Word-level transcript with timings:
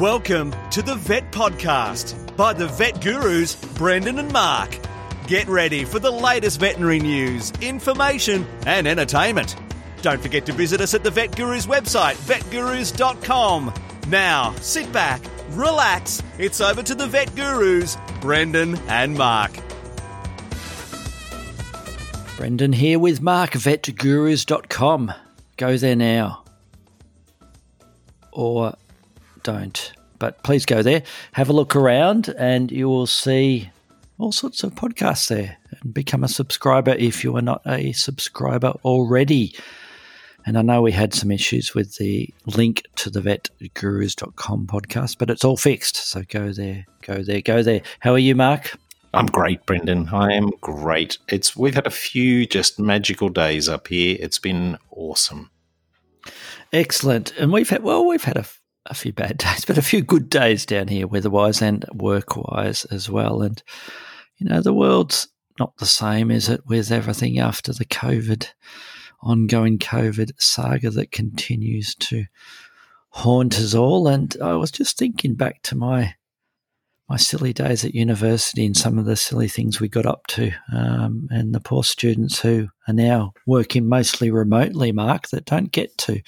Welcome 0.00 0.54
to 0.70 0.80
the 0.80 0.94
Vet 0.94 1.30
Podcast 1.30 2.34
by 2.34 2.54
the 2.54 2.68
Vet 2.68 3.02
Gurus, 3.02 3.54
Brendan 3.74 4.18
and 4.18 4.32
Mark. 4.32 4.78
Get 5.26 5.46
ready 5.46 5.84
for 5.84 5.98
the 5.98 6.10
latest 6.10 6.58
veterinary 6.58 7.00
news, 7.00 7.52
information, 7.60 8.46
and 8.64 8.88
entertainment. 8.88 9.56
Don't 10.00 10.22
forget 10.22 10.46
to 10.46 10.54
visit 10.54 10.80
us 10.80 10.94
at 10.94 11.04
the 11.04 11.10
Vet 11.10 11.36
Gurus 11.36 11.66
website, 11.66 12.14
vetgurus.com. 12.14 13.74
Now, 14.08 14.54
sit 14.62 14.90
back, 14.90 15.20
relax. 15.50 16.22
It's 16.38 16.62
over 16.62 16.82
to 16.82 16.94
the 16.94 17.06
Vet 17.06 17.36
Gurus, 17.36 17.98
Brendan 18.22 18.76
and 18.88 19.18
Mark. 19.18 19.52
Brendan 22.38 22.72
here 22.72 22.98
with 22.98 23.20
Mark, 23.20 23.50
vetgurus.com. 23.50 25.12
Go 25.58 25.76
there 25.76 25.96
now. 25.96 26.42
Or 28.32 28.72
don't. 29.42 29.92
But 30.18 30.42
please 30.42 30.66
go 30.66 30.82
there, 30.82 31.02
have 31.32 31.48
a 31.48 31.54
look 31.54 31.74
around, 31.74 32.34
and 32.36 32.70
you 32.70 32.88
will 32.88 33.06
see 33.06 33.70
all 34.18 34.32
sorts 34.32 34.62
of 34.62 34.74
podcasts 34.74 35.28
there. 35.28 35.56
And 35.80 35.94
become 35.94 36.24
a 36.24 36.28
subscriber 36.28 36.92
if 36.92 37.24
you 37.24 37.36
are 37.36 37.42
not 37.42 37.62
a 37.66 37.92
subscriber 37.92 38.74
already. 38.84 39.54
And 40.46 40.58
I 40.58 40.62
know 40.62 40.82
we 40.82 40.92
had 40.92 41.14
some 41.14 41.30
issues 41.30 41.74
with 41.74 41.96
the 41.96 42.28
link 42.46 42.82
to 42.96 43.10
the 43.10 43.20
vetgurus.com 43.20 44.66
podcast, 44.66 45.16
but 45.18 45.30
it's 45.30 45.44
all 45.44 45.56
fixed. 45.56 45.96
So 45.96 46.22
go 46.28 46.52
there, 46.52 46.86
go 47.02 47.22
there, 47.22 47.40
go 47.40 47.62
there. 47.62 47.82
How 48.00 48.12
are 48.12 48.18
you, 48.18 48.34
Mark? 48.34 48.76
I'm 49.12 49.26
great, 49.26 49.64
Brendan. 49.66 50.08
I 50.10 50.32
am 50.32 50.50
great. 50.60 51.18
It's 51.28 51.56
we've 51.56 51.74
had 51.74 51.86
a 51.86 51.90
few 51.90 52.46
just 52.46 52.78
magical 52.78 53.28
days 53.28 53.68
up 53.68 53.88
here. 53.88 54.16
It's 54.20 54.38
been 54.38 54.78
awesome. 54.90 55.50
Excellent. 56.72 57.32
And 57.36 57.52
we've 57.52 57.68
had 57.68 57.82
well, 57.82 58.06
we've 58.06 58.24
had 58.24 58.36
a, 58.36 58.46
a 58.86 58.94
few 58.94 59.12
bad 59.12 59.38
days, 59.38 59.64
but 59.64 59.78
a 59.78 59.82
few 59.82 60.02
good 60.02 60.30
days 60.30 60.66
down 60.66 60.88
here, 60.88 61.06
weather-wise 61.06 61.62
and 61.62 61.84
work-wise 61.92 62.84
as 62.86 63.08
well. 63.08 63.42
And 63.42 63.62
you 64.38 64.48
know, 64.48 64.60
the 64.60 64.74
world's 64.74 65.28
not 65.58 65.76
the 65.76 65.86
same, 65.86 66.30
is 66.30 66.48
it, 66.48 66.66
with 66.66 66.90
everything 66.90 67.38
after 67.38 67.72
the 67.72 67.84
COVID 67.84 68.48
ongoing 69.22 69.78
COVID 69.78 70.32
saga 70.38 70.90
that 70.90 71.12
continues 71.12 71.94
to 71.96 72.24
haunt 73.10 73.58
us 73.58 73.74
all. 73.74 74.08
And 74.08 74.34
I 74.42 74.54
was 74.54 74.70
just 74.70 74.96
thinking 74.96 75.34
back 75.34 75.62
to 75.64 75.76
my 75.76 76.14
my 77.10 77.16
silly 77.16 77.52
days 77.52 77.84
at 77.84 77.92
university 77.92 78.64
and 78.64 78.76
some 78.76 78.96
of 78.96 79.04
the 79.04 79.16
silly 79.16 79.48
things 79.48 79.80
we 79.80 79.88
got 79.88 80.06
up 80.06 80.28
to, 80.28 80.52
um, 80.72 81.26
and 81.32 81.52
the 81.52 81.58
poor 81.58 81.82
students 81.82 82.38
who 82.38 82.68
are 82.86 82.94
now 82.94 83.32
working 83.48 83.88
mostly 83.88 84.30
remotely, 84.30 84.92
Mark, 84.92 85.28
that 85.30 85.44
don't 85.44 85.72
get 85.72 85.98
to 85.98 86.22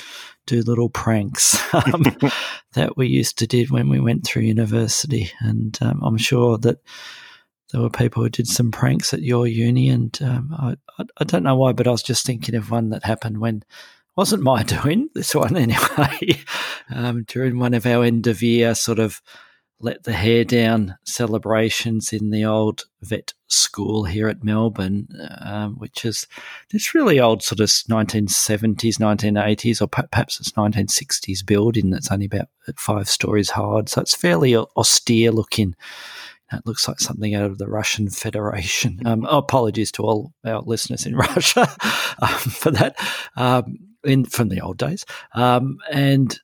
do 0.48 0.60
little 0.62 0.88
pranks 0.88 1.56
um, 1.74 2.02
that 2.72 2.96
we 2.96 3.06
used 3.06 3.38
to 3.38 3.46
did 3.46 3.70
when 3.70 3.88
we 3.88 4.00
went 4.00 4.26
through 4.26 4.42
university. 4.42 5.30
And 5.38 5.78
um, 5.80 6.02
I'm 6.02 6.18
sure 6.18 6.58
that 6.58 6.82
there 7.70 7.80
were 7.80 7.88
people 7.88 8.24
who 8.24 8.28
did 8.28 8.48
some 8.48 8.72
pranks 8.72 9.14
at 9.14 9.22
your 9.22 9.46
uni, 9.46 9.88
and 9.88 10.18
um, 10.20 10.50
I, 10.52 10.74
I, 10.98 11.04
I, 11.18 11.24
don't 11.24 11.44
know 11.44 11.54
why, 11.54 11.72
but 11.72 11.86
I 11.86 11.92
was 11.92 12.02
just 12.02 12.26
thinking 12.26 12.56
of 12.56 12.72
one 12.72 12.90
that 12.90 13.04
happened 13.04 13.38
when 13.38 13.62
wasn't 14.16 14.42
my 14.42 14.62
doing 14.64 15.10
this 15.14 15.32
one 15.32 15.56
anyway. 15.56 16.42
um, 16.90 17.22
during 17.28 17.60
one 17.60 17.72
of 17.72 17.86
our 17.86 18.02
end 18.02 18.26
of 18.26 18.42
year 18.42 18.74
sort 18.74 18.98
of 18.98 19.22
let 19.82 20.04
the 20.04 20.12
hair 20.12 20.44
down 20.44 20.96
celebrations 21.04 22.12
in 22.12 22.30
the 22.30 22.44
old 22.44 22.84
vet 23.02 23.34
school 23.48 24.04
here 24.04 24.28
at 24.28 24.44
Melbourne, 24.44 25.08
um, 25.40 25.74
which 25.74 26.04
is 26.04 26.26
this 26.70 26.94
really 26.94 27.18
old 27.18 27.42
sort 27.42 27.60
of 27.60 27.66
1970s, 27.66 28.98
1980s, 28.98 29.82
or 29.82 29.88
perhaps 29.88 30.38
it's 30.40 30.52
1960s 30.52 31.44
building 31.44 31.90
that's 31.90 32.12
only 32.12 32.26
about 32.26 32.48
five 32.76 33.08
stories 33.08 33.50
high. 33.50 33.82
So 33.86 34.00
it's 34.00 34.14
fairly 34.14 34.56
austere 34.56 35.32
looking. 35.32 35.74
It 36.52 36.64
looks 36.64 36.86
like 36.86 37.00
something 37.00 37.34
out 37.34 37.46
of 37.46 37.58
the 37.58 37.68
Russian 37.68 38.08
Federation. 38.08 39.00
Um, 39.04 39.26
oh, 39.28 39.38
apologies 39.38 39.90
to 39.92 40.02
all 40.02 40.32
our 40.44 40.60
listeners 40.60 41.06
in 41.06 41.16
Russia 41.16 41.68
um, 42.20 42.28
for 42.28 42.70
that, 42.70 42.96
um, 43.36 43.78
in 44.04 44.26
from 44.26 44.48
the 44.48 44.60
old 44.60 44.78
days. 44.78 45.04
Um, 45.34 45.78
and 45.90 46.38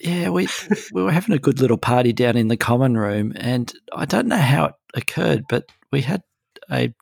yeah, 0.00 0.30
we 0.30 0.48
we 0.92 1.02
were 1.02 1.12
having 1.12 1.34
a 1.34 1.38
good 1.38 1.60
little 1.60 1.76
party 1.76 2.12
down 2.12 2.36
in 2.36 2.48
the 2.48 2.56
common 2.56 2.96
room, 2.96 3.32
and 3.36 3.72
I 3.92 4.06
don't 4.06 4.28
know 4.28 4.36
how 4.36 4.66
it 4.66 4.74
occurred, 4.94 5.44
but 5.48 5.70
we 5.92 6.02
had 6.02 6.22
a 6.70 6.92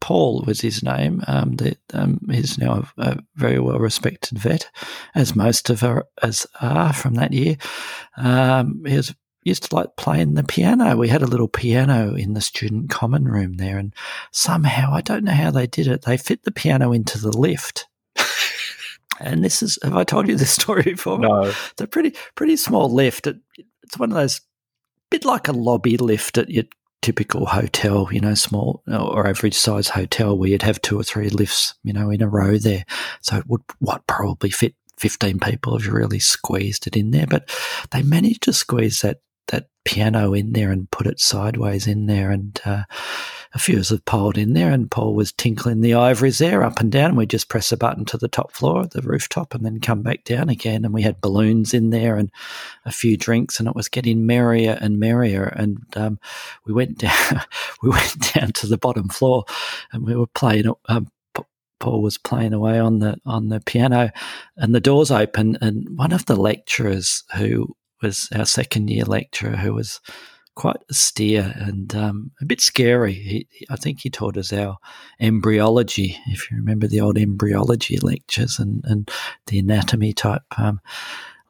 Paul 0.00 0.42
was 0.44 0.60
his 0.60 0.82
name. 0.82 1.22
Um, 1.28 1.54
that 1.56 1.78
um, 1.94 2.20
he's 2.28 2.58
now 2.58 2.84
a, 2.98 3.02
a, 3.02 3.18
very 3.36 3.60
well 3.60 3.78
respected 3.78 4.36
vet, 4.36 4.68
as 5.14 5.36
most 5.36 5.70
of 5.70 5.84
us 5.84 6.46
are 6.60 6.92
from 6.92 7.14
that 7.14 7.32
year. 7.32 7.56
Um, 8.16 8.82
he 8.84 8.96
was 8.96 9.14
used 9.44 9.70
to 9.70 9.76
like 9.76 9.96
playing 9.96 10.34
the 10.34 10.42
piano. 10.42 10.96
We 10.96 11.08
had 11.08 11.22
a 11.22 11.26
little 11.26 11.48
piano 11.48 12.14
in 12.14 12.34
the 12.34 12.40
student 12.40 12.90
common 12.90 13.26
room 13.26 13.54
there, 13.54 13.78
and 13.78 13.94
somehow 14.32 14.92
I 14.92 15.02
don't 15.02 15.24
know 15.24 15.32
how 15.32 15.52
they 15.52 15.68
did 15.68 15.86
it. 15.86 16.02
They 16.02 16.16
fit 16.16 16.42
the 16.42 16.52
piano 16.52 16.92
into 16.92 17.18
the 17.18 17.36
lift. 17.36 17.86
And 19.22 19.44
this 19.44 19.62
is 19.62 19.78
have 19.82 19.96
I 19.96 20.04
told 20.04 20.28
you 20.28 20.36
this 20.36 20.50
story 20.60 20.82
before? 20.82 21.18
No. 21.18 21.44
It's 21.44 21.80
a 21.80 21.86
pretty 21.86 22.14
pretty 22.34 22.56
small 22.56 22.92
lift. 22.92 23.26
It, 23.26 23.36
it's 23.82 23.98
one 23.98 24.10
of 24.10 24.16
those 24.16 24.40
bit 25.10 25.24
like 25.24 25.48
a 25.48 25.52
lobby 25.52 25.96
lift 25.96 26.38
at 26.38 26.48
your 26.48 26.64
typical 27.02 27.46
hotel, 27.46 28.08
you 28.10 28.20
know, 28.20 28.34
small 28.34 28.82
or 28.86 29.26
average 29.26 29.54
size 29.54 29.88
hotel 29.88 30.38
where 30.38 30.48
you'd 30.48 30.62
have 30.62 30.80
two 30.80 30.98
or 30.98 31.02
three 31.02 31.28
lifts, 31.28 31.74
you 31.82 31.92
know, 31.92 32.10
in 32.10 32.22
a 32.22 32.28
row 32.28 32.56
there. 32.56 32.84
So 33.20 33.36
it 33.36 33.46
would 33.48 33.62
what 33.80 34.06
probably 34.06 34.50
fit 34.50 34.74
15 34.98 35.40
people 35.40 35.76
if 35.76 35.84
you 35.84 35.92
really 35.92 36.20
squeezed 36.20 36.86
it 36.86 36.96
in 36.96 37.10
there. 37.10 37.26
But 37.26 37.50
they 37.90 38.02
managed 38.02 38.42
to 38.44 38.52
squeeze 38.52 39.00
that 39.00 39.20
that 39.48 39.68
piano 39.84 40.32
in 40.32 40.52
there 40.52 40.70
and 40.70 40.90
put 40.90 41.06
it 41.06 41.20
sideways 41.20 41.86
in 41.86 42.06
there. 42.06 42.30
And 42.30 42.58
uh, 42.64 42.84
a 43.54 43.58
few 43.58 43.76
of 43.76 43.80
us 43.80 43.90
have 43.90 44.36
in 44.38 44.54
there, 44.54 44.70
and 44.70 44.90
Paul 44.90 45.14
was 45.14 45.32
tinkling 45.32 45.80
the 45.80 45.94
ivories 45.94 46.38
there 46.38 46.62
up 46.62 46.80
and 46.80 46.90
down. 46.90 47.10
And 47.10 47.16
we 47.16 47.26
just 47.26 47.48
press 47.48 47.70
a 47.72 47.76
button 47.76 48.04
to 48.06 48.16
the 48.16 48.28
top 48.28 48.52
floor, 48.52 48.86
the 48.86 49.02
rooftop, 49.02 49.54
and 49.54 49.64
then 49.64 49.80
come 49.80 50.02
back 50.02 50.24
down 50.24 50.48
again. 50.48 50.84
And 50.84 50.94
we 50.94 51.02
had 51.02 51.20
balloons 51.20 51.74
in 51.74 51.90
there 51.90 52.16
and 52.16 52.30
a 52.86 52.92
few 52.92 53.16
drinks, 53.16 53.58
and 53.58 53.68
it 53.68 53.74
was 53.74 53.88
getting 53.88 54.26
merrier 54.26 54.78
and 54.80 54.98
merrier. 54.98 55.44
And 55.44 55.84
um, 55.96 56.18
we 56.64 56.72
went 56.72 56.98
down, 56.98 57.42
we 57.82 57.90
went 57.90 58.34
down 58.34 58.52
to 58.52 58.66
the 58.66 58.78
bottom 58.78 59.08
floor, 59.08 59.44
and 59.92 60.06
we 60.06 60.16
were 60.16 60.26
playing. 60.26 60.72
Um, 60.88 61.08
Paul 61.78 62.00
was 62.00 62.16
playing 62.16 62.52
away 62.52 62.78
on 62.78 63.00
the 63.00 63.16
on 63.26 63.48
the 63.48 63.60
piano, 63.60 64.12
and 64.56 64.74
the 64.74 64.80
doors 64.80 65.10
open, 65.10 65.58
and 65.60 65.98
one 65.98 66.12
of 66.12 66.26
the 66.26 66.36
lecturers 66.36 67.24
who 67.34 67.74
was 68.02 68.28
our 68.34 68.46
second 68.46 68.88
year 68.88 69.04
lecturer 69.04 69.56
who 69.56 69.74
was 69.74 70.00
quite 70.54 70.76
austere 70.90 71.54
and 71.56 71.94
um, 71.94 72.30
a 72.40 72.44
bit 72.44 72.60
scary. 72.60 73.14
He, 73.14 73.48
I 73.70 73.76
think 73.76 74.00
he 74.00 74.10
taught 74.10 74.36
us 74.36 74.52
our 74.52 74.76
embryology, 75.18 76.18
if 76.26 76.50
you 76.50 76.58
remember 76.58 76.86
the 76.86 77.00
old 77.00 77.16
embryology 77.16 77.98
lectures 77.98 78.58
and, 78.58 78.84
and 78.84 79.10
the 79.46 79.58
anatomy 79.58 80.12
type 80.12 80.42
um, 80.58 80.80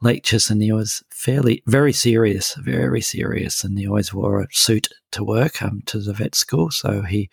lectures. 0.01 0.51
And 0.51 0.63
he 0.63 0.73
was 0.73 1.03
fairly, 1.11 1.63
very 1.67 1.93
serious, 1.93 2.55
very 2.55 3.01
serious. 3.01 3.65
And 3.65 3.79
he 3.79 3.89
always 3.89 4.15
wore 4.15 4.41
a 4.41 4.47
suit 4.53 4.89
to 5.13 5.25
work 5.25 5.63
um, 5.63 5.83
to 5.87 5.99
the 5.99 6.13
vet 6.13 6.35
school. 6.35 6.71
So 6.71 7.03
he, 7.03 7.29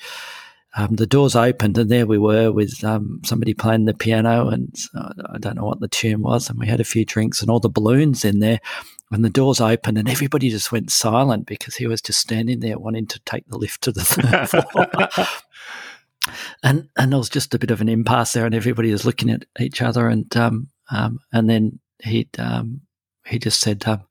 um, 0.75 0.95
the 0.95 1.07
doors 1.07 1.35
opened 1.35 1.77
and 1.77 1.89
there 1.89 2.07
we 2.07 2.17
were 2.17 2.51
with 2.51 2.83
um, 2.83 3.21
somebody 3.25 3.53
playing 3.53 3.85
the 3.85 3.93
piano 3.93 4.49
and 4.49 4.75
uh, 4.95 5.13
I 5.33 5.37
don't 5.39 5.55
know 5.55 5.65
what 5.65 5.79
the 5.79 5.87
tune 5.87 6.21
was 6.21 6.49
and 6.49 6.59
we 6.59 6.67
had 6.67 6.79
a 6.79 6.83
few 6.83 7.05
drinks 7.05 7.41
and 7.41 7.49
all 7.49 7.59
the 7.59 7.69
balloons 7.69 8.23
in 8.23 8.39
there 8.39 8.59
and 9.11 9.25
the 9.25 9.29
doors 9.29 9.59
opened 9.59 9.97
and 9.97 10.09
everybody 10.09 10.49
just 10.49 10.71
went 10.71 10.91
silent 10.91 11.45
because 11.45 11.75
he 11.75 11.87
was 11.87 12.01
just 12.01 12.19
standing 12.19 12.59
there 12.59 12.77
wanting 12.77 13.07
to 13.07 13.19
take 13.21 13.47
the 13.47 13.57
lift 13.57 13.81
to 13.83 13.91
the 13.91 14.01
third 14.01 14.49
floor. 14.71 15.27
and 16.63 16.89
and 16.97 17.11
there 17.11 17.17
was 17.17 17.29
just 17.29 17.53
a 17.55 17.59
bit 17.59 17.71
of 17.71 17.81
an 17.81 17.89
impasse 17.89 18.33
there, 18.33 18.45
and 18.45 18.55
everybody 18.55 18.91
was 18.91 19.05
looking 19.05 19.29
at 19.29 19.45
each 19.59 19.81
other, 19.81 20.07
and 20.07 20.35
um, 20.37 20.67
um 20.91 21.19
and 21.31 21.49
then 21.49 21.79
he 22.03 22.27
um, 22.37 22.81
he 23.25 23.39
just 23.39 23.59
said. 23.59 23.83
Um, 23.87 24.03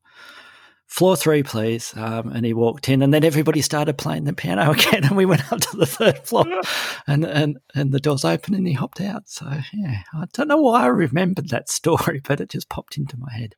floor 0.89 1.17
three, 1.17 1.43
please. 1.43 1.95
Um, 1.97 2.33
and 2.33 2.45
he 2.45 2.55
walked 2.55 2.89
in, 2.89 3.03
and 3.03 3.13
then 3.15 3.23
everybody 3.23 3.61
started 3.61 3.99
playing 3.99 4.25
the 4.25 4.33
piano 4.33 4.71
again, 4.73 5.05
and 5.05 5.17
we 5.17 5.27
went 5.27 5.53
up 5.53 5.61
to 5.61 5.77
the 5.77 5.87
third 5.87 6.27
floor, 6.27 6.47
and 7.07 7.25
and 7.25 7.59
and 7.75 7.93
the 7.93 8.01
doors 8.01 8.25
opened, 8.25 8.57
and 8.57 8.67
he 8.67 8.73
hopped 8.73 9.01
out. 9.01 9.29
So 9.29 9.47
yeah, 9.73 10.03
I 10.15 10.25
don't 10.33 10.49
know 10.49 10.57
why 10.57 10.83
I 10.83 10.87
remembered 10.87 11.51
that 11.51 11.69
story, 11.69 12.21
but 12.25 12.41
it 12.41 12.49
just 12.49 12.69
popped 12.69 12.97
into 12.97 13.17
my 13.19 13.33
head. 13.33 13.55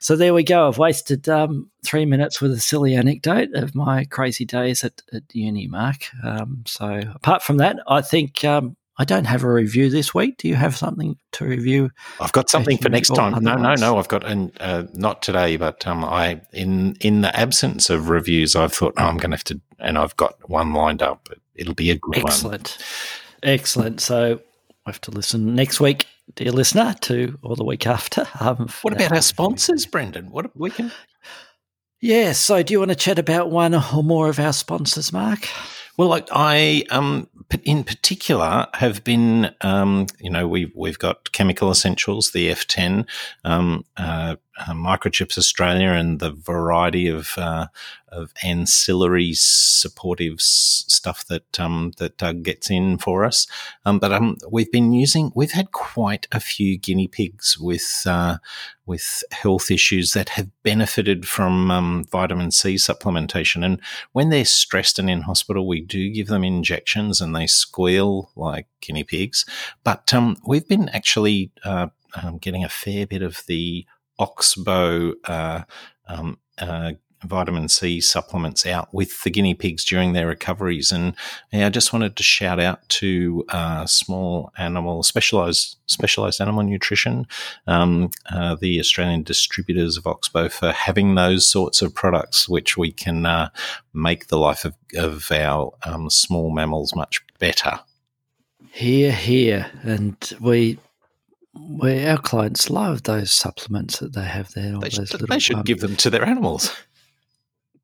So 0.00 0.16
there 0.16 0.34
we 0.34 0.44
go. 0.44 0.68
I've 0.68 0.78
wasted 0.78 1.28
um, 1.28 1.70
three 1.84 2.06
minutes 2.06 2.40
with 2.40 2.52
a 2.52 2.60
silly 2.60 2.94
anecdote 2.94 3.50
of 3.54 3.74
my 3.74 4.04
crazy 4.04 4.44
days 4.44 4.84
at, 4.84 5.02
at 5.12 5.22
uni, 5.32 5.66
Mark. 5.66 6.04
Um, 6.22 6.62
so 6.66 7.02
apart 7.14 7.42
from 7.42 7.56
that, 7.58 7.78
I 7.86 8.02
think 8.02 8.44
um, 8.44 8.76
I 8.98 9.04
don't 9.04 9.26
have 9.26 9.44
a 9.44 9.52
review 9.52 9.90
this 9.90 10.12
week. 10.12 10.38
Do 10.38 10.48
you 10.48 10.56
have 10.56 10.76
something 10.76 11.16
to 11.32 11.44
review? 11.44 11.90
I've 12.20 12.32
got 12.32 12.50
something 12.50 12.78
for 12.78 12.88
next 12.88 13.10
time. 13.10 13.42
No, 13.42 13.54
no, 13.54 13.74
no. 13.74 13.96
I've 13.96 14.08
got, 14.08 14.24
and 14.24 14.50
uh, 14.60 14.84
not 14.92 15.22
today, 15.22 15.56
but 15.56 15.86
um, 15.86 16.04
I 16.04 16.40
in 16.52 16.96
in 17.00 17.20
the 17.20 17.34
absence 17.38 17.90
of 17.90 18.08
reviews, 18.08 18.56
I've 18.56 18.72
thought 18.72 18.94
oh, 18.98 19.04
I'm 19.04 19.16
going 19.16 19.30
to 19.30 19.36
have 19.36 19.44
to, 19.44 19.60
and 19.78 19.96
I've 19.96 20.16
got 20.16 20.36
one 20.48 20.72
lined 20.74 21.00
up. 21.00 21.28
It'll 21.54 21.74
be 21.74 21.90
a 21.92 21.96
good 21.96 22.18
Excellent. 22.18 22.76
one. 22.78 23.52
Excellent. 23.52 24.00
So 24.00 24.40
I 24.84 24.90
have 24.90 25.00
to 25.02 25.12
listen 25.12 25.54
next 25.54 25.78
week, 25.78 26.06
dear 26.34 26.52
listener, 26.52 26.94
to 27.02 27.38
or 27.42 27.56
the 27.56 27.64
week 27.64 27.86
after. 27.86 28.26
Um, 28.40 28.68
what 28.82 28.94
about 28.94 29.12
our 29.12 29.22
sponsors, 29.22 29.84
Brendan? 29.84 30.30
What 30.30 30.56
we 30.56 30.70
can? 30.70 30.92
Yeah. 32.00 32.32
So, 32.32 32.62
do 32.62 32.72
you 32.72 32.78
want 32.78 32.90
to 32.90 32.94
chat 32.94 33.18
about 33.18 33.50
one 33.50 33.74
or 33.74 34.02
more 34.02 34.28
of 34.28 34.38
our 34.38 34.52
sponsors, 34.52 35.12
Mark? 35.12 35.48
Well, 35.98 36.08
like 36.08 36.28
I, 36.30 36.84
um, 36.90 37.28
in 37.64 37.82
particular, 37.82 38.68
have 38.74 39.02
been, 39.02 39.52
um, 39.62 40.06
you 40.20 40.30
know, 40.30 40.46
we've 40.46 40.70
we've 40.76 40.98
got 40.98 41.32
Chemical 41.32 41.72
Essentials, 41.72 42.30
the 42.30 42.50
F10, 42.50 43.08
um, 43.44 43.84
uh, 43.96 44.36
uh, 44.58 44.72
Microchips 44.72 45.38
Australia, 45.38 45.90
and 45.90 46.20
the 46.20 46.32
variety 46.32 47.08
of 47.08 47.34
uh, 47.36 47.66
of 48.10 48.32
ancillary 48.42 49.32
supportive 49.34 50.40
stuff 50.40 51.26
that 51.26 51.60
um, 51.60 51.92
that 51.98 52.16
Doug 52.16 52.42
gets 52.42 52.70
in 52.70 52.98
for 52.98 53.24
us. 53.24 53.46
Um, 53.84 53.98
but 53.98 54.12
um, 54.12 54.36
we've 54.50 54.72
been 54.72 54.92
using, 54.92 55.30
we've 55.34 55.52
had 55.52 55.72
quite 55.72 56.26
a 56.32 56.40
few 56.40 56.78
guinea 56.78 57.08
pigs 57.08 57.58
with 57.58 58.02
uh, 58.06 58.38
with 58.86 59.22
health 59.30 59.70
issues 59.70 60.12
that 60.12 60.30
have 60.30 60.48
benefited 60.62 61.28
from 61.28 61.70
um, 61.70 62.04
vitamin 62.10 62.50
C 62.50 62.74
supplementation. 62.74 63.64
And 63.64 63.80
when 64.12 64.30
they're 64.30 64.44
stressed 64.44 64.98
and 64.98 65.10
in 65.10 65.22
hospital, 65.22 65.66
we 65.68 65.80
do 65.80 66.10
give 66.10 66.28
them 66.28 66.44
injections, 66.44 67.20
and 67.20 67.34
they 67.34 67.46
squeal 67.46 68.30
like 68.36 68.66
guinea 68.80 69.04
pigs. 69.04 69.44
But 69.84 70.12
um, 70.14 70.36
we've 70.46 70.68
been 70.68 70.88
actually 70.90 71.50
uh, 71.64 71.88
um, 72.14 72.38
getting 72.38 72.64
a 72.64 72.68
fair 72.68 73.06
bit 73.06 73.22
of 73.22 73.42
the 73.46 73.86
Oxbow 74.18 75.14
uh, 75.24 75.62
um, 76.08 76.38
uh, 76.58 76.92
vitamin 77.24 77.68
C 77.68 78.00
supplements 78.00 78.66
out 78.66 78.92
with 78.92 79.22
the 79.22 79.30
guinea 79.30 79.54
pigs 79.54 79.84
during 79.84 80.12
their 80.12 80.26
recoveries. 80.26 80.92
And 80.92 81.14
yeah, 81.52 81.66
I 81.66 81.70
just 81.70 81.92
wanted 81.92 82.16
to 82.16 82.22
shout 82.22 82.60
out 82.60 82.88
to 82.90 83.44
uh, 83.48 83.86
small 83.86 84.52
animal 84.56 85.02
specialized 85.02 85.76
specialized 85.86 86.40
animal 86.40 86.62
nutrition, 86.62 87.26
um, 87.66 88.10
uh, 88.30 88.54
the 88.54 88.78
Australian 88.78 89.22
distributors 89.22 89.96
of 89.96 90.06
Oxbow 90.06 90.48
for 90.48 90.70
having 90.70 91.14
those 91.14 91.46
sorts 91.46 91.82
of 91.82 91.94
products, 91.94 92.48
which 92.48 92.76
we 92.76 92.92
can 92.92 93.26
uh, 93.26 93.48
make 93.92 94.28
the 94.28 94.38
life 94.38 94.64
of, 94.64 94.74
of 94.96 95.30
our 95.32 95.72
um, 95.84 96.10
small 96.10 96.50
mammals 96.50 96.94
much 96.94 97.24
better. 97.38 97.80
Here, 98.70 99.12
here, 99.12 99.70
and 99.82 100.16
we 100.40 100.78
we, 101.58 102.06
our 102.06 102.18
clients 102.18 102.70
love 102.70 103.04
those 103.04 103.32
supplements 103.32 103.98
that 103.98 104.12
they 104.12 104.24
have 104.24 104.52
there. 104.52 104.78
They, 104.78 104.90
should, 104.90 105.08
they 105.08 105.38
should 105.38 105.56
um, 105.56 105.62
give 105.62 105.80
them 105.80 105.96
to 105.96 106.10
their 106.10 106.24
animals. 106.24 106.74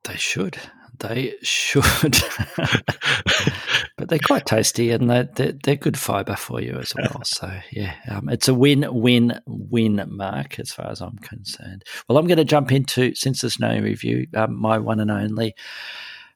They 0.04 0.16
should. 0.16 0.58
They 1.00 1.34
should. 1.42 2.16
but 3.96 4.08
they're 4.08 4.18
quite 4.18 4.46
tasty 4.46 4.90
and 4.90 5.10
they're, 5.10 5.28
they're, 5.34 5.52
they're, 5.64 5.76
good 5.76 5.98
fiber 5.98 6.36
for 6.36 6.60
you 6.60 6.74
as 6.74 6.94
well. 6.94 7.22
So, 7.24 7.50
yeah, 7.72 7.94
um, 8.08 8.28
it's 8.28 8.48
a 8.48 8.54
win, 8.54 8.86
win, 8.90 9.40
win, 9.46 10.04
Mark, 10.08 10.60
as 10.60 10.72
far 10.72 10.90
as 10.90 11.00
I'm 11.00 11.18
concerned. 11.18 11.84
Well, 12.08 12.18
I'm 12.18 12.26
going 12.26 12.38
to 12.38 12.44
jump 12.44 12.70
into, 12.70 13.14
since 13.14 13.40
there's 13.40 13.58
no 13.58 13.76
review, 13.78 14.26
um, 14.34 14.56
my 14.56 14.78
one 14.78 15.00
and 15.00 15.10
only 15.10 15.54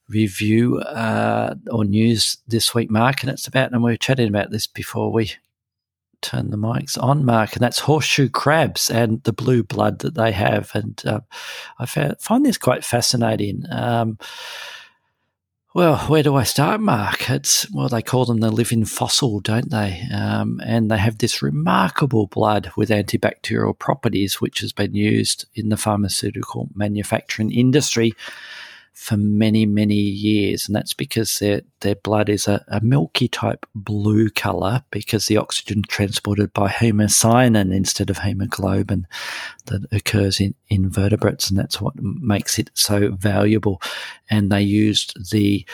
review 0.08 0.78
uh, 0.80 1.54
or 1.70 1.84
news 1.84 2.38
this 2.48 2.74
week, 2.74 2.90
Mark. 2.90 3.22
And 3.22 3.30
it's 3.30 3.46
about, 3.46 3.72
and 3.72 3.82
we 3.82 3.92
were 3.92 3.96
chatting 3.96 4.28
about 4.28 4.50
this 4.50 4.66
before 4.66 5.12
we 5.12 5.32
turn 6.22 6.50
the 6.50 6.56
mics 6.56 7.00
on, 7.02 7.24
Mark, 7.24 7.54
and 7.54 7.62
that's 7.62 7.80
horseshoe 7.80 8.28
crabs 8.28 8.90
and 8.90 9.22
the 9.24 9.32
blue 9.32 9.62
blood 9.62 10.00
that 10.00 10.14
they 10.14 10.32
have. 10.32 10.70
And 10.74 11.00
uh, 11.06 11.20
I 11.78 11.86
found, 11.86 12.20
find 12.20 12.44
this 12.44 12.58
quite 12.58 12.84
fascinating. 12.84 13.64
Um, 13.70 14.18
well, 15.74 15.98
where 16.08 16.22
do 16.22 16.34
I 16.34 16.44
start, 16.44 16.80
Mark? 16.80 17.28
It's 17.30 17.70
well, 17.70 17.88
they 17.88 18.02
call 18.02 18.24
them 18.24 18.38
the 18.38 18.50
living 18.50 18.84
fossil, 18.84 19.38
don't 19.38 19.70
they? 19.70 20.02
Um, 20.12 20.60
and 20.64 20.90
they 20.90 20.96
have 20.96 21.18
this 21.18 21.42
remarkable 21.42 22.26
blood 22.26 22.72
with 22.76 22.88
antibacterial 22.88 23.78
properties, 23.78 24.40
which 24.40 24.60
has 24.60 24.72
been 24.72 24.94
used 24.94 25.44
in 25.54 25.68
the 25.68 25.76
pharmaceutical 25.76 26.68
manufacturing 26.74 27.52
industry 27.52 28.14
for 28.98 29.16
many, 29.16 29.64
many 29.64 29.94
years. 29.94 30.66
And 30.66 30.74
that's 30.74 30.92
because 30.92 31.38
their, 31.38 31.62
their 31.80 31.94
blood 31.94 32.28
is 32.28 32.48
a, 32.48 32.64
a 32.66 32.80
milky 32.80 33.28
type 33.28 33.64
blue 33.72 34.28
color 34.28 34.82
because 34.90 35.26
the 35.26 35.36
oxygen 35.36 35.82
transported 35.86 36.52
by 36.52 36.68
hemocyanin 36.68 37.72
instead 37.72 38.10
of 38.10 38.18
hemoglobin 38.18 39.06
that 39.66 39.86
occurs 39.92 40.40
in, 40.40 40.52
in 40.68 40.90
vertebrates. 40.90 41.48
And 41.48 41.56
that's 41.56 41.80
what 41.80 41.94
makes 42.02 42.58
it 42.58 42.70
so 42.74 43.12
valuable. 43.12 43.80
And 44.30 44.50
they 44.50 44.62
used 44.62 45.30
the 45.30 45.64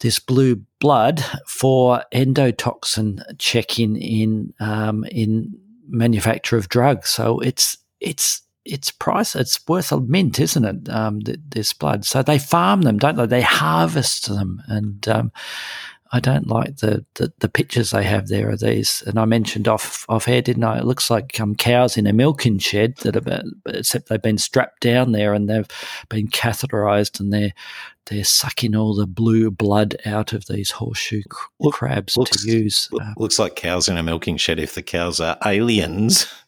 this 0.00 0.18
blue 0.18 0.60
blood 0.80 1.24
for 1.46 2.02
endotoxin 2.12 3.22
checking 3.38 3.94
in 3.96 4.52
um, 4.58 5.04
in 5.04 5.56
manufacture 5.86 6.56
of 6.56 6.68
drugs. 6.68 7.10
So 7.10 7.38
it's 7.38 7.78
it's 8.00 8.42
it's 8.64 8.90
price 8.90 9.34
it's 9.34 9.66
worth 9.66 9.92
a 9.92 10.00
mint, 10.00 10.38
isn't 10.38 10.64
it? 10.64 10.88
Um, 10.88 11.20
this 11.20 11.72
blood. 11.72 12.04
So 12.04 12.22
they 12.22 12.38
farm 12.38 12.82
them, 12.82 12.98
don't 12.98 13.16
they? 13.16 13.26
They 13.26 13.42
harvest 13.42 14.28
them, 14.28 14.62
and 14.68 15.06
um, 15.08 15.32
I 16.12 16.18
don't 16.18 16.48
like 16.48 16.78
the, 16.78 17.04
the, 17.14 17.32
the 17.38 17.48
pictures 17.48 17.92
they 17.92 18.02
have 18.02 18.26
there 18.26 18.50
of 18.50 18.60
these. 18.60 19.02
And 19.06 19.18
I 19.18 19.24
mentioned 19.26 19.68
off 19.68 20.04
off 20.08 20.26
air, 20.26 20.42
didn't 20.42 20.64
I? 20.64 20.78
It 20.78 20.84
looks 20.84 21.08
like 21.08 21.38
um, 21.38 21.54
cows 21.54 21.96
in 21.96 22.06
a 22.06 22.12
milking 22.12 22.58
shed 22.58 22.96
that 22.98 23.16
are, 23.16 23.42
except 23.66 24.08
they've 24.08 24.20
been 24.20 24.38
strapped 24.38 24.80
down 24.80 25.12
there 25.12 25.34
and 25.34 25.48
they've 25.48 25.68
been 26.08 26.26
catheterized 26.28 27.20
and 27.20 27.32
they're 27.32 27.52
they're 28.06 28.24
sucking 28.24 28.74
all 28.74 28.96
the 28.96 29.06
blue 29.06 29.52
blood 29.52 29.94
out 30.04 30.32
of 30.32 30.46
these 30.46 30.72
horseshoe 30.72 31.22
crabs 31.70 32.16
looks, 32.16 32.42
to 32.42 32.50
use. 32.50 32.88
Uh, 33.00 33.12
looks 33.16 33.38
like 33.38 33.54
cows 33.54 33.88
in 33.88 33.96
a 33.96 34.02
milking 34.02 34.36
shed. 34.36 34.58
If 34.58 34.74
the 34.74 34.82
cows 34.82 35.20
are 35.20 35.38
aliens. 35.46 36.26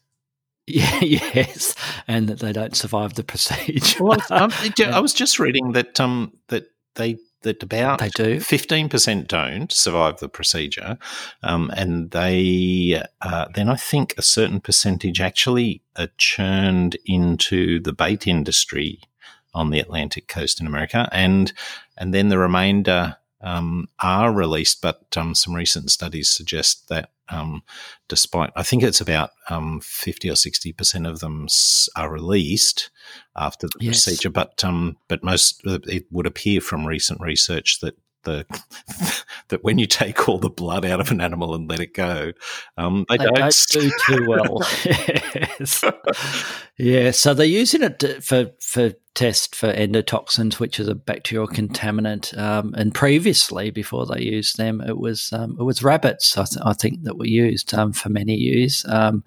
Yeah, 0.67 1.01
yes, 1.01 1.75
and 2.07 2.29
that 2.29 2.39
they 2.39 2.53
don't 2.53 2.75
survive 2.75 3.15
the 3.15 3.23
procedure. 3.33 4.01
well, 4.01 4.21
um, 4.29 4.49
I 4.79 4.99
was 5.01 5.13
just 5.13 5.37
reading 5.37 5.73
that 5.73 5.99
um, 5.99 6.31
that 6.47 6.67
they 6.95 7.17
that 7.41 7.61
about 7.61 7.99
they 7.99 8.07
do 8.09 8.39
fifteen 8.39 8.87
percent 8.87 9.27
don't 9.27 9.73
survive 9.73 10.19
the 10.19 10.29
procedure, 10.29 10.97
um, 11.41 11.69
and 11.75 12.11
they 12.11 13.03
uh, 13.21 13.47
then 13.53 13.67
I 13.67 13.75
think 13.75 14.13
a 14.17 14.21
certain 14.21 14.61
percentage 14.61 15.19
actually 15.19 15.81
are 15.97 16.07
churned 16.17 16.95
into 17.05 17.81
the 17.81 17.91
bait 17.91 18.25
industry 18.25 19.01
on 19.53 19.69
the 19.69 19.81
Atlantic 19.81 20.29
coast 20.29 20.61
in 20.61 20.67
America, 20.67 21.09
and 21.11 21.51
and 21.97 22.13
then 22.13 22.29
the 22.29 22.37
remainder 22.37 23.17
um, 23.41 23.89
are 23.99 24.31
released, 24.31 24.81
but 24.81 25.05
um, 25.17 25.35
some 25.35 25.53
recent 25.53 25.91
studies 25.91 26.31
suggest 26.31 26.87
that 26.87 27.09
um, 27.29 27.63
despite, 28.07 28.51
I 28.55 28.63
think 28.63 28.83
it's 28.83 29.01
about 29.01 29.31
um, 29.49 29.79
50 29.81 30.29
or 30.29 30.33
60% 30.33 31.09
of 31.09 31.19
them 31.19 31.47
are 31.95 32.11
released 32.11 32.89
after 33.35 33.67
the 33.67 33.77
yes. 33.79 34.03
procedure, 34.03 34.29
but, 34.29 34.63
um, 34.63 34.97
but 35.07 35.23
most, 35.23 35.61
it 35.65 36.05
would 36.11 36.27
appear 36.27 36.61
from 36.61 36.85
recent 36.85 37.21
research 37.21 37.79
that 37.81 37.95
the 38.23 38.45
that 39.49 39.63
when 39.63 39.77
you 39.77 39.87
take 39.87 40.27
all 40.27 40.39
the 40.39 40.49
blood 40.49 40.85
out 40.85 40.99
of 40.99 41.11
an 41.11 41.21
animal 41.21 41.55
and 41.55 41.69
let 41.69 41.79
it 41.79 41.93
go, 41.93 42.31
um, 42.77 43.05
they, 43.09 43.17
they 43.17 43.25
don't, 43.25 43.35
don't 43.35 43.65
do 43.69 43.91
too 44.05 44.25
well. 44.27 44.59
yes. 44.85 45.83
Yeah, 46.77 47.11
so 47.11 47.33
they're 47.33 47.45
using 47.45 47.83
it 47.83 48.23
for 48.23 48.51
for 48.59 48.93
test 49.13 49.55
for 49.55 49.71
endotoxins, 49.71 50.59
which 50.59 50.79
is 50.79 50.87
a 50.87 50.95
bacterial 50.95 51.47
contaminant. 51.47 52.37
Um, 52.37 52.73
and 52.75 52.93
previously, 52.93 53.69
before 53.69 54.05
they 54.05 54.21
used 54.21 54.57
them, 54.57 54.81
it 54.81 54.97
was 54.97 55.31
um, 55.33 55.55
it 55.59 55.63
was 55.63 55.83
rabbits. 55.83 56.37
I, 56.37 56.45
th- 56.45 56.65
I, 56.65 56.73
think 56.73 57.03
that 57.03 57.17
were 57.17 57.27
used 57.27 57.73
um, 57.73 57.93
for 57.93 58.09
many 58.09 58.35
years, 58.35 58.85
um, 58.89 59.23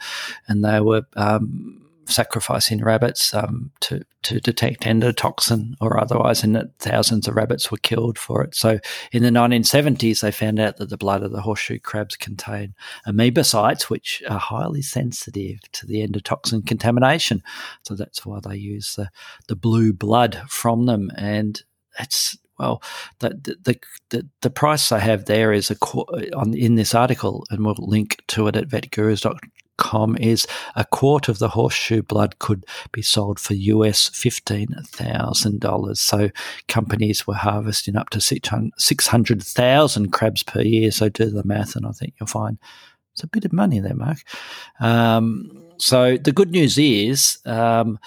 and 0.49 0.65
they 0.65 0.81
were 0.81 1.03
um, 1.15 1.86
sacrificing 2.07 2.83
rabbits 2.83 3.35
um, 3.35 3.71
to 3.81 4.03
to 4.23 4.41
detect 4.41 4.83
endotoxin 4.83 5.75
or 5.81 6.01
otherwise, 6.01 6.43
and 6.43 6.57
that 6.57 6.77
thousands 6.79 7.29
of 7.29 7.37
rabbits 7.37 7.71
were 7.71 7.77
killed 7.79 8.19
for 8.19 8.43
it. 8.43 8.55
So 8.55 8.79
in 9.13 9.23
the 9.23 9.31
1970s, 9.31 10.21
they 10.21 10.33
found 10.33 10.59
out 10.59 10.79
that 10.79 10.91
the 10.91 10.97
blood 10.97 11.23
of 11.23 11.31
the 11.31 11.43
horseshoe 11.43 11.79
crabs 11.79 12.17
contain 12.17 12.75
amoebocytes, 13.07 13.85
which 13.85 14.23
are 14.29 14.39
highly 14.39 14.83
sensitive 14.83 15.61
to 15.73 15.87
the 15.87 16.07
endotoxin 16.07 16.67
contamination. 16.67 17.43
So 17.83 17.95
that's 17.95 18.27
why 18.27 18.41
they 18.41 18.57
use 18.57 18.95
the 18.97 19.11
the 19.49 19.57
blue 19.57 19.93
blood 19.93 20.43
from 20.49 20.87
them, 20.87 21.11
and 21.17 21.63
it's 21.99 22.37
well, 22.59 22.83
the, 23.19 23.29
the 23.65 23.79
the 24.11 24.29
the, 24.41 24.51
price 24.51 24.91
I 24.91 24.99
have 24.99 25.27
there 25.27 25.53
is 25.53 25.71
a 25.71 25.77
on 26.35 26.55
in 26.55 26.77
this 26.77 26.95
article, 26.95 27.45
and 27.51 27.65
we'll 27.65 27.77
link 27.79 28.23
to 28.29 28.49
it 28.49 28.57
at 28.57 28.69
vetgurus.com 28.69 29.51
com 29.77 30.17
is 30.19 30.47
a 30.75 30.85
quart 30.85 31.29
of 31.29 31.39
the 31.39 31.49
horseshoe 31.49 32.03
blood 32.03 32.39
could 32.39 32.65
be 32.93 33.03
sold 33.03 33.39
for 33.39 33.55
US 33.55 34.11
$15,000. 34.11 35.97
So 35.97 36.31
companies 36.69 37.27
were 37.27 37.35
harvesting 37.35 37.97
up 37.97 38.11
to 38.11 38.21
600,000 38.21 40.13
crabs 40.13 40.43
per 40.43 40.61
year. 40.63 40.91
So 40.91 41.09
do 41.09 41.31
the 41.31 41.45
math, 41.45 41.77
and 41.77 41.87
I 41.87 41.93
think 41.93 42.15
you'll 42.19 42.27
find 42.27 42.59
it's 43.13 43.25
a 43.25 43.29
bit 43.29 43.47
of 43.47 43.53
money 43.53 43.81
there, 43.81 43.95
Mark. 43.95 44.19
Um, 44.79 45.63
so 45.79 46.19
the 46.19 46.33
good 46.33 46.51
news 46.51 46.77
is 46.77 47.39
um, 47.47 47.99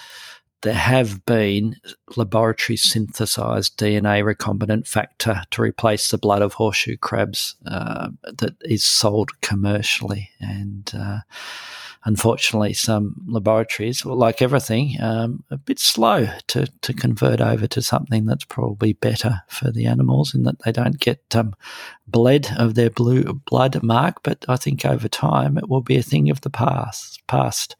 there 0.62 0.74
have 0.74 1.24
been 1.24 1.76
laboratory 2.16 2.76
synthesized 2.76 3.78
DNA 3.78 4.22
recombinant 4.22 4.86
factor 4.86 5.42
to 5.50 5.62
replace 5.62 6.10
the 6.10 6.18
blood 6.18 6.42
of 6.42 6.54
horseshoe 6.54 6.96
crabs 6.96 7.56
uh, 7.66 8.10
that 8.24 8.56
is 8.62 8.84
sold 8.84 9.40
commercially. 9.40 10.30
And 10.38 10.90
uh, 10.94 11.20
unfortunately, 12.04 12.72
some 12.72 13.14
laboratories, 13.26 14.04
like 14.04 14.40
everything, 14.40 14.96
um, 15.00 15.44
a 15.50 15.58
bit 15.58 15.78
slow 15.78 16.28
to, 16.48 16.66
to 16.80 16.92
convert 16.92 17.40
over 17.40 17.66
to 17.66 17.82
something 17.82 18.24
that's 18.24 18.44
probably 18.44 18.94
better 18.94 19.42
for 19.48 19.70
the 19.70 19.86
animals 19.86 20.34
in 20.34 20.44
that 20.44 20.60
they 20.64 20.72
don't 20.72 20.98
get 20.98 21.22
um, 21.34 21.54
bled 22.06 22.48
of 22.56 22.74
their 22.74 22.90
blue 22.90 23.24
blood 23.32 23.82
mark. 23.82 24.22
But 24.22 24.44
I 24.48 24.56
think 24.56 24.84
over 24.84 25.08
time 25.08 25.58
it 25.58 25.68
will 25.68 25.82
be 25.82 25.96
a 25.96 26.02
thing 26.02 26.30
of 26.30 26.40
the 26.40 26.50
past. 26.50 27.20
Past, 27.26 27.76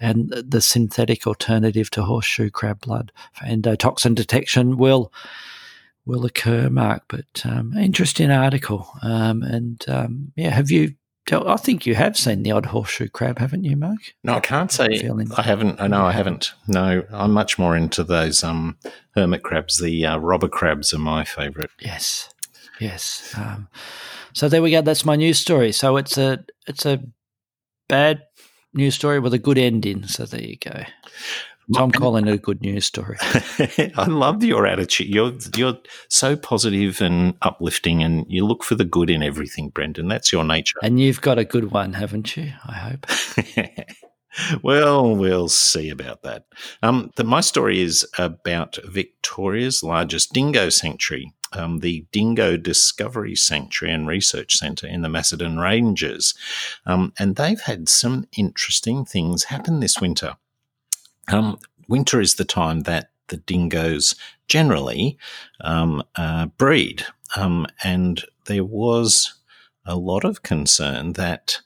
and 0.00 0.30
the 0.30 0.60
synthetic 0.60 1.26
alternative 1.26 1.90
to 1.90 2.02
horseshoe 2.02 2.50
crab 2.50 2.80
blood 2.80 3.12
for 3.32 3.44
endotoxin 3.44 4.14
detection 4.14 4.76
will 4.76 5.12
will 6.04 6.24
occur, 6.24 6.70
Mark. 6.70 7.04
But 7.06 7.44
um, 7.44 7.74
interesting 7.74 8.30
article. 8.30 8.88
Um, 9.02 9.42
and 9.42 9.84
um, 9.88 10.32
yeah, 10.36 10.50
have 10.50 10.70
you 10.70 10.94
I 11.32 11.56
think 11.56 11.86
you 11.86 11.94
have 11.94 12.16
seen 12.16 12.42
the 12.42 12.52
odd 12.52 12.66
horseshoe 12.66 13.08
crab, 13.08 13.38
haven't 13.38 13.64
you, 13.64 13.76
Mark? 13.76 14.14
No, 14.24 14.34
I 14.34 14.40
can't 14.40 14.72
say 14.72 14.86
I 15.36 15.42
haven't. 15.42 15.80
I 15.80 15.86
know 15.86 16.04
I 16.04 16.12
haven't. 16.12 16.52
No, 16.66 17.04
I'm 17.10 17.32
much 17.32 17.58
more 17.58 17.76
into 17.76 18.04
those 18.04 18.42
um, 18.42 18.78
hermit 19.14 19.42
crabs. 19.42 19.80
The 19.80 20.06
uh, 20.06 20.18
robber 20.18 20.48
crabs 20.48 20.92
are 20.94 20.98
my 20.98 21.24
favourite. 21.24 21.70
Yes, 21.80 22.30
yes. 22.80 23.34
Um, 23.36 23.68
so 24.32 24.48
there 24.48 24.62
we 24.62 24.70
go. 24.70 24.82
That's 24.82 25.04
my 25.04 25.16
news 25.16 25.38
story. 25.38 25.72
So 25.72 25.96
it's 25.96 26.16
a 26.16 26.44
it's 26.66 26.86
a 26.86 27.02
bad 27.88 28.22
news 28.74 28.94
story 28.94 29.18
with 29.18 29.34
a 29.34 29.38
good 29.38 29.58
ending. 29.58 30.06
So 30.06 30.24
there 30.24 30.42
you 30.42 30.56
go. 30.56 30.84
Calling 31.74 32.26
it 32.26 32.32
a 32.32 32.38
good 32.38 32.62
news 32.62 32.86
story. 32.86 33.18
I 33.22 34.06
love 34.06 34.42
your 34.42 34.66
attitude. 34.66 35.08
You're 35.08 35.34
you're 35.56 35.78
so 36.08 36.34
positive 36.34 37.00
and 37.02 37.34
uplifting, 37.42 38.02
and 38.02 38.24
you 38.28 38.46
look 38.46 38.64
for 38.64 38.74
the 38.74 38.84
good 38.84 39.10
in 39.10 39.22
everything, 39.22 39.68
Brendan. 39.68 40.08
That's 40.08 40.32
your 40.32 40.44
nature. 40.44 40.78
And 40.82 40.98
you've 40.98 41.20
got 41.20 41.38
a 41.38 41.44
good 41.44 41.70
one, 41.70 41.92
haven't 41.92 42.36
you? 42.36 42.52
I 42.66 42.72
hope. 42.72 43.06
well, 44.62 45.14
we'll 45.14 45.48
see 45.48 45.90
about 45.90 46.22
that. 46.22 46.46
Um, 46.82 47.10
the, 47.16 47.24
my 47.24 47.40
story 47.40 47.80
is 47.80 48.06
about 48.18 48.78
Victoria's 48.86 49.82
largest 49.82 50.32
dingo 50.32 50.70
sanctuary. 50.70 51.32
Um, 51.52 51.78
the 51.78 52.06
Dingo 52.12 52.58
Discovery 52.58 53.34
Sanctuary 53.34 53.94
and 53.94 54.06
Research 54.06 54.54
Centre 54.54 54.86
in 54.86 55.00
the 55.00 55.08
Macedon 55.08 55.58
Ranges. 55.58 56.34
Um, 56.84 57.14
and 57.18 57.36
they've 57.36 57.60
had 57.60 57.88
some 57.88 58.26
interesting 58.36 59.06
things 59.06 59.44
happen 59.44 59.80
this 59.80 59.98
winter. 59.98 60.36
Um, 61.30 61.58
winter 61.88 62.20
is 62.20 62.34
the 62.34 62.44
time 62.44 62.80
that 62.80 63.10
the 63.28 63.36
dingoes 63.36 64.14
generally 64.46 65.18
um, 65.60 66.02
uh, 66.16 66.46
breed, 66.46 67.04
um, 67.36 67.66
and 67.84 68.24
there 68.46 68.64
was 68.64 69.34
a 69.84 69.96
lot 69.96 70.24
of 70.24 70.42
concern 70.42 71.14
that. 71.14 71.60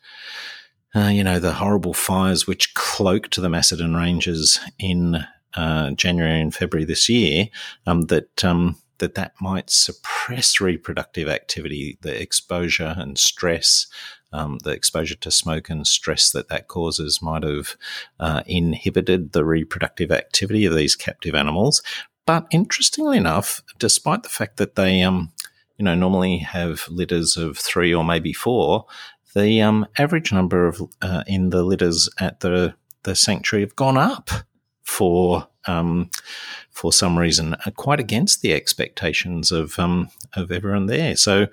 Uh, 0.95 1.09
you 1.09 1.25
know, 1.25 1.38
the 1.38 1.54
horrible 1.54 1.95
fires 1.95 2.47
which 2.47 2.75
cloaked 2.75 3.40
the 3.40 3.49
Macedon 3.49 3.97
Ranges 3.97 4.61
in 4.78 5.25
uh, 5.54 5.90
January 5.92 6.38
and 6.38 6.54
February 6.54 6.85
this 6.85 7.09
year, 7.09 7.49
um, 7.87 8.02
that 8.02 8.45
um, 8.45 8.76
that 8.99 9.14
that 9.16 9.33
might 9.40 9.69
suppress 9.69 10.61
reproductive 10.61 11.28
activity, 11.28 11.99
the 12.02 12.21
exposure 12.21 12.95
and 12.97 13.19
stress 13.19 13.87
um, 14.33 14.59
the 14.65 14.71
exposure 14.71 15.15
to 15.17 15.31
smoke 15.31 15.71
and 15.71 15.87
stress 15.87 16.31
that 16.31 16.49
that 16.49 16.69
causes 16.69 17.21
might 17.23 17.43
have 17.43 17.77
uh, 18.21 18.43
inhibited 18.47 19.33
the 19.33 19.45
reproductive 19.45 20.11
activity 20.11 20.65
of 20.65 20.75
these 20.75 20.97
captive 20.97 21.35
animals. 21.35 21.83
But 22.27 22.47
interestingly 22.51 23.17
enough, 23.17 23.62
despite 23.79 24.23
the 24.23 24.29
fact 24.29 24.57
that 24.57 24.77
they, 24.77 25.03
um, 25.03 25.33
you 25.77 25.85
know, 25.85 25.95
normally 25.95 26.39
have 26.39 26.87
litters 26.89 27.37
of 27.37 27.59
three 27.59 27.93
or 27.93 28.05
maybe 28.05 28.33
four, 28.33 28.87
the 29.35 29.61
um, 29.62 29.87
average 29.99 30.33
number 30.33 30.67
of 30.67 30.83
uh, 31.01 31.25
in 31.27 31.51
the 31.51 31.62
litters 31.62 32.09
at 32.19 32.41
the 32.41 32.75
the 33.05 33.17
sanctuary 33.17 33.65
have 33.65 33.75
gone 33.75 33.97
up 33.97 34.31
for 34.83 35.49
um, 35.67 36.11
for 36.71 36.93
some 36.93 37.19
reason, 37.19 37.55
uh, 37.55 37.71
quite 37.77 38.01
against 38.01 38.43
the 38.43 38.53
expectations 38.53 39.53
of 39.53 39.79
um, 39.79 40.11
of 40.35 40.51
everyone 40.51 40.87
there. 40.87 41.17
So 41.17 41.47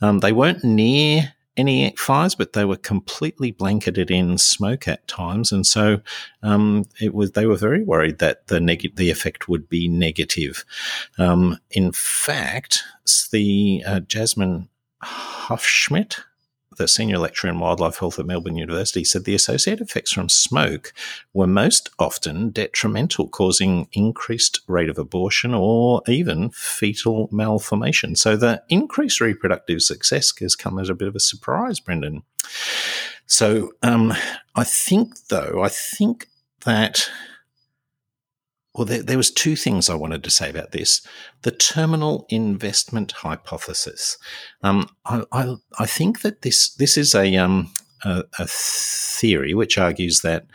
um, 0.00 0.20
they 0.20 0.32
weren't 0.32 0.64
near 0.64 1.34
any 1.58 1.94
fires, 1.96 2.34
but 2.34 2.52
they 2.52 2.64
were 2.64 2.76
completely 2.76 3.50
blanketed 3.50 4.10
in 4.10 4.38
smoke 4.38 4.88
at 4.88 5.06
times, 5.08 5.52
and 5.52 5.66
so 5.66 6.00
um, 6.42 6.84
it 7.00 7.14
was. 7.14 7.32
They 7.32 7.46
were 7.46 7.56
very 7.56 7.82
worried 7.82 8.18
that 8.18 8.46
the 8.46 8.60
neg- 8.60 8.96
the 8.96 9.10
effect 9.10 9.48
would 9.48 9.68
be 9.68 9.88
negative. 9.88 10.64
Um, 11.18 11.58
in 11.70 11.92
fact, 11.92 12.82
the 13.32 13.82
uh, 13.86 14.00
Jasmine 14.00 14.68
Hufschmidt 15.02 16.20
the 16.78 16.88
senior 16.88 17.18
lecturer 17.18 17.50
in 17.50 17.58
wildlife 17.58 17.98
health 17.98 18.18
at 18.18 18.26
Melbourne 18.26 18.56
University, 18.56 19.04
said 19.04 19.24
the 19.24 19.34
associated 19.34 19.86
effects 19.86 20.12
from 20.12 20.28
smoke 20.28 20.92
were 21.34 21.46
most 21.46 21.90
often 21.98 22.50
detrimental, 22.50 23.28
causing 23.28 23.88
increased 23.92 24.60
rate 24.66 24.88
of 24.88 24.98
abortion 24.98 25.54
or 25.54 26.02
even 26.08 26.50
fetal 26.50 27.28
malformation. 27.30 28.16
So 28.16 28.36
the 28.36 28.62
increased 28.68 29.20
reproductive 29.20 29.82
success 29.82 30.32
has 30.38 30.56
come 30.56 30.78
as 30.78 30.88
a 30.88 30.94
bit 30.94 31.08
of 31.08 31.16
a 31.16 31.20
surprise, 31.20 31.80
Brendan. 31.80 32.22
So 33.26 33.72
um, 33.82 34.14
I 34.54 34.64
think, 34.64 35.26
though, 35.28 35.62
I 35.62 35.68
think 35.68 36.28
that 36.64 37.10
well, 38.74 38.84
there, 38.84 39.02
there, 39.02 39.16
was 39.16 39.30
two 39.30 39.56
things 39.56 39.88
I 39.88 39.94
wanted 39.94 40.22
to 40.24 40.30
say 40.30 40.50
about 40.50 40.72
this. 40.72 41.00
The 41.42 41.50
terminal 41.50 42.26
investment 42.28 43.12
hypothesis. 43.12 44.18
Um, 44.62 44.88
I, 45.04 45.24
I, 45.32 45.54
I, 45.78 45.86
think 45.86 46.20
that 46.20 46.42
this 46.42 46.74
this 46.74 46.96
is 46.96 47.14
a 47.14 47.36
um, 47.36 47.72
a, 48.04 48.24
a, 48.38 48.46
theory 48.46 49.54
which 49.54 49.78
argues 49.78 50.20
that 50.20 50.46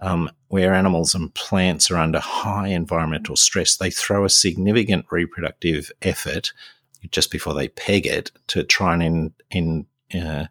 um, 0.00 0.30
where 0.48 0.74
animals 0.74 1.14
and 1.14 1.34
plants 1.34 1.90
are 1.90 1.96
under 1.96 2.20
high 2.20 2.68
environmental 2.68 3.36
stress, 3.36 3.76
they 3.76 3.90
throw 3.90 4.24
a 4.24 4.30
significant 4.30 5.06
reproductive 5.10 5.90
effort 6.02 6.52
just 7.10 7.30
before 7.32 7.54
they 7.54 7.68
peg 7.68 8.06
it 8.06 8.30
to 8.48 8.62
try 8.62 8.94
and 8.94 9.02
in, 9.02 9.34
in 9.50 9.86
uh, 10.14 10.46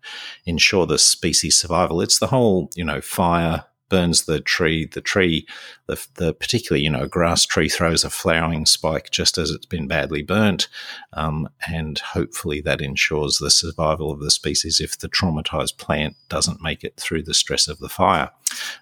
ensure 0.46 0.86
the 0.86 0.98
species 0.98 1.60
survival. 1.60 2.02
It's 2.02 2.20
the 2.20 2.28
whole, 2.28 2.70
you 2.76 2.84
know, 2.84 3.00
fire 3.00 3.66
burns 3.92 4.24
the 4.24 4.40
tree. 4.40 4.86
The 4.86 5.02
tree, 5.02 5.46
the, 5.86 6.04
the 6.16 6.34
particularly, 6.34 6.84
you 6.84 6.90
know, 6.90 7.08
grass 7.08 7.46
tree 7.46 7.70
throws 7.70 8.04
a 8.04 8.10
flowering 8.10 8.66
spike 8.66 9.12
just 9.12 9.38
as 9.38 9.52
it's 9.52 9.68
been 9.68 9.88
badly 9.88 10.24
burnt. 10.24 10.68
Um, 11.14 11.50
and 11.68 12.00
hopefully 12.00 12.62
that 12.62 12.82
ensures 12.82 13.38
the 13.38 13.52
survival 13.52 14.12
of 14.12 14.22
the 14.22 14.32
species 14.32 14.80
if 14.80 14.98
the 14.98 15.10
traumatized 15.10 15.78
plant 15.78 16.16
doesn't 16.30 16.64
make 16.64 16.84
it 16.84 16.98
through 16.98 17.24
the 17.24 17.36
stress 17.36 17.68
of 17.68 17.80
the 17.80 17.90
fire. 17.90 18.32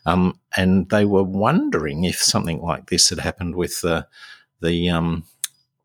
Um, 0.06 0.40
and 0.56 0.90
they 0.90 1.04
were 1.04 1.24
wondering 1.24 2.06
if 2.06 2.18
something 2.18 2.62
like 2.62 2.90
this 2.90 3.10
had 3.10 3.20
happened 3.20 3.56
with 3.56 3.82
the, 3.82 4.08
the, 4.62 4.90
um, 4.90 5.26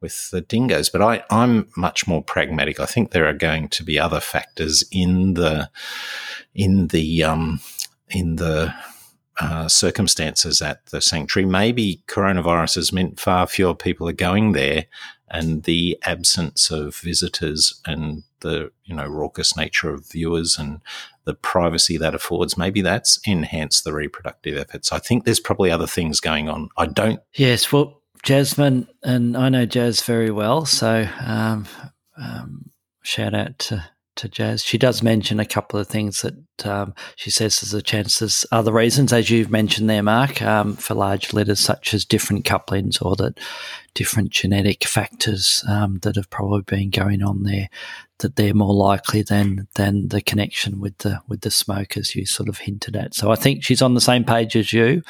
with 0.04 0.30
the 0.30 0.42
dingoes, 0.42 0.90
but 0.90 1.00
I, 1.00 1.24
I'm 1.30 1.66
much 1.78 2.06
more 2.06 2.22
pragmatic. 2.22 2.78
I 2.78 2.84
think 2.84 3.10
there 3.10 3.26
are 3.26 3.32
going 3.32 3.68
to 3.70 3.82
be 3.82 3.98
other 3.98 4.20
factors 4.20 4.84
in 4.92 5.32
the 5.32 5.70
in 6.54 6.88
the 6.88 7.24
um, 7.24 7.60
in 8.10 8.36
the 8.36 8.74
uh, 9.40 9.68
circumstances 9.68 10.62
at 10.62 10.86
the 10.86 11.00
sanctuary. 11.00 11.48
Maybe 11.48 12.02
coronavirus 12.06 12.76
has 12.76 12.92
meant 12.92 13.20
far 13.20 13.46
fewer 13.46 13.74
people 13.74 14.08
are 14.08 14.12
going 14.12 14.52
there, 14.52 14.86
and 15.28 15.64
the 15.64 15.98
absence 16.04 16.70
of 16.70 16.96
visitors 16.96 17.80
and 17.86 18.22
the 18.40 18.70
you 18.84 18.94
know 18.94 19.06
raucous 19.06 19.56
nature 19.56 19.90
of 19.90 20.08
viewers 20.10 20.58
and 20.58 20.80
the 21.24 21.34
privacy 21.34 21.96
that 21.96 22.14
affords, 22.14 22.56
maybe 22.56 22.82
that's 22.82 23.18
enhanced 23.24 23.84
the 23.84 23.92
reproductive 23.92 24.56
efforts. 24.56 24.92
I 24.92 24.98
think 24.98 25.24
there's 25.24 25.40
probably 25.40 25.70
other 25.70 25.86
things 25.86 26.20
going 26.20 26.48
on. 26.48 26.68
I 26.76 26.86
don't. 26.86 27.20
Yes, 27.34 27.72
well, 27.72 28.02
Jasmine, 28.22 28.86
and 29.02 29.36
I 29.36 29.48
know 29.48 29.66
Jazz 29.66 30.02
very 30.02 30.30
well, 30.30 30.66
so 30.66 31.08
um, 31.20 31.66
um, 32.16 32.70
shout 33.02 33.34
out 33.34 33.58
to 33.60 33.84
to 34.16 34.28
Jazz. 34.28 34.64
She 34.64 34.78
does 34.78 35.02
mention 35.02 35.40
a 35.40 35.44
couple 35.44 35.78
of 35.78 35.86
things 35.86 36.22
that 36.22 36.66
um, 36.66 36.94
she 37.16 37.30
says 37.30 37.60
there's 37.60 37.74
a 37.74 37.82
chance 37.82 38.18
there's 38.18 38.46
other 38.52 38.72
reasons, 38.72 39.12
as 39.12 39.30
you've 39.30 39.50
mentioned 39.50 39.90
there, 39.90 40.02
Mark, 40.02 40.40
um, 40.42 40.74
for 40.76 40.94
large 40.94 41.32
letters 41.32 41.60
such 41.60 41.94
as 41.94 42.04
different 42.04 42.44
couplings 42.44 42.98
or 42.98 43.16
that 43.16 43.38
different 43.94 44.30
genetic 44.30 44.84
factors 44.84 45.64
um, 45.68 45.98
that 46.02 46.16
have 46.16 46.30
probably 46.30 46.62
been 46.62 46.90
going 46.90 47.22
on 47.22 47.42
there, 47.42 47.68
that 48.18 48.36
they're 48.36 48.54
more 48.54 48.74
likely 48.74 49.22
than 49.22 49.68
than 49.76 50.08
the 50.08 50.20
connection 50.20 50.80
with 50.80 50.98
the 50.98 51.20
with 51.28 51.40
the 51.40 51.50
smoke, 51.50 51.96
as 51.96 52.14
you 52.14 52.26
sort 52.26 52.48
of 52.48 52.58
hinted 52.58 52.96
at. 52.96 53.14
So 53.14 53.30
I 53.30 53.36
think 53.36 53.64
she's 53.64 53.82
on 53.82 53.94
the 53.94 54.00
same 54.00 54.24
page 54.24 54.56
as 54.56 54.72
you, 54.72 55.02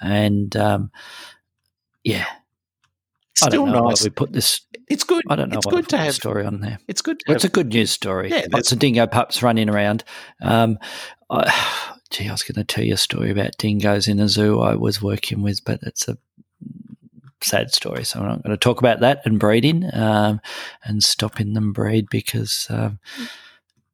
and 0.00 0.54
um, 0.56 0.90
yeah, 2.04 2.26
Still 3.34 3.66
nice. 3.66 4.04
we 4.04 4.10
put 4.10 4.32
this. 4.32 4.60
It's 4.92 5.04
good. 5.04 5.22
I 5.28 5.36
don't 5.36 5.50
know. 5.50 5.58
It's 5.58 5.66
good 5.66 5.88
to 5.88 5.96
have 5.96 6.14
story 6.14 6.44
on 6.44 6.60
there. 6.60 6.78
It's 6.86 7.02
good. 7.02 7.20
Well, 7.26 7.34
it's 7.34 7.44
a 7.44 7.48
good 7.48 7.68
news 7.68 7.90
story. 7.90 8.30
Yeah, 8.30 8.46
lots 8.52 8.72
of 8.72 8.78
dingo 8.78 9.06
pups 9.06 9.42
running 9.42 9.68
around. 9.68 10.04
Um, 10.40 10.78
I, 11.30 11.98
gee, 12.10 12.28
I 12.28 12.32
was 12.32 12.42
going 12.42 12.56
to 12.56 12.64
tell 12.64 12.84
you 12.84 12.94
a 12.94 12.98
story 12.98 13.30
about 13.30 13.56
dingoes 13.58 14.06
in 14.06 14.20
a 14.20 14.28
zoo 14.28 14.60
I 14.60 14.74
was 14.74 15.00
working 15.00 15.42
with, 15.42 15.64
but 15.64 15.80
it's 15.82 16.08
a 16.08 16.18
sad 17.42 17.72
story. 17.72 18.04
So 18.04 18.20
I'm 18.20 18.28
not 18.28 18.42
going 18.42 18.56
to 18.56 18.56
talk 18.56 18.80
about 18.80 19.00
that 19.00 19.22
and 19.24 19.38
breeding 19.38 19.88
um, 19.94 20.40
and 20.84 21.02
stopping 21.02 21.54
them 21.54 21.72
breed 21.72 22.08
because. 22.10 22.66
Um, 22.70 22.98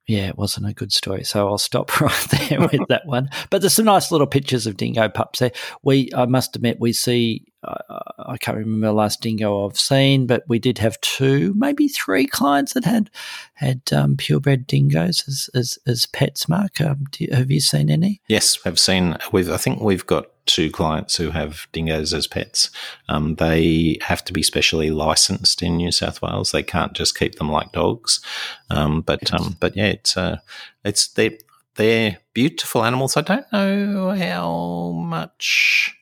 yeah, 0.09 0.29
it 0.29 0.39
wasn't 0.39 0.67
a 0.67 0.73
good 0.73 0.91
story. 0.91 1.23
So 1.23 1.47
I'll 1.47 1.59
stop 1.59 2.01
right 2.01 2.27
there 2.31 2.61
with 2.61 2.89
that 2.89 3.07
one. 3.07 3.29
But 3.51 3.61
there's 3.61 3.75
some 3.75 3.85
nice 3.85 4.11
little 4.11 4.27
pictures 4.27 4.67
of 4.67 4.79
dingo 4.79 5.09
pups 5.11 5.39
there. 5.39 5.53
We, 5.83 6.11
I 6.17 6.25
must 6.25 6.57
admit, 6.57 6.81
we 6.81 6.95
see. 6.95 7.45
Uh, 7.63 7.99
I 8.21 8.39
can't 8.39 8.57
remember 8.57 8.87
the 8.87 8.93
last 8.93 9.21
dingo 9.21 9.67
I've 9.67 9.79
seen, 9.79 10.27
but 10.27 10.45
we 10.49 10.59
did 10.59 10.79
have 10.79 10.99
two, 11.03 11.53
maybe 11.57 11.89
three 11.89 12.27
clients 12.27 12.73
that 12.73 12.85
had 12.85 13.11
had 13.55 13.83
um, 13.93 14.17
purebred 14.17 14.67
dingoes 14.67 15.25
as 15.27 15.51
as, 15.55 15.79
as 15.87 16.07
pets. 16.07 16.49
Mark, 16.49 16.81
um, 16.81 17.05
you, 17.19 17.29
have 17.33 17.51
you 17.51 17.61
seen 17.61 17.91
any? 17.91 18.23
Yes, 18.29 18.59
I've 18.65 18.79
seen. 18.79 19.19
We've. 19.33 19.51
I 19.51 19.57
think 19.57 19.81
we've 19.81 20.07
got 20.07 20.27
two 20.49 20.71
clients 20.71 21.17
who 21.17 21.31
have 21.31 21.69
dingoes 21.73 22.13
as 22.13 22.27
pets. 22.27 22.71
Um, 23.09 23.37
they 23.37 23.99
have 24.03 24.25
to 24.25 24.33
be 24.33 24.43
specially 24.43 24.91
licensed 24.91 25.63
in 25.63 25.77
New 25.77 25.93
South 25.93 26.21
Wales. 26.21 26.51
They 26.51 26.63
can't 26.65 26.95
just 26.95 27.17
keep 27.17 27.37
them 27.37 27.51
like 27.51 27.71
dogs. 27.71 28.21
Um, 28.71 29.03
but 29.03 29.33
um, 29.33 29.57
but 29.61 29.77
yeah, 29.77 29.87
it's 29.87 30.17
uh, 30.17 30.39
it's 30.85 31.09
they 31.09 31.39
they're 31.77 32.19
beautiful 32.35 32.85
animals. 32.85 33.17
I 33.17 33.21
don't 33.21 33.53
know 33.53 34.11
how 34.11 34.93
much. 34.93 35.95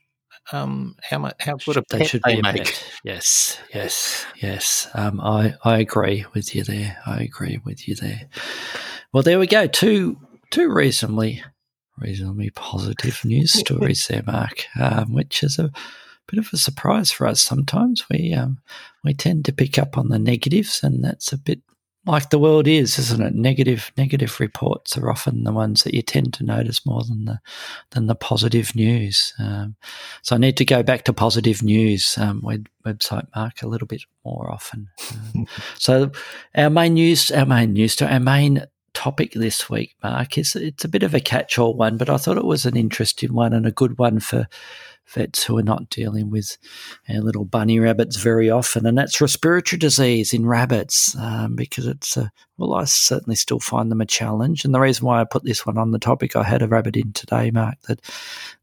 Um, 0.53 0.95
how 1.01 1.19
much? 1.19 1.35
How 1.39 1.57
good 1.57 1.77
a 1.77 1.83
they 1.89 2.05
should 2.05 2.21
they 2.23 2.37
be 2.37 2.41
make? 2.41 2.81
Yes, 3.03 3.59
yes, 3.73 4.25
yes. 4.37 4.87
Um, 4.93 5.19
I 5.19 5.55
I 5.63 5.77
agree 5.79 6.25
with 6.33 6.55
you 6.55 6.63
there. 6.63 6.97
I 7.05 7.19
agree 7.19 7.59
with 7.65 7.87
you 7.87 7.95
there. 7.95 8.29
Well, 9.11 9.23
there 9.23 9.39
we 9.39 9.47
go. 9.47 9.67
Two 9.67 10.17
two 10.49 10.71
reasonably 10.71 11.43
reasonably 11.97 12.49
positive 12.51 13.23
news 13.25 13.53
stories 13.53 14.07
there, 14.09 14.23
Mark, 14.25 14.65
um, 14.79 15.13
which 15.13 15.43
is 15.43 15.59
a 15.59 15.71
bit 16.27 16.39
of 16.39 16.49
a 16.53 16.57
surprise 16.57 17.11
for 17.11 17.27
us. 17.27 17.41
Sometimes 17.41 18.03
we 18.09 18.33
um, 18.33 18.59
we 19.03 19.13
tend 19.13 19.45
to 19.45 19.53
pick 19.53 19.77
up 19.77 19.97
on 19.97 20.09
the 20.09 20.19
negatives, 20.19 20.83
and 20.83 21.03
that's 21.03 21.31
a 21.31 21.37
bit 21.37 21.61
like 22.07 22.29
the 22.29 22.39
world 22.39 22.67
is, 22.67 22.97
isn't 22.97 23.21
it? 23.21 23.35
Negative 23.35 23.91
negative 23.97 24.39
reports 24.39 24.97
are 24.97 25.09
often 25.09 25.43
the 25.43 25.51
ones 25.51 25.83
that 25.83 25.93
you 25.93 26.01
tend 26.01 26.33
to 26.35 26.45
notice 26.45 26.85
more 26.85 27.03
than 27.03 27.25
the 27.25 27.39
than 27.91 28.07
the 28.07 28.15
positive 28.15 28.75
news. 28.75 29.33
Um, 29.39 29.75
so 30.21 30.35
I 30.35 30.39
need 30.39 30.57
to 30.57 30.65
go 30.65 30.83
back 30.83 31.03
to 31.05 31.13
positive 31.13 31.61
news 31.61 32.17
um, 32.17 32.41
web, 32.43 32.67
website, 32.85 33.27
Mark, 33.35 33.61
a 33.61 33.67
little 33.67 33.87
bit 33.87 34.03
more 34.25 34.49
often. 34.49 34.87
Um, 35.35 35.47
so 35.77 36.11
our 36.55 36.69
main 36.69 36.93
news, 36.93 37.29
our 37.31 37.45
main 37.45 37.73
news, 37.73 38.01
our 38.01 38.19
main 38.19 38.65
topic 38.97 39.33
this 39.33 39.69
week, 39.69 39.95
Mark. 40.01 40.39
It's, 40.39 40.55
it's 40.55 40.83
a 40.83 40.89
bit 40.89 41.03
of 41.03 41.13
a 41.13 41.19
catch 41.19 41.59
all 41.59 41.75
one, 41.75 41.97
but 41.97 42.09
I 42.09 42.17
thought 42.17 42.37
it 42.37 42.45
was 42.45 42.65
an 42.65 42.75
interesting 42.75 43.31
one 43.31 43.53
and 43.53 43.67
a 43.67 43.71
good 43.71 43.99
one 43.99 44.19
for 44.19 44.47
vets 45.05 45.43
who 45.43 45.55
are 45.55 45.63
not 45.63 45.91
dealing 45.91 46.31
with 46.31 46.57
our 47.07 47.21
little 47.21 47.45
bunny 47.45 47.79
rabbits 47.79 48.17
very 48.17 48.49
often, 48.49 48.87
and 48.87 48.97
that's 48.97 49.21
respiratory 49.21 49.77
disease 49.77 50.33
in 50.33 50.47
rabbits 50.47 51.15
um, 51.17 51.55
because 51.55 51.85
it's 51.85 52.17
a 52.17 52.31
well, 52.57 52.73
I 52.73 52.85
certainly 52.85 53.35
still 53.35 53.59
find 53.59 53.91
them 53.91 54.01
a 54.01 54.05
challenge. 54.05 54.65
And 54.65 54.73
the 54.73 54.79
reason 54.79 55.05
why 55.05 55.21
I 55.21 55.25
put 55.25 55.43
this 55.43 55.63
one 55.63 55.77
on 55.77 55.91
the 55.91 55.99
topic, 55.99 56.35
I 56.35 56.41
had 56.41 56.63
a 56.63 56.67
rabbit 56.67 56.97
in 56.97 57.13
today, 57.13 57.51
Mark, 57.51 57.79
that 57.87 58.01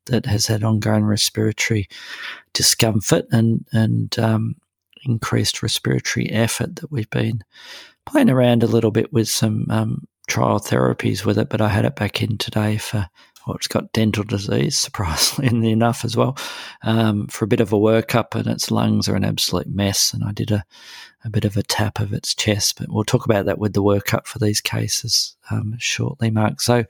that 0.06 0.26
has 0.26 0.46
had 0.46 0.64
ongoing 0.64 1.04
respiratory 1.04 1.88
discomfort 2.54 3.26
and 3.30 3.64
and 3.70 4.18
um, 4.18 4.56
increased 5.04 5.62
respiratory 5.62 6.28
effort 6.30 6.74
that 6.76 6.90
we've 6.90 7.10
been 7.10 7.44
playing 8.04 8.30
around 8.30 8.64
a 8.64 8.66
little 8.66 8.90
bit 8.90 9.12
with 9.12 9.28
some 9.28 9.66
um, 9.70 10.08
trial 10.26 10.58
therapies 10.58 11.24
with 11.24 11.38
it, 11.38 11.48
but 11.48 11.60
I 11.60 11.68
had 11.68 11.84
it 11.84 11.96
back 11.96 12.22
in 12.22 12.38
today 12.38 12.78
for 12.78 13.08
well, 13.46 13.56
it's 13.56 13.66
got 13.66 13.92
dental 13.92 14.24
disease, 14.24 14.76
surprisingly 14.78 15.70
enough, 15.70 16.04
as 16.04 16.16
well, 16.16 16.36
um, 16.82 17.26
for 17.28 17.44
a 17.44 17.48
bit 17.48 17.60
of 17.60 17.72
a 17.72 17.78
workup, 17.78 18.34
and 18.34 18.46
its 18.46 18.70
lungs 18.70 19.08
are 19.08 19.16
an 19.16 19.24
absolute 19.24 19.68
mess. 19.68 20.12
And 20.12 20.24
I 20.24 20.32
did 20.32 20.50
a, 20.50 20.64
a 21.24 21.30
bit 21.30 21.44
of 21.44 21.56
a 21.56 21.62
tap 21.62 22.00
of 22.00 22.12
its 22.12 22.34
chest, 22.34 22.78
but 22.78 22.88
we'll 22.90 23.04
talk 23.04 23.24
about 23.24 23.46
that 23.46 23.58
with 23.58 23.74
the 23.74 23.82
workup 23.82 24.26
for 24.26 24.38
these 24.38 24.60
cases 24.60 25.36
um, 25.50 25.74
shortly, 25.78 26.30
Mark. 26.30 26.60
So 26.60 26.84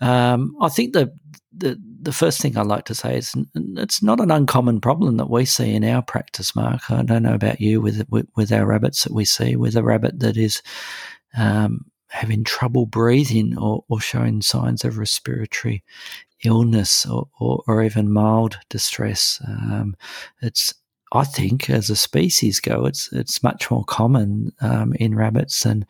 um, 0.00 0.56
I 0.60 0.68
think 0.68 0.92
the, 0.92 1.12
the 1.56 1.80
the 2.00 2.12
first 2.12 2.40
thing 2.40 2.56
I'd 2.56 2.66
like 2.66 2.84
to 2.86 2.94
say 2.94 3.16
is 3.16 3.34
it's 3.54 4.02
not 4.02 4.20
an 4.20 4.30
uncommon 4.30 4.80
problem 4.80 5.16
that 5.18 5.30
we 5.30 5.44
see 5.44 5.74
in 5.74 5.84
our 5.84 6.02
practice, 6.02 6.56
Mark. 6.56 6.90
I 6.90 7.02
don't 7.02 7.22
know 7.22 7.34
about 7.34 7.60
you 7.60 7.80
with 7.80 8.04
with, 8.10 8.26
with 8.34 8.52
our 8.52 8.66
rabbits 8.66 9.04
that 9.04 9.12
we 9.12 9.24
see 9.24 9.54
with 9.54 9.76
a 9.76 9.82
rabbit 9.82 10.18
that 10.20 10.36
is 10.36 10.62
um, 11.36 11.86
having 12.14 12.44
trouble 12.44 12.86
breathing 12.86 13.58
or, 13.58 13.84
or 13.88 14.00
showing 14.00 14.40
signs 14.40 14.84
of 14.84 14.98
respiratory 14.98 15.82
illness 16.44 17.04
or, 17.06 17.26
or, 17.40 17.62
or 17.66 17.82
even 17.82 18.12
mild 18.12 18.56
distress. 18.70 19.42
Um, 19.48 19.96
it's 20.40 20.72
I 21.12 21.24
think 21.24 21.70
as 21.70 21.90
a 21.90 21.96
species 21.96 22.60
go, 22.60 22.86
it's 22.86 23.12
it's 23.12 23.42
much 23.42 23.70
more 23.70 23.84
common 23.84 24.52
um, 24.60 24.92
in 24.94 25.14
rabbits 25.14 25.62
than 25.62 25.86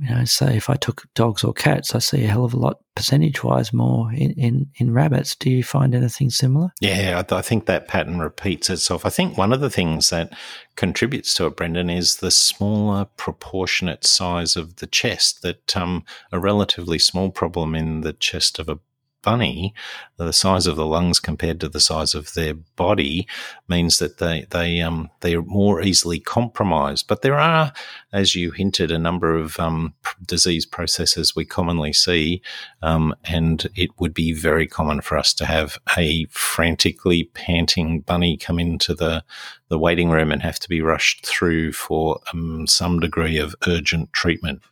you 0.00 0.14
know, 0.14 0.24
say 0.24 0.56
if 0.56 0.70
I 0.70 0.76
took 0.76 1.06
dogs 1.14 1.44
or 1.44 1.52
cats, 1.52 1.94
I 1.94 1.98
see 1.98 2.24
a 2.24 2.28
hell 2.28 2.44
of 2.44 2.54
a 2.54 2.58
lot 2.58 2.78
percentage 2.94 3.44
wise 3.44 3.72
more 3.72 4.10
in, 4.12 4.32
in, 4.32 4.66
in 4.76 4.92
rabbits. 4.92 5.36
Do 5.36 5.50
you 5.50 5.62
find 5.62 5.94
anything 5.94 6.30
similar? 6.30 6.70
Yeah, 6.80 7.22
I, 7.30 7.36
I, 7.36 7.42
think 7.42 7.66
that 7.66 7.86
pattern 7.86 8.18
repeats 8.18 8.70
itself. 8.70 9.04
I 9.04 9.10
think 9.10 9.36
one 9.36 9.52
of 9.52 9.60
the 9.60 9.70
things 9.70 10.10
that 10.10 10.32
contributes 10.76 11.34
to 11.34 11.46
it, 11.46 11.56
Brendan, 11.56 11.90
is 11.90 12.16
the 12.16 12.30
smaller 12.30 13.06
proportionate 13.16 14.04
size 14.04 14.56
of 14.56 14.76
the 14.76 14.86
chest. 14.86 15.42
That 15.42 15.76
um, 15.76 16.04
a 16.32 16.38
relatively 16.38 16.98
small 16.98 17.30
problem 17.30 17.74
in 17.74 18.00
the 18.00 18.14
chest 18.14 18.58
of 18.58 18.68
a 18.68 18.78
bunny, 19.22 19.74
the 20.16 20.32
size 20.32 20.66
of 20.66 20.76
the 20.76 20.86
lungs 20.86 21.20
compared 21.20 21.60
to 21.60 21.68
the 21.68 21.80
size 21.80 22.14
of 22.14 22.34
their 22.34 22.54
body 22.76 23.26
means 23.68 23.98
that 23.98 24.18
they 24.18 24.46
they 24.50 24.80
um, 24.80 25.10
they're 25.20 25.42
more 25.42 25.82
easily 25.82 26.20
compromised. 26.20 27.06
But 27.08 27.22
there 27.22 27.38
are, 27.38 27.72
as 28.12 28.34
you 28.34 28.50
hinted, 28.50 28.90
a 28.90 28.98
number 28.98 29.36
of 29.36 29.58
um, 29.58 29.94
disease 30.26 30.66
processes 30.66 31.34
we 31.34 31.44
commonly 31.44 31.92
see, 31.92 32.42
um, 32.82 33.14
and 33.24 33.66
it 33.74 33.90
would 33.98 34.14
be 34.14 34.32
very 34.32 34.66
common 34.66 35.00
for 35.00 35.16
us 35.16 35.32
to 35.34 35.46
have 35.46 35.78
a 35.96 36.24
frantically 36.30 37.24
panting 37.34 38.00
bunny 38.00 38.36
come 38.36 38.58
into 38.58 38.94
the 38.94 39.24
the 39.68 39.78
waiting 39.78 40.10
room 40.10 40.32
and 40.32 40.42
have 40.42 40.58
to 40.58 40.68
be 40.68 40.80
rushed 40.80 41.24
through 41.24 41.72
for 41.72 42.20
um, 42.32 42.66
some 42.66 43.00
degree 43.00 43.38
of 43.38 43.54
urgent 43.66 44.12
treatment. 44.12 44.62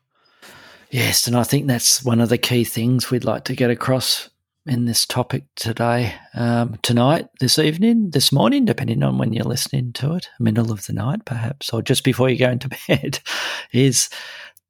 Yes, 0.90 1.26
and 1.26 1.36
I 1.36 1.42
think 1.42 1.66
that's 1.66 2.02
one 2.02 2.20
of 2.20 2.30
the 2.30 2.38
key 2.38 2.64
things 2.64 3.10
we'd 3.10 3.24
like 3.24 3.44
to 3.44 3.54
get 3.54 3.70
across 3.70 4.30
in 4.68 4.84
this 4.84 5.06
topic 5.06 5.44
today, 5.56 6.14
um, 6.34 6.78
tonight, 6.82 7.28
this 7.40 7.58
evening, 7.58 8.10
this 8.10 8.32
morning, 8.32 8.64
depending 8.64 9.02
on 9.02 9.18
when 9.18 9.32
you're 9.32 9.44
listening 9.44 9.92
to 9.94 10.14
it, 10.14 10.28
middle 10.38 10.70
of 10.72 10.86
the 10.86 10.92
night 10.92 11.24
perhaps, 11.24 11.72
or 11.72 11.82
just 11.82 12.04
before 12.04 12.28
you 12.28 12.38
go 12.38 12.50
into 12.50 12.68
bed, 12.88 13.20
is 13.72 14.08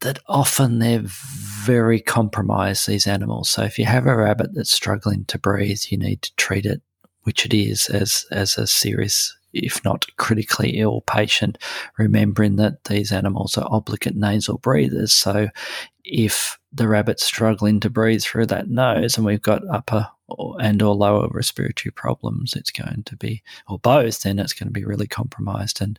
that 0.01 0.19
often 0.29 0.79
they're 0.79 1.03
very 1.05 2.01
compromised, 2.01 2.87
these 2.87 3.07
animals. 3.07 3.51
So 3.51 3.63
if 3.63 3.79
you 3.79 3.85
have 3.85 4.07
a 4.07 4.17
rabbit 4.17 4.55
that's 4.55 4.71
struggling 4.71 5.25
to 5.27 5.39
breathe, 5.39 5.81
you 5.89 5.99
need 5.99 6.23
to 6.23 6.35
treat 6.37 6.67
it, 6.67 6.83
which 7.23 7.45
it 7.45 7.53
is, 7.53 7.89
as, 7.89 8.25
as 8.31 8.57
a 8.57 8.67
serious 8.67 9.35
if 9.53 9.83
not 9.85 10.05
critically 10.19 10.79
ill 10.79 11.01
patient, 11.03 11.59
remembering 11.97 12.57
that 12.57 12.85
these 12.85 13.11
animals 13.11 13.57
are 13.57 13.69
obligate 13.71 14.15
nasal 14.15 14.59
breathers. 14.59 15.13
So 15.13 15.49
if 16.05 16.58
the 16.73 16.89
rabbit's 16.89 17.25
struggling 17.25 17.81
to 17.81 17.91
breathe 17.91 18.23
through 18.23 18.47
that 18.47 18.69
nose 18.69 19.17
and 19.17 19.25
we've 19.25 19.43
got 19.43 19.63
upper 19.69 20.09
and 20.61 20.83
or 20.83 20.95
lower 20.95 21.29
respiratory 21.31 21.93
problems, 21.93 22.55
it's 22.55 22.71
going 22.71 23.03
to 23.05 23.17
be, 23.17 23.43
or 23.69 23.79
both, 23.79 24.23
then 24.23 24.39
it's 24.39 24.53
going 24.53 24.69
to 24.69 24.73
be 24.73 24.85
really 24.85 25.07
compromised. 25.07 25.81
And 25.81 25.99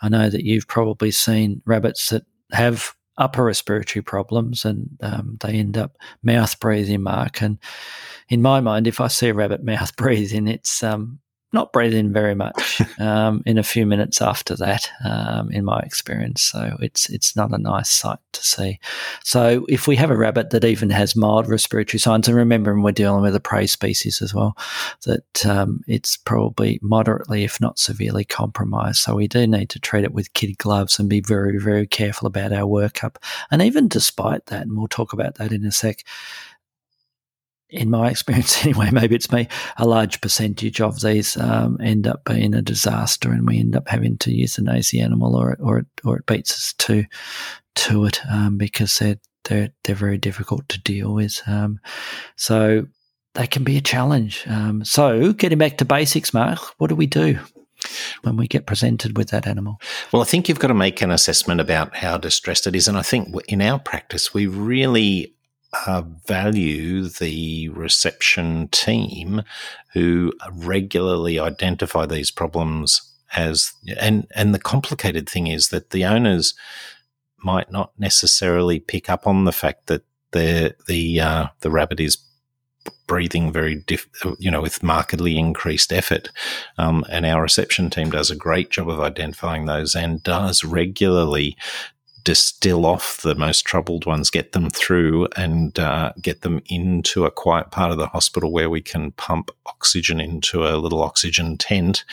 I 0.00 0.08
know 0.08 0.30
that 0.30 0.44
you've 0.44 0.68
probably 0.68 1.10
seen 1.10 1.60
rabbits 1.66 2.10
that 2.10 2.24
have 2.52 2.94
upper 3.16 3.44
respiratory 3.44 4.02
problems 4.02 4.64
and 4.64 4.88
um, 5.00 5.38
they 5.40 5.54
end 5.54 5.76
up 5.76 5.96
mouth 6.22 6.58
breathing, 6.60 7.02
Mark. 7.02 7.42
And 7.42 7.58
in 8.28 8.42
my 8.42 8.60
mind, 8.60 8.86
if 8.86 9.00
I 9.00 9.08
see 9.08 9.28
a 9.28 9.34
rabbit 9.34 9.64
mouth 9.64 9.94
breathing, 9.96 10.48
it's 10.48 10.82
um, 10.82 11.18
not 11.54 11.72
breathing 11.72 12.12
very 12.12 12.34
much 12.34 12.82
um, 12.98 13.42
in 13.46 13.56
a 13.56 13.62
few 13.62 13.86
minutes 13.86 14.20
after 14.20 14.54
that, 14.56 14.90
um, 15.04 15.50
in 15.50 15.64
my 15.64 15.80
experience. 15.80 16.42
So 16.42 16.76
it's 16.80 17.08
it's 17.08 17.34
not 17.34 17.52
a 17.52 17.58
nice 17.58 17.88
sight 17.88 18.18
to 18.32 18.44
see. 18.44 18.78
So 19.22 19.64
if 19.68 19.86
we 19.86 19.96
have 19.96 20.10
a 20.10 20.16
rabbit 20.16 20.50
that 20.50 20.64
even 20.64 20.90
has 20.90 21.16
mild 21.16 21.48
respiratory 21.48 21.98
signs, 21.98 22.28
and 22.28 22.36
remember, 22.36 22.78
we're 22.78 22.92
dealing 22.92 23.22
with 23.22 23.34
a 23.34 23.40
prey 23.40 23.66
species 23.66 24.20
as 24.20 24.34
well, 24.34 24.56
that 25.06 25.46
um, 25.46 25.82
it's 25.86 26.16
probably 26.16 26.78
moderately, 26.82 27.44
if 27.44 27.60
not 27.60 27.78
severely, 27.78 28.24
compromised. 28.24 28.98
So 28.98 29.14
we 29.14 29.28
do 29.28 29.46
need 29.46 29.70
to 29.70 29.78
treat 29.78 30.04
it 30.04 30.12
with 30.12 30.34
kid 30.34 30.58
gloves 30.58 30.98
and 30.98 31.08
be 31.08 31.20
very 31.20 31.58
very 31.58 31.86
careful 31.86 32.26
about 32.26 32.52
our 32.52 32.66
workup. 32.66 33.16
And 33.50 33.62
even 33.62 33.88
despite 33.88 34.46
that, 34.46 34.62
and 34.62 34.76
we'll 34.76 34.88
talk 34.88 35.12
about 35.12 35.36
that 35.36 35.52
in 35.52 35.64
a 35.64 35.72
sec 35.72 36.04
in 37.74 37.90
my 37.90 38.10
experience 38.10 38.64
anyway, 38.64 38.90
maybe 38.90 39.14
it's 39.14 39.32
me, 39.32 39.48
a 39.76 39.86
large 39.86 40.20
percentage 40.20 40.80
of 40.80 41.00
these 41.00 41.36
um, 41.36 41.78
end 41.80 42.06
up 42.06 42.24
being 42.24 42.54
a 42.54 42.62
disaster 42.62 43.30
and 43.30 43.46
we 43.46 43.58
end 43.58 43.76
up 43.76 43.88
having 43.88 44.16
to 44.18 44.30
euthanize 44.30 44.90
the 44.90 45.00
animal 45.00 45.36
or, 45.36 45.56
or, 45.60 45.78
it, 45.78 45.86
or 46.04 46.16
it 46.16 46.26
beats 46.26 46.52
us 46.52 46.72
to, 46.78 47.04
to 47.74 48.04
it 48.04 48.20
um, 48.30 48.56
because 48.56 48.94
they're, 48.96 49.18
they're, 49.44 49.70
they're 49.84 49.94
very 49.94 50.18
difficult 50.18 50.68
to 50.68 50.80
deal 50.80 51.12
with. 51.12 51.42
Um, 51.46 51.80
so 52.36 52.86
they 53.34 53.46
can 53.46 53.64
be 53.64 53.76
a 53.76 53.82
challenge. 53.82 54.44
Um, 54.46 54.84
so 54.84 55.32
getting 55.32 55.58
back 55.58 55.78
to 55.78 55.84
basics, 55.84 56.32
Mark, 56.32 56.60
what 56.78 56.88
do 56.88 56.94
we 56.94 57.06
do? 57.06 57.38
when 58.22 58.36
we 58.36 58.48
get 58.48 58.66
presented 58.66 59.16
with 59.16 59.28
that 59.28 59.46
animal? 59.46 59.78
Well, 60.12 60.22
I 60.22 60.24
think 60.24 60.48
you've 60.48 60.58
got 60.58 60.68
to 60.68 60.74
make 60.74 61.02
an 61.02 61.10
assessment 61.10 61.60
about 61.60 61.96
how 61.96 62.16
distressed 62.16 62.66
it 62.66 62.74
is. 62.74 62.88
And 62.88 62.96
I 62.96 63.02
think 63.02 63.34
in 63.48 63.60
our 63.60 63.78
practice, 63.78 64.32
we 64.32 64.46
really 64.46 65.33
uh, 65.86 66.02
value 66.26 67.08
the 67.08 67.68
reception 67.70 68.68
team 68.68 69.42
who 69.92 70.32
regularly 70.52 71.38
identify 71.38 72.06
these 72.06 72.30
problems 72.30 73.12
as 73.36 73.72
and 73.98 74.26
and 74.34 74.54
the 74.54 74.60
complicated 74.60 75.28
thing 75.28 75.46
is 75.48 75.68
that 75.68 75.90
the 75.90 76.04
owners 76.04 76.54
might 77.38 77.70
not 77.70 77.92
necessarily 77.98 78.78
pick 78.78 79.10
up 79.10 79.26
on 79.26 79.44
the 79.44 79.52
fact 79.52 79.86
that 79.86 80.02
the 80.32 80.74
the 80.86 81.20
uh, 81.20 81.46
the 81.60 81.70
rabbit 81.70 82.00
is 82.00 82.18
breathing 83.06 83.52
very 83.52 83.76
diff, 83.76 84.08
you 84.38 84.50
know 84.50 84.62
with 84.62 84.82
markedly 84.82 85.38
increased 85.38 85.92
effort. 85.92 86.30
Um, 86.78 87.04
and 87.08 87.26
our 87.26 87.42
reception 87.42 87.90
team 87.90 88.10
does 88.10 88.30
a 88.30 88.36
great 88.36 88.70
job 88.70 88.88
of 88.88 89.00
identifying 89.00 89.66
those 89.66 89.94
and 89.94 90.22
does 90.22 90.64
regularly 90.64 91.56
distill 92.24 92.86
off 92.86 93.20
the 93.22 93.34
most 93.34 93.64
troubled 93.64 94.06
ones, 94.06 94.30
get 94.30 94.52
them 94.52 94.70
through, 94.70 95.28
and 95.36 95.78
uh, 95.78 96.12
get 96.20 96.40
them 96.40 96.62
into 96.66 97.24
a 97.24 97.30
quiet 97.30 97.70
part 97.70 97.92
of 97.92 97.98
the 97.98 98.08
hospital 98.08 98.50
where 98.50 98.70
we 98.70 98.80
can 98.80 99.12
pump 99.12 99.50
oxygen 99.66 100.20
into 100.20 100.66
a 100.66 100.76
little 100.78 101.02
oxygen 101.02 101.56
tent 101.56 102.04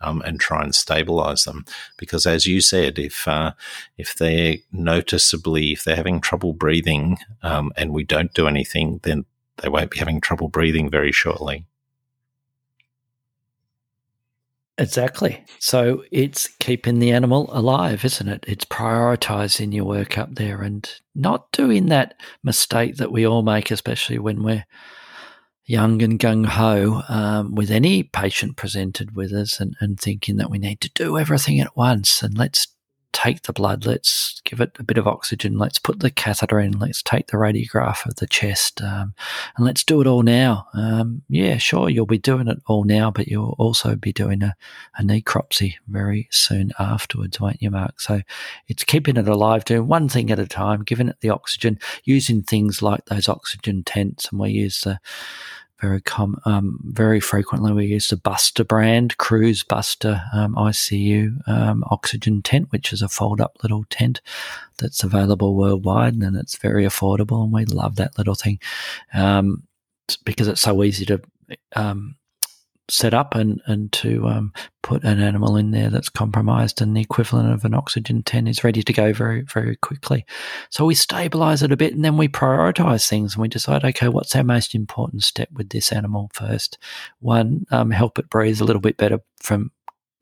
um, 0.00 0.20
and 0.22 0.40
try 0.40 0.62
and 0.62 0.74
stabilize 0.74 1.44
them. 1.44 1.64
Because, 1.96 2.26
as 2.26 2.46
you 2.46 2.60
said, 2.60 2.98
if 2.98 3.26
uh, 3.28 3.52
if 3.96 4.16
they're 4.16 4.56
noticeably 4.72 5.72
if 5.72 5.84
they're 5.84 5.96
having 5.96 6.20
trouble 6.20 6.52
breathing 6.52 7.18
um, 7.42 7.72
and 7.76 7.92
we 7.92 8.04
don't 8.04 8.34
do 8.34 8.46
anything, 8.46 9.00
then 9.04 9.24
they 9.58 9.68
won't 9.68 9.90
be 9.90 9.98
having 9.98 10.20
trouble 10.20 10.48
breathing 10.48 10.90
very 10.90 11.12
shortly. 11.12 11.66
Exactly. 14.80 15.44
So 15.58 16.04
it's 16.10 16.48
keeping 16.58 17.00
the 17.00 17.12
animal 17.12 17.50
alive, 17.52 18.02
isn't 18.02 18.28
it? 18.28 18.44
It's 18.48 18.64
prioritizing 18.64 19.74
your 19.74 19.84
work 19.84 20.16
up 20.16 20.34
there 20.34 20.62
and 20.62 20.90
not 21.14 21.52
doing 21.52 21.86
that 21.86 22.14
mistake 22.42 22.96
that 22.96 23.12
we 23.12 23.26
all 23.26 23.42
make, 23.42 23.70
especially 23.70 24.18
when 24.18 24.42
we're 24.42 24.64
young 25.66 26.00
and 26.02 26.18
gung 26.18 26.46
ho 26.46 27.02
um, 27.10 27.54
with 27.54 27.70
any 27.70 28.04
patient 28.04 28.56
presented 28.56 29.14
with 29.14 29.32
us 29.32 29.60
and, 29.60 29.76
and 29.80 30.00
thinking 30.00 30.38
that 30.38 30.50
we 30.50 30.58
need 30.58 30.80
to 30.80 30.90
do 30.94 31.18
everything 31.18 31.60
at 31.60 31.76
once 31.76 32.22
and 32.22 32.38
let's 32.38 32.66
take 33.12 33.42
the 33.42 33.52
blood, 33.52 33.86
let's 33.86 34.40
give 34.44 34.60
it 34.60 34.76
a 34.78 34.82
bit 34.82 34.98
of 34.98 35.06
oxygen, 35.06 35.58
let's 35.58 35.78
put 35.78 36.00
the 36.00 36.10
catheter 36.10 36.60
in, 36.60 36.78
let's 36.78 37.02
take 37.02 37.26
the 37.28 37.36
radiograph 37.36 38.06
of 38.06 38.16
the 38.16 38.26
chest, 38.26 38.80
um, 38.82 39.14
and 39.56 39.66
let's 39.66 39.84
do 39.84 40.00
it 40.00 40.06
all 40.06 40.22
now. 40.22 40.66
Um, 40.74 41.22
yeah, 41.28 41.56
sure, 41.58 41.88
you'll 41.88 42.06
be 42.06 42.18
doing 42.18 42.48
it 42.48 42.62
all 42.66 42.84
now, 42.84 43.10
but 43.10 43.28
you'll 43.28 43.56
also 43.58 43.96
be 43.96 44.12
doing 44.12 44.42
a, 44.42 44.54
a 44.98 45.02
necropsy 45.02 45.74
very 45.88 46.28
soon 46.30 46.70
afterwards, 46.78 47.40
won't 47.40 47.62
you, 47.62 47.70
Mark? 47.70 48.00
So 48.00 48.22
it's 48.68 48.84
keeping 48.84 49.16
it 49.16 49.28
alive, 49.28 49.64
doing 49.64 49.86
one 49.86 50.08
thing 50.08 50.30
at 50.30 50.38
a 50.38 50.46
time, 50.46 50.82
giving 50.82 51.08
it 51.08 51.20
the 51.20 51.30
oxygen, 51.30 51.78
using 52.04 52.42
things 52.42 52.82
like 52.82 53.06
those 53.06 53.28
oxygen 53.28 53.82
tents, 53.84 54.30
and 54.30 54.40
we 54.40 54.50
use 54.50 54.80
the 54.82 55.00
very 55.80 56.00
com- 56.00 56.40
um, 56.44 56.78
very 56.84 57.20
frequently 57.20 57.72
we 57.72 57.86
use 57.86 58.08
the 58.08 58.16
Buster 58.16 58.64
brand, 58.64 59.16
Kruuse 59.18 59.66
Buster 59.66 60.22
um, 60.32 60.54
ICU 60.54 61.48
um, 61.48 61.84
oxygen 61.90 62.42
tent, 62.42 62.70
which 62.70 62.92
is 62.92 63.02
a 63.02 63.08
fold 63.08 63.40
up 63.40 63.56
little 63.62 63.84
tent 63.90 64.20
that's 64.78 65.02
available 65.02 65.56
worldwide 65.56 66.14
and 66.14 66.36
it's 66.36 66.56
very 66.56 66.84
affordable. 66.84 67.42
And 67.44 67.52
we 67.52 67.64
love 67.64 67.96
that 67.96 68.16
little 68.18 68.34
thing 68.34 68.58
um, 69.14 69.62
because 70.24 70.48
it's 70.48 70.60
so 70.60 70.82
easy 70.84 71.06
to 71.06 71.20
um, 71.74 72.16
set 72.90 73.14
up 73.14 73.34
and, 73.34 73.60
and 73.66 73.92
to 73.92 74.26
um, 74.26 74.52
put 74.82 75.04
an 75.04 75.20
animal 75.20 75.56
in 75.56 75.70
there 75.70 75.90
that's 75.90 76.08
compromised 76.08 76.80
and 76.80 76.96
the 76.96 77.00
equivalent 77.00 77.52
of 77.52 77.64
an 77.64 77.74
oxygen 77.74 78.22
tent 78.22 78.48
is 78.48 78.64
ready 78.64 78.82
to 78.82 78.92
go 78.92 79.12
very, 79.12 79.42
very 79.42 79.76
quickly. 79.76 80.24
So 80.70 80.84
we 80.84 80.94
stabilize 80.94 81.62
it 81.62 81.72
a 81.72 81.76
bit 81.76 81.94
and 81.94 82.04
then 82.04 82.16
we 82.16 82.28
prioritize 82.28 83.08
things 83.08 83.34
and 83.34 83.42
we 83.42 83.48
decide, 83.48 83.84
okay, 83.84 84.08
what's 84.08 84.34
our 84.36 84.44
most 84.44 84.74
important 84.74 85.22
step 85.22 85.48
with 85.52 85.70
this 85.70 85.92
animal 85.92 86.30
first? 86.32 86.78
One, 87.20 87.66
um, 87.70 87.90
help 87.90 88.18
it 88.18 88.30
breathe 88.30 88.60
a 88.60 88.64
little 88.64 88.82
bit 88.82 88.96
better 88.96 89.20
from 89.40 89.70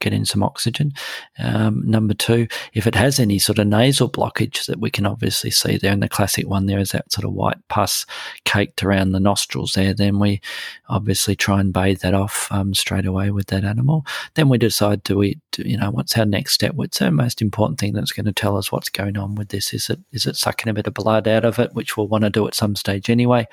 get 0.01 0.13
in 0.13 0.25
some 0.25 0.43
oxygen. 0.43 0.93
Um, 1.39 1.83
number 1.89 2.15
two, 2.15 2.49
if 2.75 2.87
it 2.87 2.95
has 2.95 3.19
any 3.19 3.39
sort 3.39 3.59
of 3.59 3.67
nasal 3.67 4.09
blockage 4.11 4.67
that 4.67 4.81
we 4.81 4.91
can 4.91 5.07
obviously 5.07 5.51
see 5.51 5.77
there, 5.77 5.93
and 5.93 6.03
the 6.03 6.09
classic 6.09 6.49
one 6.49 6.67
there 6.67 6.79
is 6.79 6.93
that 6.93 7.11
sort 7.13 7.25
of 7.25 7.33
white 7.33 7.59
pus 7.69 8.07
caked 8.45 8.83
around 8.83 9.13
the 9.13 9.21
nostrils 9.21 9.73
there, 9.73 9.95
then 9.95 10.19
we 10.19 10.41
obviously 10.89 11.37
try 11.37 11.61
and 11.61 11.73
bathe 11.73 12.01
that 12.01 12.15
off 12.15 12.51
um, 12.51 12.75
straight 12.75 13.07
away 13.07 13.31
with 13.31 13.47
that 13.49 13.65
animal. 13.65 14.05
Then 14.35 14.49
we 14.49 14.59
decide, 14.59 15.03
do 15.03 15.17
we, 15.17 15.39
do, 15.53 15.63
you 15.63 15.77
know, 15.77 15.91
what's 15.91 16.17
our 16.17 16.27
next 16.27 16.55
step? 16.55 16.75
What's 16.75 17.03
our 17.03 17.11
most 17.11 17.43
important 17.43 17.79
thing 17.79 17.93
that's 17.93 18.13
going 18.13 18.27
to 18.27 18.33
tell 18.33 18.57
us 18.57 18.71
what's 18.71 18.89
going 18.89 19.17
on 19.17 19.35
with 19.35 19.49
this? 19.49 19.73
Is 19.73 19.91
it 19.91 20.01
is 20.13 20.27
it 20.27 20.37
sucking 20.37 20.69
a 20.69 20.75
bit 20.75 20.87
of 20.87 20.95
blood 20.95 21.29
out 21.29 21.45
of 21.45 21.59
it, 21.59 21.75
which 21.75 21.97
we'll 21.97 22.09
want 22.09 22.25
to 22.25 22.31
do 22.31 22.47
at 22.47 22.55
some 22.55 22.77
stage 22.77 23.11
anyway, 23.11 23.47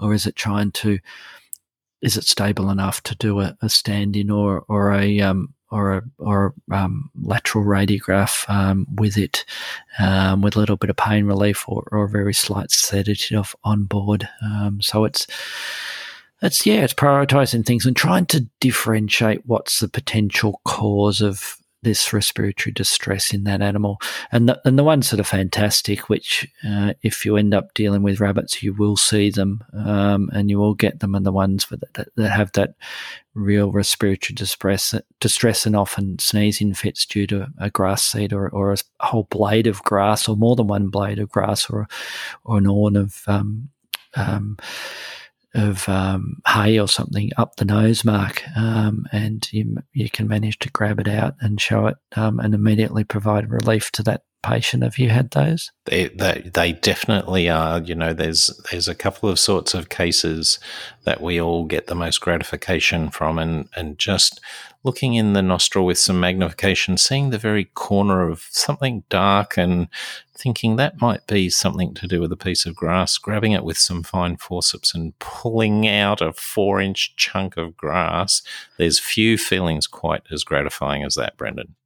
or 0.00 0.14
is 0.14 0.26
it 0.26 0.36
trying 0.36 0.72
to 0.72 0.98
is 2.00 2.16
it 2.16 2.24
stable 2.24 2.70
enough 2.70 3.02
to 3.02 3.14
do 3.16 3.40
a, 3.40 3.56
a 3.62 3.68
stand 3.68 4.16
in 4.16 4.30
or 4.30 4.64
or 4.68 4.92
a 4.92 5.20
um, 5.20 5.54
or 5.74 5.92
a 5.92 6.02
or 6.18 6.54
um, 6.70 7.10
lateral 7.20 7.64
radiograph 7.64 8.48
um, 8.48 8.86
with 8.94 9.18
it, 9.18 9.44
um, 9.98 10.40
with 10.40 10.54
a 10.54 10.60
little 10.60 10.76
bit 10.76 10.88
of 10.88 10.96
pain 10.96 11.26
relief 11.26 11.68
or, 11.68 11.86
or 11.90 12.04
a 12.04 12.08
very 12.08 12.32
slight 12.32 12.70
sedative 12.70 13.56
on 13.64 13.84
board. 13.84 14.28
Um, 14.40 14.80
so 14.80 15.04
it's 15.04 15.26
it's 16.40 16.64
yeah, 16.64 16.84
it's 16.84 16.94
prioritizing 16.94 17.66
things 17.66 17.86
and 17.86 17.96
trying 17.96 18.26
to 18.26 18.46
differentiate 18.60 19.46
what's 19.46 19.80
the 19.80 19.88
potential 19.88 20.60
cause 20.64 21.20
of 21.20 21.56
this 21.84 22.12
respiratory 22.12 22.72
distress 22.72 23.32
in 23.32 23.44
that 23.44 23.62
animal. 23.62 23.98
And 24.32 24.48
the, 24.48 24.60
and 24.64 24.78
the 24.78 24.84
ones 24.84 25.10
that 25.10 25.20
are 25.20 25.24
fantastic, 25.24 26.08
which 26.08 26.46
uh, 26.66 26.94
if 27.02 27.24
you 27.24 27.36
end 27.36 27.54
up 27.54 27.72
dealing 27.74 28.02
with 28.02 28.20
rabbits, 28.20 28.62
you 28.62 28.72
will 28.72 28.96
see 28.96 29.30
them 29.30 29.62
um, 29.72 30.30
and 30.32 30.50
you 30.50 30.58
will 30.58 30.74
get 30.74 31.00
them, 31.00 31.14
and 31.14 31.24
the 31.24 31.32
ones 31.32 31.66
that, 31.68 32.08
that 32.16 32.30
have 32.30 32.52
that 32.52 32.74
real 33.34 33.70
respiratory 33.70 34.34
distress, 34.34 34.94
distress 35.20 35.66
and 35.66 35.76
often 35.76 36.18
sneezing 36.18 36.74
fits 36.74 37.04
due 37.04 37.26
to 37.26 37.46
a 37.58 37.70
grass 37.70 38.04
seed 38.04 38.32
or, 38.32 38.48
or 38.48 38.72
a 38.72 38.76
whole 39.00 39.28
blade 39.30 39.66
of 39.66 39.82
grass 39.82 40.28
or 40.28 40.36
more 40.36 40.56
than 40.56 40.66
one 40.66 40.88
blade 40.88 41.18
of 41.18 41.30
grass 41.30 41.68
or, 41.68 41.88
or 42.44 42.58
an 42.58 42.64
horn 42.64 42.96
of 42.96 43.22
um, 43.26 43.70
um, 44.16 44.56
of 45.54 45.88
um, 45.88 46.36
hay 46.46 46.78
or 46.78 46.88
something 46.88 47.30
up 47.36 47.56
the 47.56 47.64
nose 47.64 48.04
mark, 48.04 48.42
um, 48.56 49.06
and 49.12 49.48
you 49.52 49.76
you 49.92 50.10
can 50.10 50.28
manage 50.28 50.58
to 50.60 50.70
grab 50.70 51.00
it 51.00 51.08
out 51.08 51.34
and 51.40 51.60
show 51.60 51.86
it, 51.86 51.96
um, 52.16 52.40
and 52.40 52.54
immediately 52.54 53.04
provide 53.04 53.50
relief 53.50 53.90
to 53.92 54.02
that 54.02 54.22
patient. 54.44 54.82
Have 54.82 54.98
you 54.98 55.08
had 55.08 55.30
those? 55.30 55.72
They, 55.86 56.08
they, 56.08 56.50
they 56.52 56.72
definitely 56.72 57.48
are. 57.48 57.80
You 57.80 57.94
know, 57.94 58.12
there's 58.12 58.48
there's 58.70 58.88
a 58.88 58.94
couple 58.94 59.28
of 59.28 59.38
sorts 59.38 59.74
of 59.74 59.88
cases 59.88 60.58
that 61.04 61.20
we 61.20 61.40
all 61.40 61.64
get 61.64 61.86
the 61.86 61.94
most 61.94 62.20
gratification 62.20 63.10
from, 63.10 63.38
and 63.38 63.68
and 63.74 63.98
just 63.98 64.40
looking 64.84 65.14
in 65.14 65.32
the 65.32 65.42
nostril 65.42 65.86
with 65.86 65.98
some 65.98 66.20
magnification, 66.20 66.98
seeing 66.98 67.30
the 67.30 67.38
very 67.38 67.64
corner 67.64 68.28
of 68.28 68.46
something 68.50 69.02
dark 69.08 69.56
and 69.56 69.88
thinking 70.36 70.76
that 70.76 71.00
might 71.00 71.26
be 71.26 71.48
something 71.48 71.94
to 71.94 72.06
do 72.06 72.20
with 72.20 72.30
a 72.30 72.36
piece 72.36 72.66
of 72.66 72.76
grass, 72.76 73.16
grabbing 73.16 73.52
it 73.52 73.64
with 73.64 73.78
some 73.78 74.02
fine 74.02 74.36
forceps 74.36 74.94
and 74.94 75.18
pulling 75.18 75.88
out 75.88 76.20
a 76.20 76.32
four 76.32 76.80
inch 76.80 77.16
chunk 77.16 77.56
of 77.56 77.76
grass. 77.76 78.42
There's 78.76 79.00
few 79.00 79.38
feelings 79.38 79.86
quite 79.86 80.22
as 80.30 80.44
gratifying 80.44 81.02
as 81.02 81.14
that, 81.14 81.36
Brendan. 81.38 81.76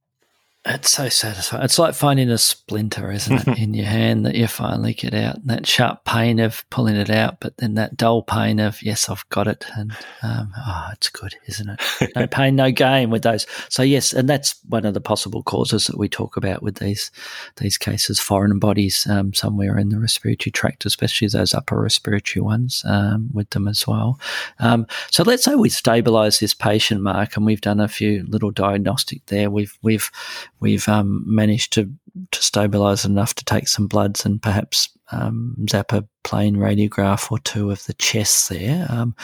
It's 0.65 0.89
so 0.89 1.07
satisfying. 1.07 1.63
It's 1.63 1.79
like 1.79 1.93
finding 1.93 2.29
a 2.29 2.37
splinter, 2.37 3.09
isn't 3.13 3.47
it, 3.47 3.57
in 3.59 3.73
your 3.73 3.85
hand 3.85 4.25
that 4.25 4.35
you 4.35 4.45
finally 4.45 4.93
get 4.93 5.13
out. 5.13 5.37
And 5.37 5.49
that 5.49 5.65
sharp 5.65 6.03
pain 6.03 6.37
of 6.39 6.69
pulling 6.69 6.97
it 6.97 7.09
out, 7.09 7.39
but 7.39 7.55
then 7.57 7.75
that 7.75 7.95
dull 7.95 8.23
pain 8.23 8.59
of, 8.59 8.83
yes, 8.83 9.07
I've 9.07 9.27
got 9.29 9.47
it. 9.47 9.65
And, 9.77 9.93
um, 10.21 10.51
oh, 10.57 10.89
it's 10.91 11.07
good, 11.07 11.33
isn't 11.47 11.69
it? 11.69 12.11
No 12.13 12.27
pain, 12.31 12.57
no 12.57 12.71
gain 12.71 13.09
with 13.09 13.21
those. 13.21 13.47
So, 13.69 13.83
yes, 13.83 14.11
and 14.11 14.27
that's 14.27 14.59
one 14.67 14.85
of 14.85 14.93
the 14.93 14.99
possible 14.99 15.43
causes 15.43 15.87
that 15.87 15.97
we 15.97 16.09
talk 16.09 16.35
about 16.35 16.61
with 16.61 16.75
these 16.75 17.09
these 17.55 17.77
cases 17.77 18.19
foreign 18.19 18.59
bodies 18.59 19.07
um, 19.09 19.33
somewhere 19.33 19.77
in 19.77 19.89
the 19.89 19.99
respiratory 19.99 20.51
tract, 20.51 20.85
especially 20.85 21.29
those 21.29 21.53
upper 21.53 21.79
respiratory 21.79 22.43
ones 22.43 22.83
um, 22.85 23.29
with 23.31 23.49
them 23.51 23.69
as 23.69 23.87
well. 23.87 24.19
Um, 24.59 24.87
so, 25.09 25.23
let's 25.23 25.45
say 25.45 25.55
we 25.55 25.69
stabilize 25.69 26.39
this 26.39 26.53
patient, 26.53 27.01
Mark, 27.01 27.37
and 27.37 27.45
we've 27.45 27.61
done 27.61 27.79
a 27.79 27.87
few 27.87 28.25
little 28.27 28.51
diagnostic 28.51 29.25
there. 29.27 29.49
We've, 29.49 29.77
we've, 29.81 30.11
we've 30.59 30.87
um, 30.87 31.23
managed 31.25 31.73
to 31.73 31.91
to 32.31 32.39
stabilise 32.39 33.05
enough 33.05 33.33
to 33.35 33.45
take 33.45 33.67
some 33.67 33.87
bloods 33.87 34.25
and 34.25 34.41
perhaps 34.41 34.89
um, 35.11 35.55
zap 35.69 35.93
a 35.93 36.07
plain 36.23 36.55
radiograph 36.55 37.31
or 37.31 37.39
two 37.39 37.71
of 37.71 37.83
the 37.85 37.93
chest 37.93 38.49
there. 38.49 38.85
Um, 38.89 39.15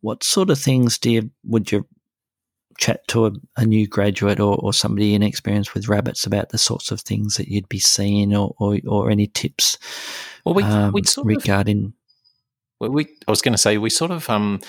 what 0.00 0.22
sort 0.22 0.50
of 0.50 0.58
things 0.58 0.98
do 0.98 1.10
you 1.10 1.30
would 1.44 1.72
you 1.72 1.86
chat 2.78 3.06
to 3.08 3.26
a, 3.26 3.32
a 3.56 3.64
new 3.64 3.86
graduate 3.86 4.40
or, 4.40 4.56
or, 4.56 4.72
somebody 4.72 5.14
inexperienced 5.14 5.74
with 5.74 5.88
rabbits 5.88 6.26
about 6.26 6.48
the 6.48 6.58
sorts 6.58 6.90
of 6.90 7.00
things 7.00 7.36
that 7.36 7.46
you'd 7.46 7.68
be 7.68 7.78
seeing 7.78 8.34
or 8.34 8.54
or, 8.58 8.78
or 8.86 9.10
any 9.10 9.28
tips? 9.28 9.78
Well, 10.44 10.54
we, 10.54 10.62
um, 10.64 10.94
regarding. 11.22 11.94
We 12.80 13.06
I 13.26 13.30
was 13.30 13.42
going 13.42 13.54
to 13.54 13.58
say 13.58 13.78
we 13.78 13.90
sort 13.90 14.10
of 14.10 14.28
um, 14.28 14.60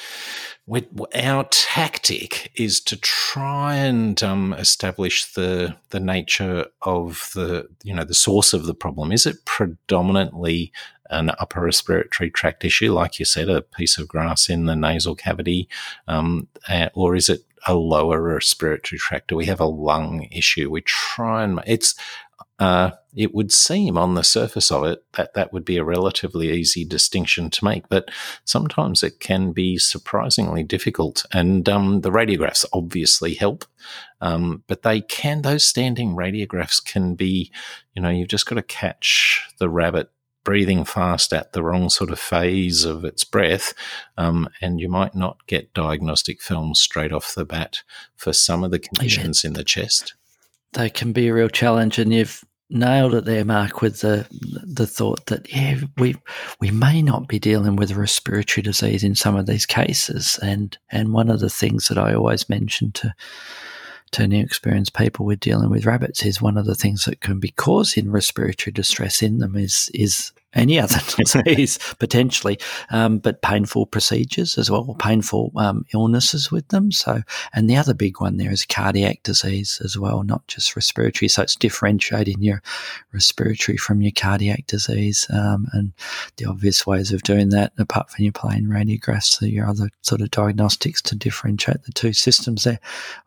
we, 0.67 0.87
our 1.15 1.43
tactic 1.51 2.51
is 2.55 2.79
to 2.81 2.97
try 2.97 3.75
and 3.75 4.21
um, 4.23 4.53
establish 4.53 5.25
the 5.33 5.75
the 5.89 5.99
nature 5.99 6.65
of 6.81 7.29
the 7.35 7.67
you 7.83 7.93
know 7.93 8.03
the 8.03 8.13
source 8.13 8.53
of 8.53 8.65
the 8.65 8.73
problem. 8.73 9.11
Is 9.11 9.25
it 9.25 9.45
predominantly 9.45 10.71
an 11.11 11.31
upper 11.39 11.61
respiratory 11.61 12.31
tract 12.31 12.65
issue, 12.65 12.91
like 12.91 13.19
you 13.19 13.25
said, 13.25 13.47
a 13.47 13.61
piece 13.61 13.97
of 13.97 14.07
grass 14.07 14.49
in 14.49 14.65
the 14.65 14.75
nasal 14.75 15.15
cavity, 15.15 15.69
um, 16.07 16.47
or 16.95 17.15
is 17.15 17.29
it 17.29 17.41
a 17.67 17.75
lower 17.75 18.21
respiratory 18.21 18.99
tract? 18.99 19.27
Do 19.27 19.35
we 19.35 19.45
have 19.45 19.59
a 19.59 19.65
lung 19.65 20.27
issue? 20.31 20.69
We 20.71 20.81
try 20.81 21.43
and 21.43 21.61
it's 21.67 21.95
uh, 22.57 22.91
it 23.15 23.33
would 23.33 23.51
seem 23.51 23.97
on 23.97 24.15
the 24.15 24.23
surface 24.23 24.71
of 24.71 24.85
it 24.85 25.03
that 25.13 25.33
that 25.33 25.51
would 25.51 25.65
be 25.65 25.77
a 25.77 25.83
relatively 25.83 26.51
easy 26.51 26.85
distinction 26.85 27.49
to 27.49 27.65
make, 27.65 27.87
but 27.89 28.09
sometimes 28.45 29.03
it 29.03 29.19
can 29.19 29.51
be 29.51 29.77
surprisingly 29.77 30.63
difficult. 30.63 31.25
And 31.33 31.67
um, 31.67 32.01
the 32.01 32.11
radiographs 32.11 32.65
obviously 32.71 33.33
help, 33.33 33.65
um, 34.21 34.63
but 34.67 34.83
they 34.83 35.01
can, 35.01 35.41
those 35.41 35.65
standing 35.65 36.15
radiographs 36.15 36.83
can 36.83 37.15
be, 37.15 37.51
you 37.93 38.01
know, 38.01 38.09
you've 38.09 38.29
just 38.29 38.45
got 38.45 38.55
to 38.55 38.63
catch 38.63 39.47
the 39.59 39.69
rabbit 39.69 40.09
breathing 40.43 40.85
fast 40.85 41.33
at 41.33 41.53
the 41.53 41.63
wrong 41.63 41.89
sort 41.89 42.11
of 42.11 42.19
phase 42.19 42.85
of 42.85 43.03
its 43.03 43.23
breath, 43.23 43.73
um, 44.17 44.47
and 44.61 44.79
you 44.79 44.87
might 44.87 45.15
not 45.15 45.45
get 45.47 45.73
diagnostic 45.73 46.41
films 46.41 46.79
straight 46.79 47.11
off 47.11 47.33
the 47.33 47.45
bat 47.45 47.81
for 48.15 48.31
some 48.31 48.63
of 48.63 48.71
the 48.71 48.79
conditions 48.79 49.43
yeah. 49.43 49.49
in 49.49 49.53
the 49.53 49.63
chest 49.63 50.13
they 50.75 50.89
can 50.89 51.11
be 51.11 51.27
a 51.27 51.33
real 51.33 51.49
challenge, 51.49 51.97
and 51.97 52.13
you've 52.13 52.43
nailed 52.69 53.15
it 53.15 53.25
there, 53.25 53.45
Mark, 53.45 53.81
with 53.81 54.01
the 54.01 54.27
the 54.31 54.87
thought 54.87 55.25
that 55.27 55.51
yeah, 55.51 55.81
we 55.97 56.15
we 56.59 56.71
may 56.71 57.01
not 57.01 57.27
be 57.27 57.39
dealing 57.39 57.75
with 57.75 57.91
a 57.91 57.95
respiratory 57.95 58.61
disease 58.61 59.03
in 59.03 59.15
some 59.15 59.35
of 59.35 59.47
these 59.47 59.65
cases, 59.65 60.39
and 60.41 60.77
and 60.91 61.13
one 61.13 61.29
of 61.29 61.39
the 61.39 61.49
things 61.49 61.87
that 61.87 61.97
I 61.97 62.13
always 62.13 62.49
mention 62.49 62.91
to 62.93 63.13
to 64.11 64.27
new 64.27 64.41
experienced 64.41 64.93
people 64.93 65.25
with 65.25 65.39
dealing 65.39 65.69
with 65.69 65.85
rabbits 65.85 66.25
is 66.25 66.41
one 66.41 66.57
of 66.57 66.65
the 66.65 66.75
things 66.75 67.05
that 67.05 67.21
can 67.21 67.39
be 67.39 67.49
causing 67.49 68.11
respiratory 68.11 68.71
distress 68.71 69.21
in 69.21 69.39
them 69.39 69.55
is 69.55 69.89
is 69.93 70.31
any 70.55 70.79
other 70.79 70.99
disease 71.17 71.77
potentially, 71.99 72.57
um, 72.89 73.19
but 73.19 73.41
painful 73.41 73.85
procedures 73.85 74.57
as 74.57 74.71
well, 74.71 74.95
painful 74.99 75.51
um, 75.57 75.85
illnesses 75.93 76.51
with 76.51 76.67
them. 76.69 76.91
So, 76.91 77.21
and 77.53 77.69
the 77.69 77.75
other 77.75 77.93
big 77.93 78.19
one 78.19 78.37
there 78.37 78.51
is 78.51 78.65
cardiac 78.65 79.23
disease 79.23 79.81
as 79.83 79.97
well, 79.97 80.23
not 80.23 80.47
just 80.47 80.75
respiratory. 80.75 81.29
So 81.29 81.41
it's 81.41 81.55
differentiating 81.55 82.41
your 82.41 82.61
respiratory 83.13 83.77
from 83.77 84.01
your 84.01 84.11
cardiac 84.11 84.67
disease, 84.67 85.27
um, 85.31 85.67
and 85.73 85.93
the 86.37 86.45
obvious 86.45 86.87
ways 86.87 87.11
of 87.11 87.23
doing 87.23 87.49
that, 87.49 87.73
apart 87.77 88.09
from 88.09 88.23
your 88.23 88.33
plain 88.33 88.67
radiographs, 88.67 89.41
are 89.41 89.47
your 89.47 89.67
other 89.67 89.89
sort 90.01 90.21
of 90.21 90.31
diagnostics 90.31 91.01
to 91.03 91.15
differentiate 91.15 91.83
the 91.83 91.91
two 91.91 92.13
systems 92.13 92.63
there, 92.63 92.79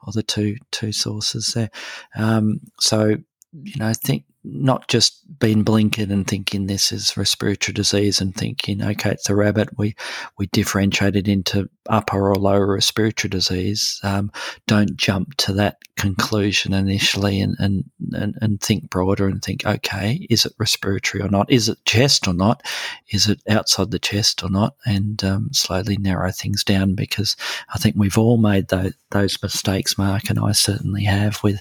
or 0.07 0.13
the 0.13 0.23
two 0.23 0.57
two 0.71 0.93
sources 0.93 1.53
there. 1.55 1.71
Um, 2.17 2.61
so 2.81 3.17
you 3.53 3.77
know, 3.79 3.89
I 3.89 3.95
think 3.95 4.25
not 4.51 4.89
just 4.89 5.23
being 5.39 5.65
blinkered 5.65 6.11
and 6.11 6.27
thinking 6.27 6.67
this 6.67 6.91
is 6.91 7.17
respiratory 7.17 7.75
disease 7.75 8.21
and 8.21 8.35
thinking, 8.35 8.83
okay, 8.83 9.11
it's 9.11 9.29
a 9.29 9.37
rabbit. 9.37 9.69
We 9.77 9.95
we 10.39 10.47
differentiate 10.47 11.17
it 11.17 11.29
into 11.29 11.69
upper 11.89 12.31
or 12.31 12.35
lower 12.35 12.67
respiratory 12.67 13.31
disease. 13.31 14.01
Um, 14.03 14.33
don't 14.67 14.97
jump 14.97 15.37
to 15.37 15.53
that 15.55 15.79
conclusion 15.97 16.73
initially 16.73 17.41
and, 17.41 17.57
and, 17.59 17.85
and, 18.13 18.37
and 18.41 18.61
think 18.61 18.89
broader 18.89 19.27
and 19.27 19.43
think, 19.43 19.67
okay, 19.67 20.27
is 20.31 20.47
it 20.47 20.53
respiratory 20.59 21.23
or 21.23 21.29
not? 21.29 21.51
Is 21.51 21.69
it 21.69 21.85
chest 21.85 22.29
or 22.29 22.35
not? 22.35 22.63
Is 23.11 23.29
it 23.29 23.43
outside 23.49 23.91
the 23.91 23.99
chest 23.99 24.43
or 24.43 24.51
not? 24.51 24.77
And 24.87 25.23
um, 25.25 25.49
slowly 25.53 25.97
narrow 25.97 26.31
things 26.31 26.63
down 26.63 26.95
because 26.95 27.37
I 27.75 27.79
think 27.79 27.97
we've 27.99 28.19
all 28.19 28.37
made 28.37 28.69
those, 28.69 28.93
those 29.11 29.43
mistakes, 29.43 29.99
Mark, 29.99 30.31
and 30.31 30.39
I 30.39 30.53
certainly 30.53 31.05
have 31.05 31.43
with 31.43 31.61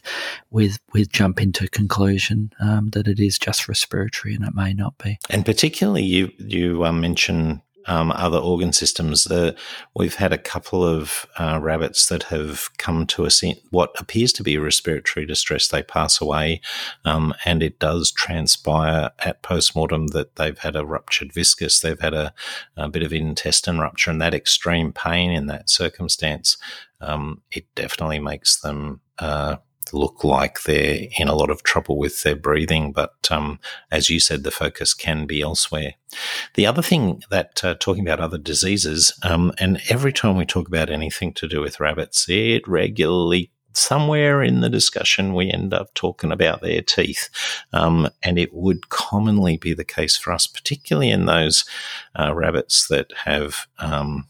with 0.52 0.80
with 0.94 1.10
jumping 1.10 1.52
to 1.54 1.68
conclusion 1.68 2.52
um, 2.60 2.77
that 2.92 3.08
it 3.08 3.20
is 3.20 3.38
just 3.38 3.68
respiratory 3.68 4.36
and 4.36 4.46
it 4.46 4.56
may 4.56 4.74
not 4.74 4.98
be. 4.98 5.20
And 5.30 5.46
particularly, 5.46 6.04
you 6.04 6.32
you 6.38 6.86
um, 6.86 7.02
mention 7.02 7.62
um, 7.88 8.12
other 8.12 8.38
organ 8.38 8.74
systems. 8.74 9.24
The, 9.24 9.56
we've 9.96 10.16
had 10.16 10.34
a 10.34 10.38
couple 10.38 10.86
of 10.86 11.26
uh, 11.40 11.60
rabbits 11.62 12.08
that 12.08 12.24
have 12.24 12.70
come 12.78 13.08
to 13.08 13.26
us 13.26 13.42
in 13.42 13.56
what 13.72 13.96
appears 14.00 14.34
to 14.34 14.44
be 14.44 14.58
respiratory 14.58 15.26
distress. 15.26 15.68
They 15.68 15.84
pass 15.84 16.22
away, 16.22 16.62
um, 17.06 17.34
and 17.46 17.64
it 17.64 17.80
does 17.80 18.12
transpire 18.12 19.12
at 19.20 19.42
postmortem 19.42 20.08
that 20.08 20.36
they've 20.36 20.60
had 20.60 20.76
a 20.76 20.86
ruptured 20.86 21.34
viscus. 21.34 21.80
They've 21.80 22.00
had 22.00 22.14
a, 22.14 22.34
a 22.76 22.90
bit 22.90 23.04
of 23.04 23.14
intestine 23.14 23.80
rupture, 23.80 24.12
and 24.12 24.22
that 24.22 24.34
extreme 24.34 24.92
pain 24.92 25.32
in 25.32 25.48
that 25.48 25.70
circumstance, 25.70 26.58
um, 27.00 27.42
it 27.52 27.74
definitely 27.74 28.20
makes 28.20 28.60
them. 28.60 29.02
Uh, 29.18 29.58
look 29.94 30.24
like 30.24 30.64
they're 30.64 31.08
in 31.18 31.28
a 31.28 31.36
lot 31.36 31.50
of 31.50 31.64
trouble 31.64 31.98
with 31.98 32.24
their 32.24 32.36
breathing. 32.36 32.92
But 32.92 33.16
um, 33.30 33.60
as 33.92 34.10
you 34.10 34.20
said, 34.20 34.44
the 34.44 34.52
focus 34.52 34.94
can 34.94 35.26
be 35.26 35.42
elsewhere. 35.42 35.94
The 36.56 36.66
other 36.66 36.82
thing 36.82 37.24
that 37.30 37.64
uh, 37.64 37.76
talking 37.80 38.08
about 38.08 38.20
other 38.20 38.38
diseases, 38.38 39.14
um, 39.24 39.52
and 39.60 39.82
every 39.90 40.14
time 40.14 40.38
we 40.38 40.46
talk 40.46 40.68
about 40.68 40.90
anything 40.90 41.34
to 41.34 41.48
do 41.48 41.62
with 41.62 41.80
rabbits, 41.80 42.28
it 42.30 42.68
regularly 42.68 43.52
somewhere 43.78 44.42
in 44.42 44.62
the 44.62 44.70
discussion 44.70 45.34
we 45.34 45.52
end 45.52 45.74
up 45.74 45.94
talking 45.94 46.32
about 46.32 46.62
their 46.62 46.82
teeth. 46.82 47.30
Um, 47.74 48.10
and 48.24 48.40
it 48.40 48.54
would 48.54 48.90
commonly 48.90 49.58
be 49.58 49.74
the 49.74 49.86
case 49.86 50.18
for 50.18 50.34
us, 50.34 50.48
particularly 50.48 51.12
in 51.12 51.26
those 51.26 51.64
uh, 52.20 52.34
rabbits 52.34 52.88
that 52.88 53.12
have 53.26 53.68
um, 53.80 54.28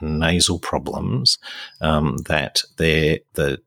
nasal 0.00 0.58
problems, 0.58 1.38
um, 1.80 2.16
that 2.26 2.62
the 2.76 3.20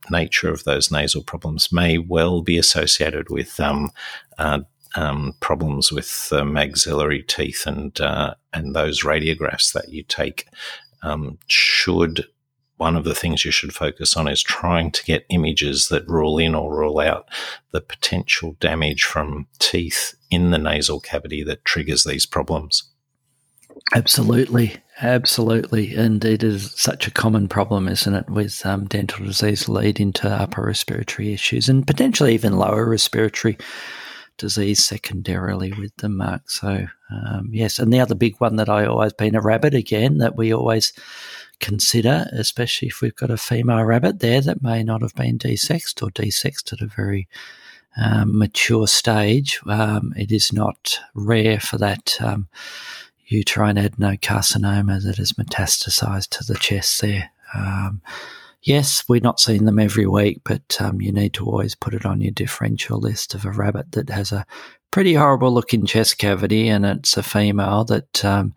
nature 0.09 0.49
of 0.49 0.63
those 0.63 0.91
nasal 0.91 1.23
problems 1.23 1.71
may 1.71 1.97
well 1.97 2.41
be 2.41 2.57
associated 2.57 3.29
with 3.29 3.59
um, 3.59 3.91
uh, 4.37 4.59
um, 4.95 5.35
problems 5.39 5.91
with 5.91 6.31
maxillary 6.31 7.21
teeth 7.21 7.65
and 7.67 7.99
uh, 8.01 8.33
and 8.53 8.75
those 8.75 9.03
radiographs 9.03 9.73
that 9.73 9.89
you 9.89 10.03
take 10.03 10.47
um, 11.03 11.37
should 11.47 12.25
one 12.77 12.95
of 12.95 13.03
the 13.03 13.15
things 13.15 13.43
you 13.43 13.51
should 13.51 13.73
focus 13.73 14.15
on 14.15 14.27
is 14.27 14.41
trying 14.41 14.91
to 14.91 15.03
get 15.03 15.25
images 15.29 15.89
that 15.89 16.07
rule 16.07 16.37
in 16.37 16.55
or 16.55 16.75
rule 16.75 16.99
out 16.99 17.27
the 17.71 17.81
potential 17.81 18.55
damage 18.59 19.03
from 19.03 19.47
teeth 19.59 20.15
in 20.29 20.51
the 20.51 20.59
nasal 20.59 20.99
cavity 20.99 21.43
that 21.43 21.65
triggers 21.65 22.03
these 22.03 22.25
problems. 22.25 22.83
Absolutely. 23.95 24.75
Absolutely. 24.99 25.95
And 25.95 26.23
it 26.25 26.43
is 26.43 26.71
such 26.73 27.07
a 27.07 27.11
common 27.11 27.47
problem, 27.47 27.87
isn't 27.87 28.13
it, 28.15 28.29
with 28.29 28.65
um, 28.65 28.85
dental 28.85 29.23
disease 29.25 29.69
leading 29.69 30.11
to 30.13 30.29
upper 30.29 30.63
respiratory 30.63 31.33
issues 31.33 31.69
and 31.69 31.85
potentially 31.85 32.33
even 32.33 32.57
lower 32.57 32.89
respiratory 32.89 33.57
disease 34.37 34.83
secondarily 34.83 35.71
with 35.73 35.95
the 35.97 36.09
mark. 36.09 36.49
So, 36.49 36.87
um, 37.11 37.49
yes. 37.51 37.79
And 37.79 37.93
the 37.93 37.99
other 37.99 38.15
big 38.15 38.35
one 38.39 38.55
that 38.57 38.69
I 38.69 38.85
always 38.85 39.13
been 39.13 39.35
a 39.35 39.41
rabbit 39.41 39.73
again 39.73 40.17
that 40.17 40.35
we 40.35 40.53
always 40.53 40.93
consider, 41.59 42.27
especially 42.33 42.87
if 42.87 43.01
we've 43.01 43.15
got 43.15 43.31
a 43.31 43.37
female 43.37 43.83
rabbit 43.83 44.19
there 44.19 44.41
that 44.41 44.61
may 44.63 44.83
not 44.83 45.01
have 45.01 45.15
been 45.15 45.37
desexed 45.37 46.03
or 46.03 46.09
desexed 46.11 46.73
at 46.73 46.81
a 46.81 46.87
very 46.87 47.27
um, 48.01 48.37
mature 48.37 48.87
stage. 48.87 49.59
Um, 49.67 50.13
it 50.17 50.31
is 50.31 50.51
not 50.51 50.99
rare 51.13 51.59
for 51.59 51.77
that 51.77 52.17
um, 52.19 52.47
uterine 53.27 53.75
adenocarcinoma 53.75 55.03
that 55.03 55.17
has 55.17 55.33
metastasized 55.33 56.29
to 56.29 56.43
the 56.43 56.57
chest 56.59 57.01
there. 57.01 57.31
Um, 57.53 58.01
yes, 58.61 59.03
we're 59.07 59.21
not 59.21 59.39
seeing 59.39 59.65
them 59.65 59.79
every 59.79 60.05
week, 60.05 60.41
but 60.43 60.77
um, 60.79 61.01
you 61.01 61.11
need 61.11 61.33
to 61.33 61.45
always 61.45 61.75
put 61.75 61.93
it 61.93 62.05
on 62.05 62.21
your 62.21 62.31
differential 62.31 62.99
list 62.99 63.33
of 63.33 63.45
a 63.45 63.51
rabbit 63.51 63.91
that 63.93 64.09
has 64.09 64.31
a 64.31 64.45
pretty 64.91 65.13
horrible 65.13 65.53
looking 65.53 65.85
chest 65.85 66.17
cavity 66.17 66.69
and 66.69 66.85
it's 66.85 67.17
a 67.17 67.23
female 67.23 67.83
that 67.83 68.23
um, 68.23 68.53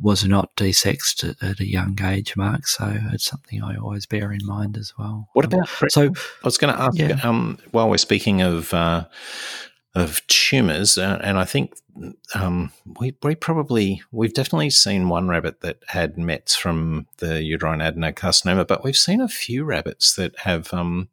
was 0.00 0.24
not 0.24 0.54
desexed 0.56 1.28
at, 1.28 1.42
at, 1.48 1.60
a 1.60 1.66
young 1.66 1.98
age 2.02 2.36
mark. 2.36 2.66
So 2.66 2.96
it's 3.12 3.24
something 3.24 3.62
I 3.62 3.76
always 3.76 4.06
bear 4.06 4.32
in 4.32 4.44
mind 4.44 4.78
as 4.78 4.94
well. 4.98 5.28
What 5.34 5.44
about? 5.44 5.68
so 5.88 6.06
I 6.06 6.44
was 6.44 6.58
going 6.58 6.74
to 6.74 6.80
ask 6.80 6.98
yeah. 6.98 7.20
um, 7.22 7.58
while 7.70 7.88
we're 7.90 7.98
speaking 7.98 8.42
of. 8.42 8.72
Uh, 8.72 9.04
of 9.96 10.24
tumors, 10.26 10.98
uh, 10.98 11.18
and 11.24 11.38
I 11.38 11.46
think 11.46 11.72
um, 12.34 12.70
we, 13.00 13.16
we 13.22 13.34
probably 13.34 14.02
we've 14.12 14.34
definitely 14.34 14.68
seen 14.68 15.08
one 15.08 15.26
rabbit 15.26 15.62
that 15.62 15.78
had 15.88 16.18
mets 16.18 16.54
from 16.54 17.06
the 17.16 17.42
uterine 17.42 17.80
adenocarcinoma, 17.80 18.66
but 18.66 18.84
we've 18.84 18.94
seen 18.94 19.22
a 19.22 19.28
few 19.28 19.64
rabbits 19.64 20.14
that 20.16 20.38
have 20.40 20.72
um, 20.74 21.08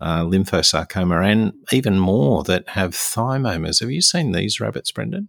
uh, 0.00 0.22
lymphosarcoma, 0.22 1.30
and 1.30 1.52
even 1.72 1.98
more 1.98 2.42
that 2.44 2.70
have 2.70 2.92
thymomas. 2.92 3.80
Have 3.80 3.90
you 3.90 4.00
seen 4.00 4.32
these 4.32 4.60
rabbits, 4.60 4.90
Brendan? 4.90 5.28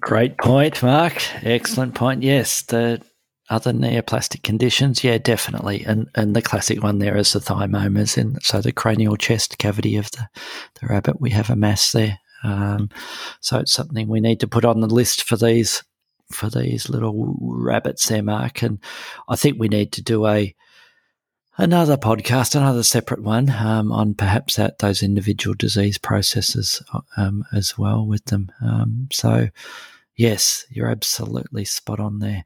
Great 0.00 0.38
point, 0.38 0.82
Mark. 0.82 1.22
Excellent 1.44 1.94
point. 1.94 2.22
Yes, 2.22 2.62
the 2.62 3.02
other 3.50 3.72
neoplastic 3.72 4.42
conditions, 4.42 5.02
yeah, 5.02 5.18
definitely. 5.18 5.84
And 5.84 6.08
and 6.14 6.36
the 6.36 6.42
classic 6.42 6.82
one 6.82 6.98
there 6.98 7.16
is 7.16 7.32
the 7.32 7.40
thymomas, 7.40 8.16
and 8.16 8.42
so 8.42 8.60
the 8.60 8.72
cranial 8.72 9.16
chest 9.16 9.58
cavity 9.58 9.96
of 9.96 10.10
the, 10.12 10.28
the 10.80 10.86
rabbit, 10.86 11.20
we 11.20 11.30
have 11.30 11.50
a 11.50 11.56
mass 11.56 11.92
there. 11.92 12.18
Um, 12.44 12.88
so 13.40 13.58
it's 13.58 13.72
something 13.72 14.08
we 14.08 14.20
need 14.20 14.40
to 14.40 14.48
put 14.48 14.64
on 14.64 14.80
the 14.80 14.86
list 14.86 15.24
for 15.24 15.36
these 15.36 15.82
for 16.30 16.50
these 16.50 16.88
little 16.88 17.36
rabbits 17.40 18.08
there, 18.08 18.22
Mark. 18.22 18.62
And 18.62 18.78
I 19.28 19.36
think 19.36 19.58
we 19.58 19.68
need 19.68 19.92
to 19.92 20.02
do 20.02 20.26
a 20.26 20.54
another 21.56 21.96
podcast, 21.96 22.54
another 22.54 22.82
separate 22.82 23.22
one 23.22 23.50
um, 23.50 23.90
on 23.92 24.14
perhaps 24.14 24.56
that 24.56 24.78
those 24.78 25.02
individual 25.02 25.54
disease 25.54 25.98
processes 25.98 26.82
um, 27.16 27.44
as 27.52 27.76
well 27.76 28.06
with 28.06 28.24
them. 28.26 28.50
Um, 28.62 29.08
so, 29.12 29.48
yes, 30.16 30.64
you're 30.70 30.90
absolutely 30.90 31.64
spot 31.64 31.98
on 31.98 32.20
there. 32.20 32.44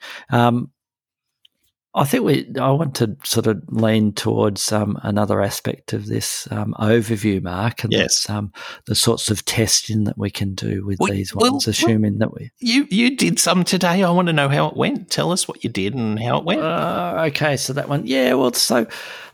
I 1.94 2.04
think 2.04 2.24
we. 2.24 2.50
I 2.58 2.70
want 2.70 2.94
to 2.96 3.16
sort 3.22 3.46
of 3.46 3.62
lean 3.68 4.12
towards 4.12 4.72
um, 4.72 4.98
another 5.02 5.42
aspect 5.42 5.92
of 5.92 6.06
this 6.06 6.48
um, 6.50 6.74
overview, 6.78 7.42
Mark, 7.42 7.84
and 7.84 7.92
yes. 7.92 8.30
um, 8.30 8.50
the 8.86 8.94
sorts 8.94 9.30
of 9.30 9.44
testing 9.44 10.04
that 10.04 10.16
we 10.16 10.30
can 10.30 10.54
do 10.54 10.86
with 10.86 10.98
well, 11.00 11.12
these 11.12 11.34
ones, 11.34 11.66
well, 11.66 11.70
assuming 11.70 12.18
well, 12.18 12.30
that 12.30 12.34
we. 12.34 12.50
You 12.60 12.86
you 12.90 13.14
did 13.14 13.38
some 13.38 13.62
today. 13.62 14.02
I 14.02 14.10
want 14.10 14.28
to 14.28 14.32
know 14.32 14.48
how 14.48 14.68
it 14.68 14.76
went. 14.76 15.10
Tell 15.10 15.32
us 15.32 15.46
what 15.46 15.64
you 15.64 15.68
did 15.68 15.94
and 15.94 16.18
how 16.18 16.38
it 16.38 16.44
went. 16.44 16.62
Uh, 16.62 17.24
okay, 17.28 17.58
so 17.58 17.74
that 17.74 17.90
one, 17.90 18.06
yeah. 18.06 18.32
Well, 18.34 18.54
so 18.54 18.86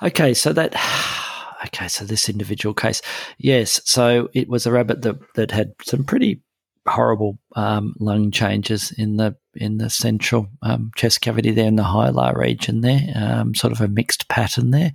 okay, 0.03 0.35
so 0.35 0.53
that. 0.53 0.75
Okay, 1.67 1.89
so 1.89 2.05
this 2.05 2.29
individual 2.29 2.73
case, 2.73 3.03
yes. 3.37 3.81
So 3.85 4.29
it 4.33 4.49
was 4.49 4.65
a 4.65 4.71
rabbit 4.71 5.03
that 5.03 5.19
that 5.35 5.51
had 5.51 5.73
some 5.83 6.05
pretty 6.05 6.41
horrible 6.87 7.39
um, 7.57 7.95
lung 7.99 8.31
changes 8.31 8.93
in 8.93 9.17
the 9.17 9.37
in 9.59 9.79
the 9.79 9.91
central 9.91 10.49
um, 10.63 10.91
chest 10.97 11.21
cavity 11.21 11.51
there 11.51 11.69
in 11.69 11.77
the 11.77 11.83
hilar 11.83 12.37
region 12.37 12.81
there, 12.81 13.01
um, 13.15 13.55
sort 13.55 13.73
of 13.73 13.81
a 13.81 13.89
mixed 13.89 14.29
pattern 14.29 14.71
there. 14.71 14.93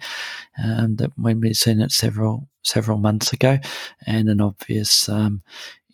Um, 0.64 0.96
that 0.98 1.12
when 1.16 1.40
we've 1.40 1.56
seen 1.56 1.82
it 1.82 1.92
several 1.92 2.50
several 2.64 2.98
months 2.98 3.34
ago, 3.34 3.60
and 4.06 4.30
an 4.30 4.42
obvious 4.42 5.08
um, 5.10 5.44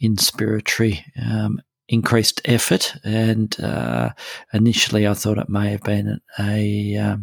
inspiratory 0.01 1.03
um, 1.21 1.61
increased 1.87 2.41
effort. 2.45 2.95
And 3.03 3.59
uh, 3.59 4.11
initially, 4.53 5.07
I 5.07 5.13
thought 5.13 5.39
it 5.39 5.49
may 5.49 5.71
have 5.71 5.81
been 5.81 6.21
a, 6.39 7.17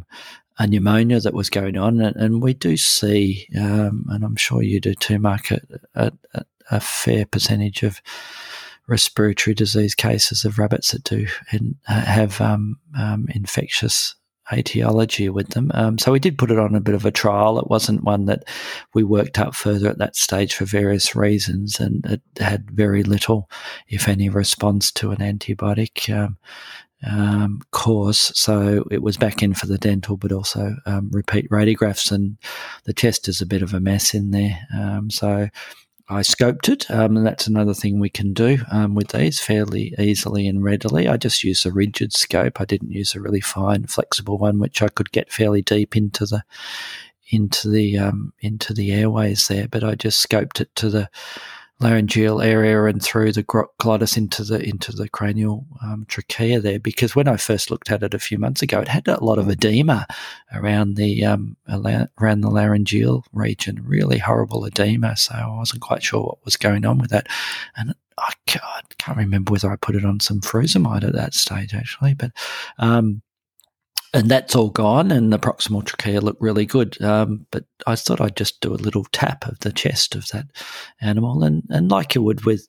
a 0.58 0.66
pneumonia 0.66 1.20
that 1.20 1.34
was 1.34 1.50
going 1.50 1.76
on, 1.76 2.00
and, 2.00 2.16
and 2.16 2.42
we 2.42 2.54
do 2.54 2.76
see, 2.76 3.48
um, 3.58 4.06
and 4.08 4.24
I'm 4.24 4.36
sure 4.36 4.62
you 4.62 4.80
do 4.80 4.94
too, 4.94 5.18
Mark, 5.18 5.50
a, 5.50 5.60
a, 5.94 6.12
a, 6.70 6.80
fair 6.80 7.26
percentage 7.26 7.82
of 7.82 8.00
respiratory 8.88 9.54
disease 9.54 9.94
cases 9.94 10.44
of 10.44 10.58
rabbits 10.58 10.92
that 10.92 11.04
do 11.04 11.26
have 11.86 12.40
um, 12.40 12.76
um, 12.96 13.26
infectious 13.34 14.14
etiology 14.52 15.28
with 15.28 15.50
them. 15.50 15.70
Um, 15.74 15.98
so 15.98 16.12
we 16.12 16.20
did 16.20 16.38
put 16.38 16.50
it 16.50 16.58
on 16.58 16.74
a 16.74 16.80
bit 16.80 16.94
of 16.94 17.04
a 17.04 17.10
trial. 17.10 17.58
It 17.58 17.68
wasn't 17.68 18.04
one 18.04 18.26
that 18.26 18.44
we 18.94 19.02
worked 19.02 19.38
up 19.38 19.54
further 19.54 19.88
at 19.88 19.98
that 19.98 20.14
stage 20.14 20.54
for 20.54 20.64
various 20.64 21.16
reasons, 21.16 21.80
and 21.80 22.04
it 22.06 22.22
had 22.38 22.70
very 22.70 23.02
little, 23.02 23.50
if 23.88 24.08
any, 24.08 24.28
response 24.28 24.92
to 24.92 25.10
an 25.10 25.18
antibiotic. 25.18 26.12
Um, 26.14 26.38
um, 27.06 27.60
course. 27.72 28.32
So 28.34 28.84
it 28.90 29.02
was 29.02 29.18
back 29.18 29.42
in 29.42 29.52
for 29.52 29.66
the 29.66 29.78
dental, 29.78 30.16
but 30.16 30.32
also 30.32 30.76
um, 30.86 31.10
repeat 31.12 31.48
radiographs, 31.50 32.10
and 32.10 32.38
the 32.84 32.94
chest 32.94 33.28
is 33.28 33.40
a 33.40 33.46
bit 33.46 33.62
of 33.62 33.74
a 33.74 33.80
mess 33.80 34.14
in 34.14 34.30
there. 34.30 34.58
So 35.10 35.48
I 36.08 36.20
scoped 36.20 36.68
it, 36.68 36.88
um, 36.88 37.16
and 37.16 37.26
that's 37.26 37.48
another 37.48 37.74
thing 37.74 37.98
we 37.98 38.08
can 38.08 38.32
do 38.32 38.58
um, 38.70 38.94
with 38.94 39.08
these 39.08 39.40
fairly 39.40 39.92
easily 39.98 40.46
and 40.46 40.62
readily. 40.62 41.08
I 41.08 41.16
just 41.16 41.42
use 41.42 41.66
a 41.66 41.72
rigid 41.72 42.12
scope. 42.12 42.60
I 42.60 42.64
didn't 42.64 42.92
use 42.92 43.14
a 43.14 43.20
really 43.20 43.40
fine, 43.40 43.86
flexible 43.86 44.38
one, 44.38 44.60
which 44.60 44.82
I 44.82 44.88
could 44.88 45.10
get 45.10 45.32
fairly 45.32 45.62
deep 45.62 45.96
into 45.96 46.24
the 46.24 46.44
into 47.30 47.68
the 47.68 47.98
um, 47.98 48.32
into 48.38 48.72
the 48.72 48.92
airways 48.92 49.48
there. 49.48 49.66
But 49.66 49.82
I 49.82 49.96
just 49.96 50.26
scoped 50.26 50.60
it 50.60 50.72
to 50.76 50.90
the 50.90 51.10
laryngeal 51.78 52.40
area 52.40 52.84
and 52.84 53.02
through 53.02 53.32
the 53.32 53.42
glottis 53.78 54.16
into 54.16 54.42
the 54.42 54.62
into 54.62 54.92
the 54.92 55.08
cranial 55.08 55.66
um, 55.82 56.06
trachea 56.08 56.60
there. 56.60 56.78
Because 56.78 57.14
when 57.14 57.28
I 57.28 57.36
first 57.36 57.70
looked 57.70 57.90
at 57.90 58.02
it 58.02 58.14
a 58.14 58.18
few 58.18 58.38
months 58.38 58.62
ago, 58.62 58.80
it 58.80 58.88
had 58.88 59.06
a 59.08 59.22
lot 59.22 59.38
of 59.38 59.48
edema 59.48 60.06
around 60.52 60.94
the 60.94 61.24
um, 61.24 61.56
around 61.68 62.40
the 62.40 62.50
laryngeal 62.50 63.24
region, 63.32 63.82
really 63.84 64.18
horrible 64.18 64.64
edema. 64.64 65.16
So 65.16 65.34
I 65.34 65.56
wasn't 65.56 65.82
quite 65.82 66.02
sure 66.02 66.22
what 66.22 66.44
was 66.44 66.56
going 66.56 66.86
on 66.86 66.98
with 66.98 67.10
that, 67.10 67.28
and 67.76 67.94
I 68.18 68.32
can't, 68.46 69.16
remember 69.16 69.52
whether 69.52 69.70
I 69.70 69.76
put 69.76 69.94
it 69.94 70.04
on 70.04 70.20
some 70.20 70.40
furosemide 70.40 71.04
at 71.04 71.12
that 71.14 71.34
stage 71.34 71.74
actually, 71.74 72.14
but. 72.14 72.32
Um, 72.78 73.22
and 74.14 74.30
that's 74.30 74.54
all 74.54 74.70
gone, 74.70 75.10
and 75.10 75.32
the 75.32 75.38
proximal 75.38 75.84
trachea 75.84 76.20
looked 76.20 76.40
really 76.40 76.66
good. 76.66 77.00
Um, 77.02 77.46
but 77.50 77.64
I 77.86 77.96
thought 77.96 78.20
I'd 78.20 78.36
just 78.36 78.60
do 78.60 78.72
a 78.72 78.74
little 78.74 79.04
tap 79.12 79.46
of 79.46 79.58
the 79.60 79.72
chest 79.72 80.14
of 80.14 80.28
that 80.28 80.46
animal, 81.00 81.42
and 81.42 81.62
and 81.70 81.90
like 81.90 82.14
you 82.14 82.22
would 82.22 82.44
with 82.44 82.66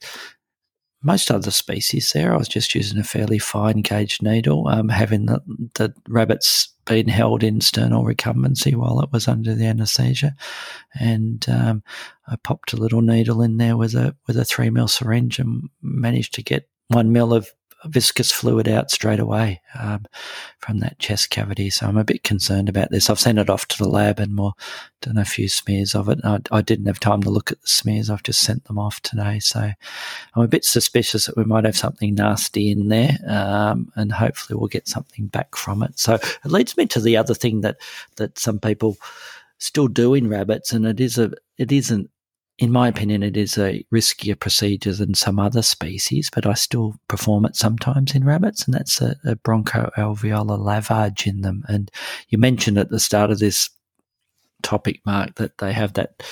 most 1.04 1.30
other 1.30 1.52
species, 1.52 2.12
there 2.12 2.34
I 2.34 2.38
was 2.38 2.48
just 2.48 2.74
using 2.74 2.98
a 2.98 3.04
fairly 3.04 3.38
fine 3.38 3.82
gauge 3.82 4.22
needle, 4.22 4.68
um, 4.68 4.90
having 4.90 5.28
the, 5.28 5.40
the 5.76 5.94
rabbits 6.10 6.74
been 6.86 7.08
held 7.08 7.44
in 7.44 7.62
sternal 7.62 8.04
recumbency 8.04 8.76
while 8.76 9.00
it 9.02 9.12
was 9.12 9.28
under 9.28 9.54
the 9.54 9.66
anaesthesia, 9.66 10.36
and 11.00 11.48
um, 11.50 11.84
I 12.28 12.36
popped 12.38 12.74
a 12.74 12.78
little 12.78 13.02
needle 13.02 13.42
in 13.42 13.58
there 13.58 13.78
with 13.78 13.94
a 13.94 14.16
with 14.28 14.38
a 14.38 14.46
three 14.46 14.70
mil 14.70 14.88
syringe 14.88 15.40
and 15.40 15.70
managed 15.82 16.34
to 16.36 16.44
get 16.44 16.68
one 16.88 17.12
mil 17.12 17.34
of 17.34 17.52
viscous 17.86 18.32
fluid 18.32 18.68
out 18.68 18.92
straight 18.92 19.20
away 19.20 19.62
um, 19.80 20.06
from 20.60 20.80
that 20.80 21.00
chest 21.00 21.30
cavity. 21.30 21.70
So 21.70 21.88
I'm 21.88 21.98
a 21.98 22.04
bit 22.04 22.24
concerned 22.24 22.70
about 22.70 22.90
this. 22.90 23.10
I've 23.10 23.20
sent 23.20 23.40
it 23.40 23.50
off 23.50 23.68
to 23.68 23.78
the 23.78 23.88
lab 23.88 24.20
and 24.20 24.36
more 24.36 24.54
done 25.02 25.18
a 25.18 25.26
few 25.26 25.48
smears 25.48 25.94
of 25.94 26.10
it. 26.10 26.20
I, 26.24 26.40
I, 26.52 26.62
didn't 26.62 26.88
have 26.88 27.00
time 27.00 27.22
to 27.24 27.30
look 27.30 27.52
at 27.52 27.62
the 27.62 27.68
smears. 27.68 28.10
I've 28.10 28.24
just 28.24 28.42
sent 28.42 28.66
them 28.66 28.80
off 28.80 29.00
today. 29.02 29.40
So 29.40 29.60
I'm 29.60 30.44
a 30.44 30.48
bit 30.48 30.66
suspicious 30.66 31.26
that 31.26 31.38
we 31.38 31.44
might 31.44 31.66
have 31.66 31.78
something 31.78 32.16
nasty 32.16 32.72
in 32.72 32.88
there, 32.88 33.18
um, 33.28 33.92
and 33.96 34.12
hopefully 34.12 34.58
we'll 34.58 34.68
get 34.68 34.88
something 34.88 35.28
back 35.28 35.56
from 35.56 35.84
it. 35.84 36.00
So 36.00 36.16
it 36.16 36.46
leads 36.46 36.76
me 36.78 36.88
to 36.88 37.00
the 37.00 37.18
other 37.18 37.36
thing 37.36 37.62
that 37.62 37.78
that 38.16 38.40
some 38.40 38.60
people 38.60 38.98
still 39.60 39.88
do 39.88 40.14
in 40.14 40.30
rabbits, 40.30 40.74
and 40.74 40.86
it 40.86 41.00
is 41.00 41.18
a 41.18 41.32
it 41.58 41.72
isn't 41.72 42.10
in 42.60 42.72
my 42.72 42.88
opinion, 42.88 43.22
it 43.22 43.38
is 43.38 43.58
a 43.58 43.86
riskier 43.94 44.40
procedure 44.40 44.94
than 44.94 45.14
some 45.14 45.40
other 45.40 45.62
species, 45.62 46.30
but 46.34 46.48
I 46.48 46.56
still 46.56 46.96
perform 47.08 47.46
it 47.46 47.56
sometimes 47.56 48.16
in 48.16 48.24
rabbits, 48.24 48.66
and 48.66 48.74
that's 48.74 49.00
a, 49.00 49.16
a 49.26 49.36
bronchoalveolar 49.36 50.60
lavage 50.60 51.28
in 51.28 51.42
them. 51.42 51.64
And 51.68 51.92
you 52.30 52.40
mentioned 52.40 52.80
at 52.80 52.90
the 52.90 53.00
start 53.00 53.30
of 53.30 53.40
this 53.40 53.70
topic, 54.64 55.02
Mark, 55.06 55.36
that 55.36 55.60
they 55.60 55.72
have 55.72 55.94
that 55.94 56.24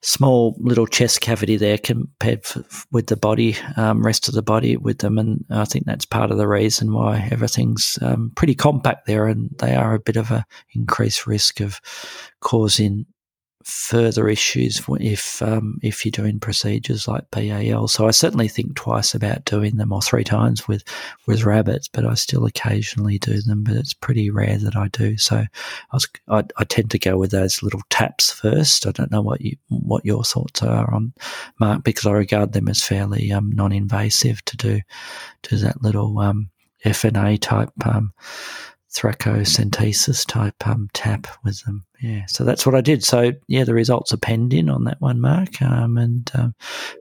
small 0.00 0.56
little 0.58 0.86
chest 0.86 1.20
cavity 1.20 1.56
there 1.56 1.78
compared 1.78 2.40
f- 2.44 2.86
with 2.90 3.06
the 3.06 3.16
body, 3.16 3.56
um, 3.76 4.04
rest 4.04 4.28
of 4.28 4.34
the 4.34 4.42
body 4.42 4.76
with 4.76 4.98
them. 4.98 5.18
And 5.18 5.44
I 5.50 5.64
think 5.64 5.84
that's 5.84 6.06
part 6.06 6.30
of 6.30 6.38
the 6.38 6.48
reason 6.48 6.92
why 6.92 7.28
everything's 7.30 7.98
um, 8.00 8.32
pretty 8.34 8.54
compact 8.54 9.06
there, 9.06 9.26
and 9.26 9.50
they 9.58 9.74
are 9.76 9.94
a 9.94 10.00
bit 10.00 10.16
of 10.16 10.30
a 10.30 10.44
increased 10.74 11.26
risk 11.26 11.60
of 11.60 11.80
causing 12.40 13.04
further 13.66 14.28
issues 14.28 14.82
if 15.00 15.42
um, 15.42 15.78
if 15.82 16.04
you're 16.04 16.10
doing 16.10 16.40
procedures 16.40 17.08
like 17.08 17.30
BAL. 17.30 17.88
So 17.88 18.06
I 18.06 18.10
certainly 18.10 18.48
think 18.48 18.76
twice 18.76 19.14
about 19.14 19.44
doing 19.44 19.76
them, 19.76 19.92
or 19.92 20.02
three 20.02 20.24
times 20.24 20.66
with 20.68 20.84
with 21.26 21.44
rabbits. 21.44 21.88
But 21.88 22.04
I 22.04 22.14
still 22.14 22.44
occasionally 22.46 23.18
do 23.18 23.40
them, 23.40 23.64
but 23.64 23.76
it's 23.76 23.94
pretty 23.94 24.30
rare 24.30 24.58
that 24.58 24.76
I 24.76 24.88
do. 24.88 25.16
So 25.18 25.36
I, 25.36 25.48
was, 25.92 26.08
I, 26.28 26.44
I 26.56 26.64
tend 26.64 26.90
to 26.92 26.98
go 26.98 27.16
with 27.16 27.30
those 27.30 27.62
little 27.62 27.82
taps 27.90 28.30
first. 28.30 28.86
I 28.86 28.92
don't 28.92 29.10
know 29.10 29.22
what 29.22 29.40
you 29.40 29.56
what 29.68 30.04
your 30.04 30.24
thoughts 30.24 30.62
are 30.62 30.92
on 30.92 31.12
Mark, 31.58 31.84
because 31.84 32.06
I 32.06 32.12
regard 32.12 32.52
them 32.52 32.68
as 32.68 32.82
fairly 32.82 33.32
um, 33.32 33.50
non-invasive 33.52 34.44
to 34.46 34.56
do 34.56 34.80
to 35.42 35.56
that 35.56 35.82
little 35.82 36.18
um, 36.18 36.50
FNA 36.84 37.40
type 37.40 37.70
um, 37.84 38.12
thoracocentesis 38.94 40.26
type 40.26 40.66
um, 40.66 40.88
tap 40.92 41.26
with 41.44 41.62
them. 41.64 41.84
Yeah, 42.00 42.26
so 42.26 42.44
that's 42.44 42.66
what 42.66 42.74
I 42.74 42.80
did. 42.80 43.04
So 43.04 43.32
yeah, 43.46 43.64
the 43.64 43.74
results 43.74 44.12
are 44.12 44.18
penned 44.18 44.52
in 44.52 44.68
on 44.68 44.84
that 44.84 45.00
one, 45.00 45.20
Mark. 45.20 45.62
Um, 45.62 45.98
and 45.98 46.30
um, 46.34 46.54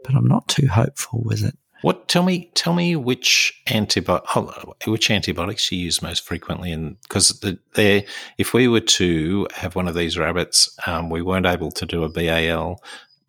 but 0.03 0.15
I'm 0.15 0.27
not 0.27 0.47
too 0.47 0.67
hopeful 0.67 1.21
with 1.23 1.43
it. 1.43 1.55
What? 1.81 2.07
Tell 2.07 2.21
me, 2.21 2.51
tell 2.53 2.73
me 2.73 2.95
which 2.95 3.59
antibiotic, 3.67 4.87
which 4.87 5.09
antibiotics 5.09 5.71
you 5.71 5.79
use 5.79 6.01
most 6.01 6.23
frequently, 6.23 6.71
and 6.71 7.01
because 7.01 7.29
the, 7.39 7.57
they, 7.73 8.05
if 8.37 8.53
we 8.53 8.67
were 8.67 8.81
to 8.81 9.47
have 9.55 9.75
one 9.75 9.87
of 9.87 9.95
these 9.95 10.17
rabbits, 10.17 10.77
um, 10.85 11.09
we 11.09 11.23
weren't 11.23 11.47
able 11.47 11.71
to 11.71 11.85
do 11.87 12.03
a 12.03 12.09
BAL, 12.09 12.79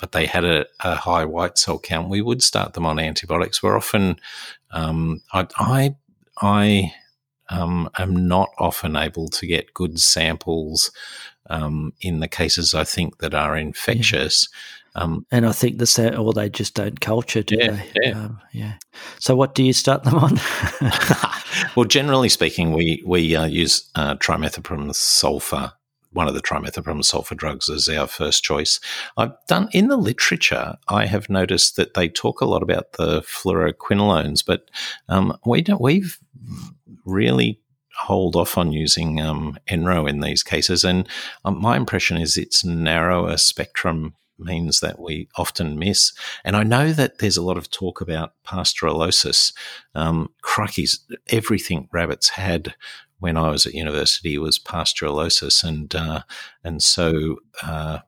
but 0.03 0.13
they 0.13 0.27
had 0.27 0.45
a, 0.45 0.67
a, 0.81 0.97
high 0.97 1.25
white 1.25 1.57
cell 1.57 1.79
count, 1.79 2.11
we 2.11 2.21
would 2.21 2.43
start 2.43 2.75
them 2.75 2.85
on 2.85 2.99
antibiotics. 2.99 3.63
We're 3.63 3.77
often, 3.77 4.17
um, 4.73 5.23
I, 5.33 5.47
I, 5.57 5.97
I 6.43 6.93
um, 7.53 7.89
am 7.99 8.27
not 8.27 8.51
often 8.59 8.97
able 8.97 9.29
to 9.29 9.47
get 9.47 9.75
good 9.75 10.01
samples 10.01 10.91
um, 11.51 11.93
in 12.01 12.21
the 12.21 12.29
cases 12.29 12.75
I 12.75 12.85
think 12.85 13.19
that 13.19 13.35
are 13.35 13.57
infectious. 13.57 14.49
Yeah. 14.51 14.59
Um, 14.95 15.27
and 15.31 15.47
I 15.47 15.53
think 15.53 15.79
the 15.79 16.17
or 16.19 16.33
they 16.33 16.51
just 16.51 16.75
don't 16.75 17.01
culture, 17.01 17.43
do 17.43 17.57
yeah, 17.59 17.71
they? 17.71 17.91
Yeah. 18.03 18.11
Um, 18.11 18.41
yeah. 18.53 18.75
So, 19.19 19.35
what 19.35 19.55
do 19.55 19.63
you 19.63 19.73
start 19.73 20.05
them 20.05 20.17
on? 20.17 20.39
well, 21.77 21.87
generally 21.87 22.29
speaking, 22.29 22.73
we 22.73 23.03
we 23.07 23.35
uh, 23.35 23.47
use 23.47 23.89
uh, 23.95 24.17
trimethoprim 24.17 24.95
sulfur 24.95 25.73
one 26.13 26.29
of 26.29 26.35
the 26.35 26.43
trimethoprim 26.43 27.03
sulfur 27.03 27.35
drugs 27.35 27.71
as 27.71 27.89
our 27.89 28.07
first 28.07 28.45
choice. 28.45 28.81
I've 29.17 29.33
done 29.49 29.69
in 29.73 29.89
the 29.89 29.97
literature. 29.97 30.75
I 30.89 31.07
have 31.07 31.31
noticed 31.31 31.77
that 31.77 31.95
they 31.95 32.09
talk 32.09 32.43
a 32.43 32.47
lot 32.47 32.63
about 32.63 32.93
the 32.93 33.23
fluoroquinolones, 33.23 34.45
but 34.45 34.71
um, 35.09 35.37
we 35.47 35.63
don't. 35.63 35.81
We've 35.81 36.19
really 37.05 37.61
hold 37.99 38.37
off 38.37 38.57
on 38.57 38.73
using 38.73 39.21
um, 39.21 39.59
Enro 39.69 40.09
in 40.09 40.21
these 40.21 40.43
cases, 40.43 40.85
and 40.85 41.09
um, 41.45 41.61
my 41.61 41.77
impression 41.77 42.17
is 42.17 42.37
it's 42.37 42.65
narrower 42.65 43.37
spectrum 43.37 44.15
means 44.39 44.81
that 44.81 44.99
we 44.99 45.29
often 45.37 45.79
miss. 45.79 46.13
And 46.45 46.57
I 46.57 46.63
know 46.63 46.93
that 46.93 47.19
there's 47.19 47.37
a 47.37 47.43
lot 47.43 47.57
of 47.57 47.71
talk 47.71 48.01
about 48.01 48.33
pasteurellosis. 48.47 49.53
Um, 49.95 50.31
crikeys, 50.43 50.99
everything 51.29 51.89
rabbits 51.93 52.31
had 52.31 52.75
when 53.21 53.37
I 53.37 53.51
was 53.51 53.67
at 53.67 53.75
university 53.75 54.37
was 54.39 54.59
pasteurellosis, 54.59 55.65
and 55.65 55.95
uh, 55.95 56.23
and 56.65 56.83
so. 56.83 57.37
Uh, 57.63 58.01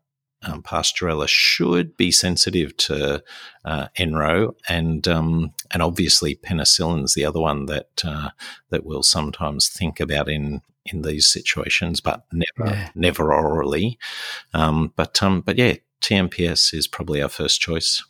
um, 0.45 0.62
Pasteurella 0.62 1.28
should 1.28 1.97
be 1.97 2.11
sensitive 2.11 2.76
to 2.78 3.22
uh, 3.64 3.88
Enro, 3.99 4.55
and 4.68 5.07
um, 5.09 5.53
and 5.70 5.82
obviously 5.82 6.34
penicillin's 6.36 7.14
the 7.14 7.24
other 7.24 7.40
one 7.40 7.66
that 7.66 8.03
uh, 8.05 8.30
that 8.70 8.84
we'll 8.84 9.03
sometimes 9.03 9.68
think 9.68 10.01
about 10.01 10.28
in 10.28 10.62
in 10.86 11.03
these 11.03 11.26
situations, 11.26 12.01
but 12.01 12.24
never 12.32 12.70
yeah. 12.70 12.90
never 12.95 13.32
orally. 13.32 13.99
Um, 14.53 14.92
but 14.97 15.22
um, 15.22 15.40
but 15.40 15.59
yeah, 15.59 15.74
TMPS 16.01 16.74
is 16.74 16.86
probably 16.86 17.22
our 17.22 17.28
first 17.28 17.61
choice. 17.61 18.03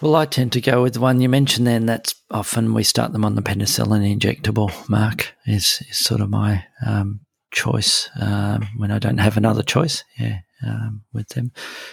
Well, 0.00 0.16
I 0.16 0.26
tend 0.26 0.52
to 0.52 0.60
go 0.60 0.82
with 0.82 0.94
the 0.94 1.00
one 1.00 1.20
you 1.20 1.28
mentioned 1.28 1.66
then. 1.66 1.86
That's 1.86 2.14
often 2.30 2.74
we 2.74 2.82
start 2.82 3.12
them 3.12 3.24
on 3.24 3.36
the 3.36 3.42
penicillin 3.42 4.18
injectable, 4.18 4.88
Mark, 4.88 5.32
is, 5.46 5.82
is 5.88 5.98
sort 5.98 6.20
of 6.20 6.28
my 6.28 6.64
um, 6.84 7.20
choice 7.52 8.10
um, 8.20 8.68
when 8.76 8.90
I 8.90 8.98
don't 8.98 9.18
have 9.18 9.36
another 9.36 9.62
choice. 9.62 10.04
Yeah, 10.18 10.40
um, 10.62 11.02
with 11.12 11.28
them. 11.30 11.52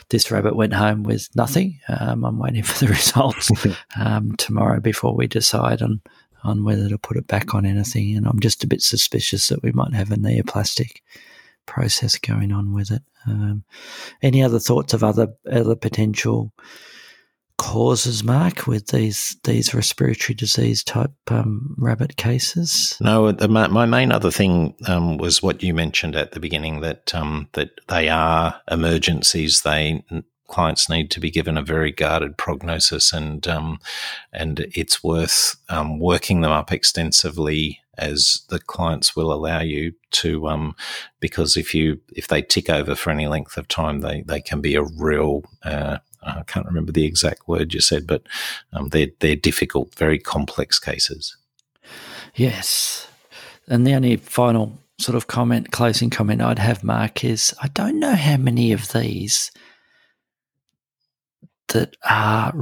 This 0.10 0.32
rabbit 0.32 0.56
went 0.56 0.74
home 0.74 1.04
with 1.04 1.30
nothing. 1.36 1.80
Um, 1.88 2.24
I'm 2.26 2.40
waiting 2.40 2.64
for 2.64 2.86
the 2.86 2.92
results 2.92 3.52
um, 4.00 4.36
tomorrow 4.38 4.80
before 4.80 5.16
we 5.16 5.28
decide 5.28 5.82
on, 5.82 6.02
on 6.44 6.64
whether 6.64 6.90
to 6.90 6.98
put 6.98 7.18
it 7.18 7.28
back 7.28 7.54
on 7.54 7.66
anything. 7.66 8.16
And 8.16 8.28
I'm 8.28 8.40
just 8.40 8.64
a 8.64 8.68
bit 8.68 8.82
suspicious 8.82 9.48
that 9.50 9.64
we 9.64 9.72
might 9.72 9.94
have 9.94 10.12
a 10.12 10.16
neoplastic 10.16 11.02
process 11.66 12.18
going 12.18 12.52
on 12.52 12.74
with 12.74 12.92
it. 12.92 13.04
Um, 13.28 13.64
any 14.22 14.44
other 14.44 14.60
thoughts 14.60 14.94
of 14.94 15.04
other 15.04 15.28
other 15.52 15.76
potential 15.76 16.52
causes, 17.62 18.24
Mark, 18.24 18.66
with 18.66 18.88
these 18.88 19.38
these 19.44 19.72
respiratory 19.72 20.34
disease 20.34 20.84
type 20.84 21.14
um, 21.30 21.76
rabbit 21.78 22.18
cases? 22.18 22.98
No, 23.00 23.32
the, 23.32 23.48
my 23.48 23.86
main 23.86 24.12
other 24.12 24.32
thing 24.32 24.74
um, 24.88 25.18
was 25.18 25.44
what 25.44 25.62
you 25.62 25.72
mentioned 25.72 26.16
at 26.16 26.32
the 26.32 26.40
beginning 26.40 26.82
that 26.82 27.14
um, 27.14 27.48
that 27.54 27.70
they 27.88 28.10
are 28.10 28.60
emergencies. 28.70 29.62
They 29.62 30.04
clients 30.48 30.90
need 30.90 31.12
to 31.12 31.20
be 31.20 31.30
given 31.30 31.56
a 31.56 31.62
very 31.62 31.92
guarded 31.92 32.36
prognosis, 32.36 33.14
and 33.14 33.48
um, 33.48 33.80
and 34.34 34.66
it's 34.74 35.04
worth 35.04 35.56
um, 35.70 36.00
working 36.00 36.42
them 36.42 36.52
up 36.52 36.72
extensively 36.72 37.80
as 37.96 38.42
the 38.50 38.60
clients 38.60 39.16
will 39.16 39.32
allow 39.32 39.60
you 39.60 39.94
to, 40.10 40.48
um, 40.48 40.76
because 41.20 41.56
if 41.56 41.76
you 41.76 42.02
if 42.16 42.28
they 42.28 42.42
tick 42.42 42.72
over 42.72 42.96
for 42.96 43.12
any 43.12 43.28
length 43.28 43.56
of 43.56 43.68
time, 43.68 44.00
they 44.00 44.24
they 44.24 44.42
can 44.42 44.62
be 44.62 44.74
a 44.74 44.84
real 44.84 45.44
uh, 45.64 46.00
I 46.24 46.44
can't 46.44 46.66
remember 46.66 46.92
the 46.92 47.06
exact 47.06 47.48
word 47.48 47.74
you 47.74 47.82
said, 47.82 48.06
but 48.08 48.24
um, 48.74 48.90
they're 48.90 49.12
they're 49.20 49.36
difficult, 49.36 49.96
very 49.96 50.20
complex 50.20 50.80
cases. 50.80 51.36
Yes, 52.36 53.08
and 53.68 53.86
the 53.86 53.94
only 53.94 54.18
final 54.18 54.78
sort 55.00 55.16
of 55.16 55.28
comment, 55.28 55.72
closing 55.72 56.10
comment 56.10 56.42
I'd 56.42 56.60
have, 56.60 56.84
Mark, 56.84 57.24
is 57.24 57.54
I 57.62 57.68
don't 57.70 58.00
know 58.00 58.16
how 58.16 58.38
many 58.38 58.72
of 58.72 58.92
these 58.92 59.52
that 61.70 61.96
are 62.10 62.54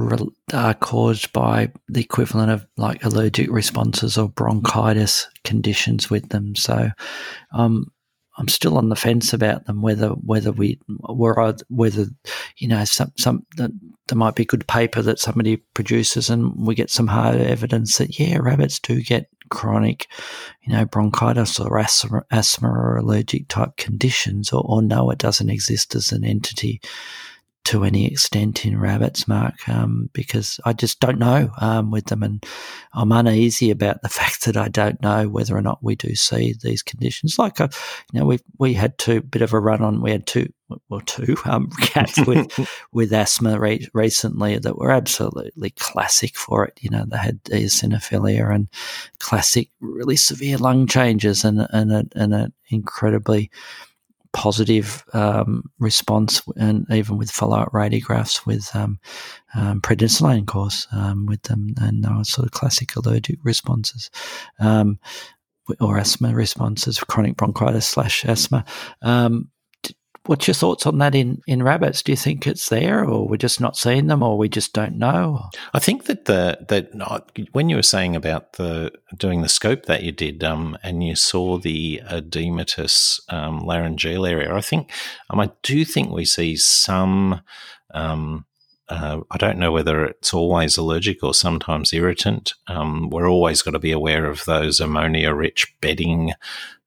are 0.52 0.74
caused 0.74 1.32
by 1.32 1.70
the 1.88 2.00
equivalent 2.00 2.50
of 2.50 2.66
like 2.76 3.04
allergic 3.04 3.50
responses 3.50 4.16
or 4.16 4.28
bronchitis 4.28 5.28
conditions 5.44 6.08
with 6.10 6.28
them. 6.30 6.54
So, 6.56 6.90
um, 7.52 7.90
I'm 8.40 8.48
still 8.48 8.78
on 8.78 8.88
the 8.88 8.96
fence 8.96 9.34
about 9.34 9.66
them 9.66 9.82
whether 9.82 10.08
whether 10.08 10.50
we 10.50 10.80
were 10.88 11.54
whether 11.68 12.06
you 12.56 12.68
know 12.68 12.84
some 12.84 13.12
some 13.16 13.44
there 13.56 13.68
might 14.14 14.34
be 14.34 14.46
good 14.46 14.66
paper 14.66 15.02
that 15.02 15.18
somebody 15.18 15.58
produces 15.74 16.30
and 16.30 16.66
we 16.66 16.74
get 16.74 16.90
some 16.90 17.06
hard 17.06 17.36
evidence 17.36 17.98
that 17.98 18.18
yeah 18.18 18.38
rabbits 18.38 18.78
do 18.80 19.02
get 19.02 19.28
chronic 19.50 20.06
you 20.62 20.72
know 20.72 20.86
bronchitis 20.86 21.60
or 21.60 21.78
asthma, 21.78 22.22
asthma 22.30 22.68
or 22.68 22.96
allergic 22.96 23.46
type 23.48 23.76
conditions 23.76 24.52
or, 24.52 24.62
or 24.64 24.80
no 24.80 25.10
it 25.10 25.18
doesn't 25.18 25.50
exist 25.50 25.94
as 25.94 26.10
an 26.10 26.24
entity 26.24 26.80
to 27.64 27.84
any 27.84 28.06
extent 28.06 28.64
in 28.64 28.80
rabbits, 28.80 29.28
Mark, 29.28 29.68
um, 29.68 30.08
because 30.12 30.58
I 30.64 30.72
just 30.72 30.98
don't 30.98 31.18
know 31.18 31.50
um, 31.60 31.90
with 31.90 32.06
them, 32.06 32.22
and 32.22 32.44
I'm 32.94 33.12
uneasy 33.12 33.70
about 33.70 34.02
the 34.02 34.08
fact 34.20 34.44
that 34.44 34.56
I 34.56 34.68
don't 34.68 35.00
know 35.02 35.28
whether 35.28 35.56
or 35.56 35.62
not 35.62 35.82
we 35.82 35.94
do 35.94 36.14
see 36.14 36.54
these 36.62 36.82
conditions. 36.82 37.38
Like, 37.38 37.60
uh, 37.60 37.68
you 38.12 38.20
know, 38.20 38.26
we 38.26 38.38
we 38.58 38.74
had 38.74 38.96
two 38.98 39.20
bit 39.20 39.42
of 39.42 39.52
a 39.52 39.60
run 39.60 39.82
on. 39.82 40.00
We 40.00 40.10
had 40.10 40.26
two, 40.26 40.52
well, 40.88 41.02
two 41.02 41.36
um, 41.44 41.70
cats 41.80 42.18
with 42.26 42.48
with 42.92 43.12
asthma 43.12 43.60
re- 43.60 43.88
recently 43.92 44.58
that 44.58 44.78
were 44.78 44.90
absolutely 44.90 45.70
classic 45.70 46.36
for 46.36 46.64
it. 46.64 46.78
You 46.80 46.90
know, 46.90 47.04
they 47.06 47.18
had 47.18 47.42
eosinophilia 47.44 48.54
and 48.54 48.68
classic, 49.18 49.68
really 49.80 50.16
severe 50.16 50.56
lung 50.56 50.86
changes, 50.86 51.44
and 51.44 51.66
and 51.70 51.92
a, 51.92 52.04
and 52.16 52.34
an 52.34 52.52
incredibly 52.70 53.50
positive 54.32 55.04
um, 55.12 55.64
response, 55.78 56.42
and 56.56 56.86
even 56.90 57.18
with 57.18 57.30
follow-up 57.30 57.72
radiographs 57.72 58.46
with 58.46 58.68
um, 58.74 58.98
um, 59.54 59.80
prednisolone 59.80 60.46
course 60.46 60.86
um, 60.92 61.26
with 61.26 61.42
them, 61.42 61.74
and 61.80 62.04
were 62.16 62.24
sort 62.24 62.46
of 62.46 62.52
classic 62.52 62.94
allergic 62.96 63.38
responses 63.42 64.10
um, 64.58 64.98
or 65.80 65.98
asthma 65.98 66.34
responses, 66.34 66.98
chronic 67.00 67.36
bronchitis 67.36 67.86
slash 67.86 68.24
asthma. 68.24 68.64
What's 70.26 70.46
your 70.46 70.54
thoughts 70.54 70.86
on 70.86 70.98
that 70.98 71.14
in, 71.14 71.40
in 71.46 71.62
rabbits? 71.62 72.02
Do 72.02 72.12
you 72.12 72.16
think 72.16 72.46
it's 72.46 72.68
there, 72.68 73.04
or 73.04 73.26
we're 73.26 73.36
just 73.38 73.58
not 73.58 73.76
seeing 73.76 74.06
them, 74.06 74.22
or 74.22 74.36
we 74.36 74.50
just 74.50 74.74
don't 74.74 74.98
know? 74.98 75.48
I 75.72 75.78
think 75.78 76.04
that 76.04 76.26
the 76.26 76.58
that 76.68 77.48
when 77.52 77.70
you 77.70 77.76
were 77.76 77.82
saying 77.82 78.14
about 78.14 78.54
the 78.54 78.92
doing 79.16 79.40
the 79.40 79.48
scope 79.48 79.86
that 79.86 80.02
you 80.02 80.12
did, 80.12 80.44
um, 80.44 80.76
and 80.82 81.02
you 81.02 81.16
saw 81.16 81.56
the 81.56 82.02
edematous 82.06 83.18
um, 83.32 83.60
laryngeal 83.60 84.26
area, 84.26 84.54
I 84.54 84.60
think 84.60 84.92
um, 85.30 85.40
I 85.40 85.50
do 85.62 85.84
think 85.86 86.10
we 86.10 86.26
see 86.26 86.56
some. 86.56 87.40
Um, 87.94 88.44
uh, 88.90 89.20
I 89.30 89.38
don't 89.38 89.58
know 89.58 89.72
whether 89.72 90.04
it's 90.04 90.34
always 90.34 90.76
allergic 90.76 91.22
or 91.22 91.32
sometimes 91.32 91.92
irritant. 91.92 92.54
Um, 92.66 93.08
we're 93.08 93.30
always 93.30 93.62
got 93.62 93.70
to 93.70 93.78
be 93.78 93.92
aware 93.92 94.26
of 94.26 94.44
those 94.44 94.80
ammonia-rich 94.80 95.76
bedding. 95.80 96.32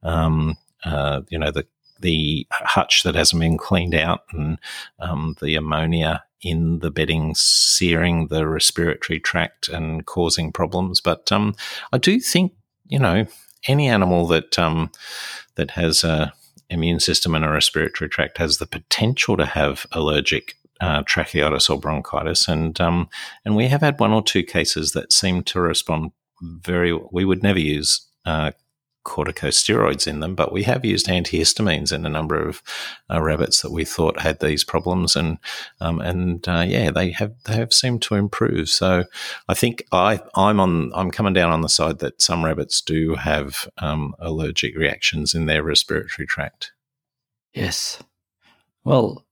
Um, 0.04 0.58
uh, 0.84 1.22
you 1.30 1.40
know 1.40 1.50
the 1.50 1.66
the 2.04 2.46
hutch 2.52 3.02
that 3.04 3.16
hasn't 3.16 3.40
been 3.40 3.58
cleaned 3.58 3.96
out 3.96 4.22
and 4.32 4.60
um, 5.00 5.36
the 5.42 5.56
ammonia 5.56 6.24
in 6.44 6.80
the 6.80 6.92
bedding 6.92 7.34
searing 7.36 8.28
the 8.28 8.46
respiratory 8.46 9.20
tract 9.20 9.70
and 9.70 10.06
causing 10.06 10.52
problems. 10.52 11.02
But 11.02 11.32
um, 11.32 11.56
I 11.92 11.98
do 11.98 12.20
think, 12.20 12.54
you 12.86 13.00
know, 13.00 13.26
any 13.68 13.88
animal 13.88 14.28
that 14.28 14.60
um, 14.60 14.92
that 15.56 15.72
has 15.72 16.04
a 16.04 16.34
immune 16.70 17.00
system 17.00 17.36
and 17.36 17.46
a 17.46 17.50
respiratory 17.50 18.10
tract 18.10 18.38
has 18.38 18.58
the 18.58 18.68
potential 18.68 19.38
to 19.38 19.46
have 19.46 19.86
allergic 19.92 20.56
uh, 20.82 21.04
tracheitis 21.04 21.70
or 21.70 21.80
bronchitis, 21.80 22.48
and 22.48 22.80
um, 22.82 23.10
and 23.46 23.56
we 23.56 23.68
have 23.68 23.82
had 23.82 24.00
one 24.00 24.12
or 24.12 24.22
two 24.22 24.44
cases 24.44 24.92
that 24.92 25.14
seem 25.14 25.44
to 25.44 25.62
respond 25.62 26.12
very. 26.42 26.94
We 27.12 27.24
would 27.24 27.42
never 27.42 27.60
use 27.60 28.06
uh, 28.26 28.52
corticosteroids 29.04 30.08
in 30.08 30.20
them, 30.20 30.36
but 30.36 30.52
we 30.52 30.64
have 30.64 30.86
used 30.86 31.08
antihistamines 31.08 31.92
in 31.92 32.06
a 32.06 32.10
number 32.10 32.36
of 32.36 32.62
uh, 33.10 33.22
rabbits 33.22 33.62
that 33.62 33.72
we 33.72 33.86
thought 33.86 34.20
had 34.20 34.40
these 34.40 34.64
problems, 34.64 35.16
and 35.16 35.38
um, 35.80 36.00
and 36.02 36.48
uh, 36.48 36.64
yeah, 36.68 36.92
they 36.92 37.12
have 37.12 37.34
they 37.46 37.56
have 37.56 37.74
seemed 37.74 38.02
to 38.04 38.16
improve. 38.16 38.70
So 38.70 39.06
I 39.48 39.54
think 39.54 39.84
I 39.92 40.22
I'm 40.36 40.60
on 40.60 40.92
I'm 40.94 41.12
coming 41.12 41.34
down 41.34 41.52
on 41.52 41.62
the 41.62 41.70
side 41.70 42.00
that 42.00 42.22
some 42.22 42.44
rabbits 42.44 42.82
do 42.82 43.16
have 43.16 43.68
um, 43.78 44.16
allergic 44.20 44.76
reactions 44.78 45.34
in 45.34 45.46
their 45.46 45.64
respiratory 45.64 46.28
tract. 46.28 46.72
Yes, 47.54 48.02
well. 48.84 49.26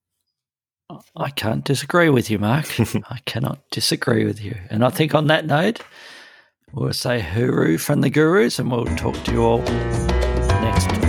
I 1.15 1.29
can't 1.29 1.63
disagree 1.63 2.09
with 2.09 2.29
you, 2.29 2.37
Mark. 2.37 2.77
I 3.09 3.19
cannot 3.25 3.61
disagree 3.69 4.25
with 4.25 4.43
you. 4.43 4.57
And 4.69 4.83
I 4.83 4.89
think 4.89 5.15
on 5.15 5.27
that 5.27 5.45
note, 5.45 5.79
We'll 6.73 6.93
say 6.93 7.19
hooroo 7.19 7.79
from 7.79 8.01
the 8.01 8.09
gurus 8.09 8.57
and 8.57 8.71
we'll 8.71 8.85
talk 8.85 9.21
to 9.25 9.31
you 9.31 9.43
all 9.43 9.59
next 9.59 10.89
week. 10.91 11.01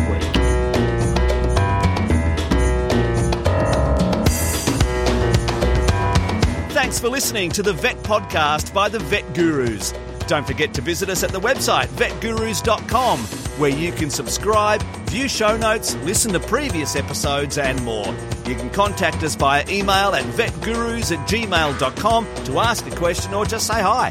Thanks 6.73 6.99
for 6.99 7.09
listening 7.09 7.51
to 7.53 7.63
the 7.63 7.73
Vet 7.73 7.97
Podcast 7.99 8.75
by 8.75 8.89
the 8.89 8.99
Vet 8.99 9.33
Gurus. 9.35 9.95
Don't 10.27 10.47
forget 10.47 10.75
to 10.75 10.81
visit 10.81 11.09
us 11.09 11.23
at 11.23 11.31
the 11.31 11.41
website 11.41 11.87
vetgurus.com 11.89 13.21
where 13.59 13.71
you 13.71 13.93
can 13.93 14.11
subscribe, 14.11 14.83
view 15.09 15.29
show 15.29 15.57
notes, 15.57 15.95
listen 15.97 16.33
to 16.33 16.41
previous 16.41 16.97
episodes, 16.97 17.59
and 17.59 17.83
more. 17.85 18.07
You 18.47 18.57
can 18.57 18.71
contact 18.71 19.23
us 19.23 19.37
via 19.37 19.65
email 19.69 20.15
at 20.15 20.25
vetgurus 20.25 21.17
at 21.17 21.29
gmail.com 21.29 22.45
to 22.47 22.59
ask 22.59 22.87
a 22.87 22.97
question 22.97 23.35
or 23.35 23.45
just 23.45 23.67
say 23.69 23.81
hi. 23.81 24.11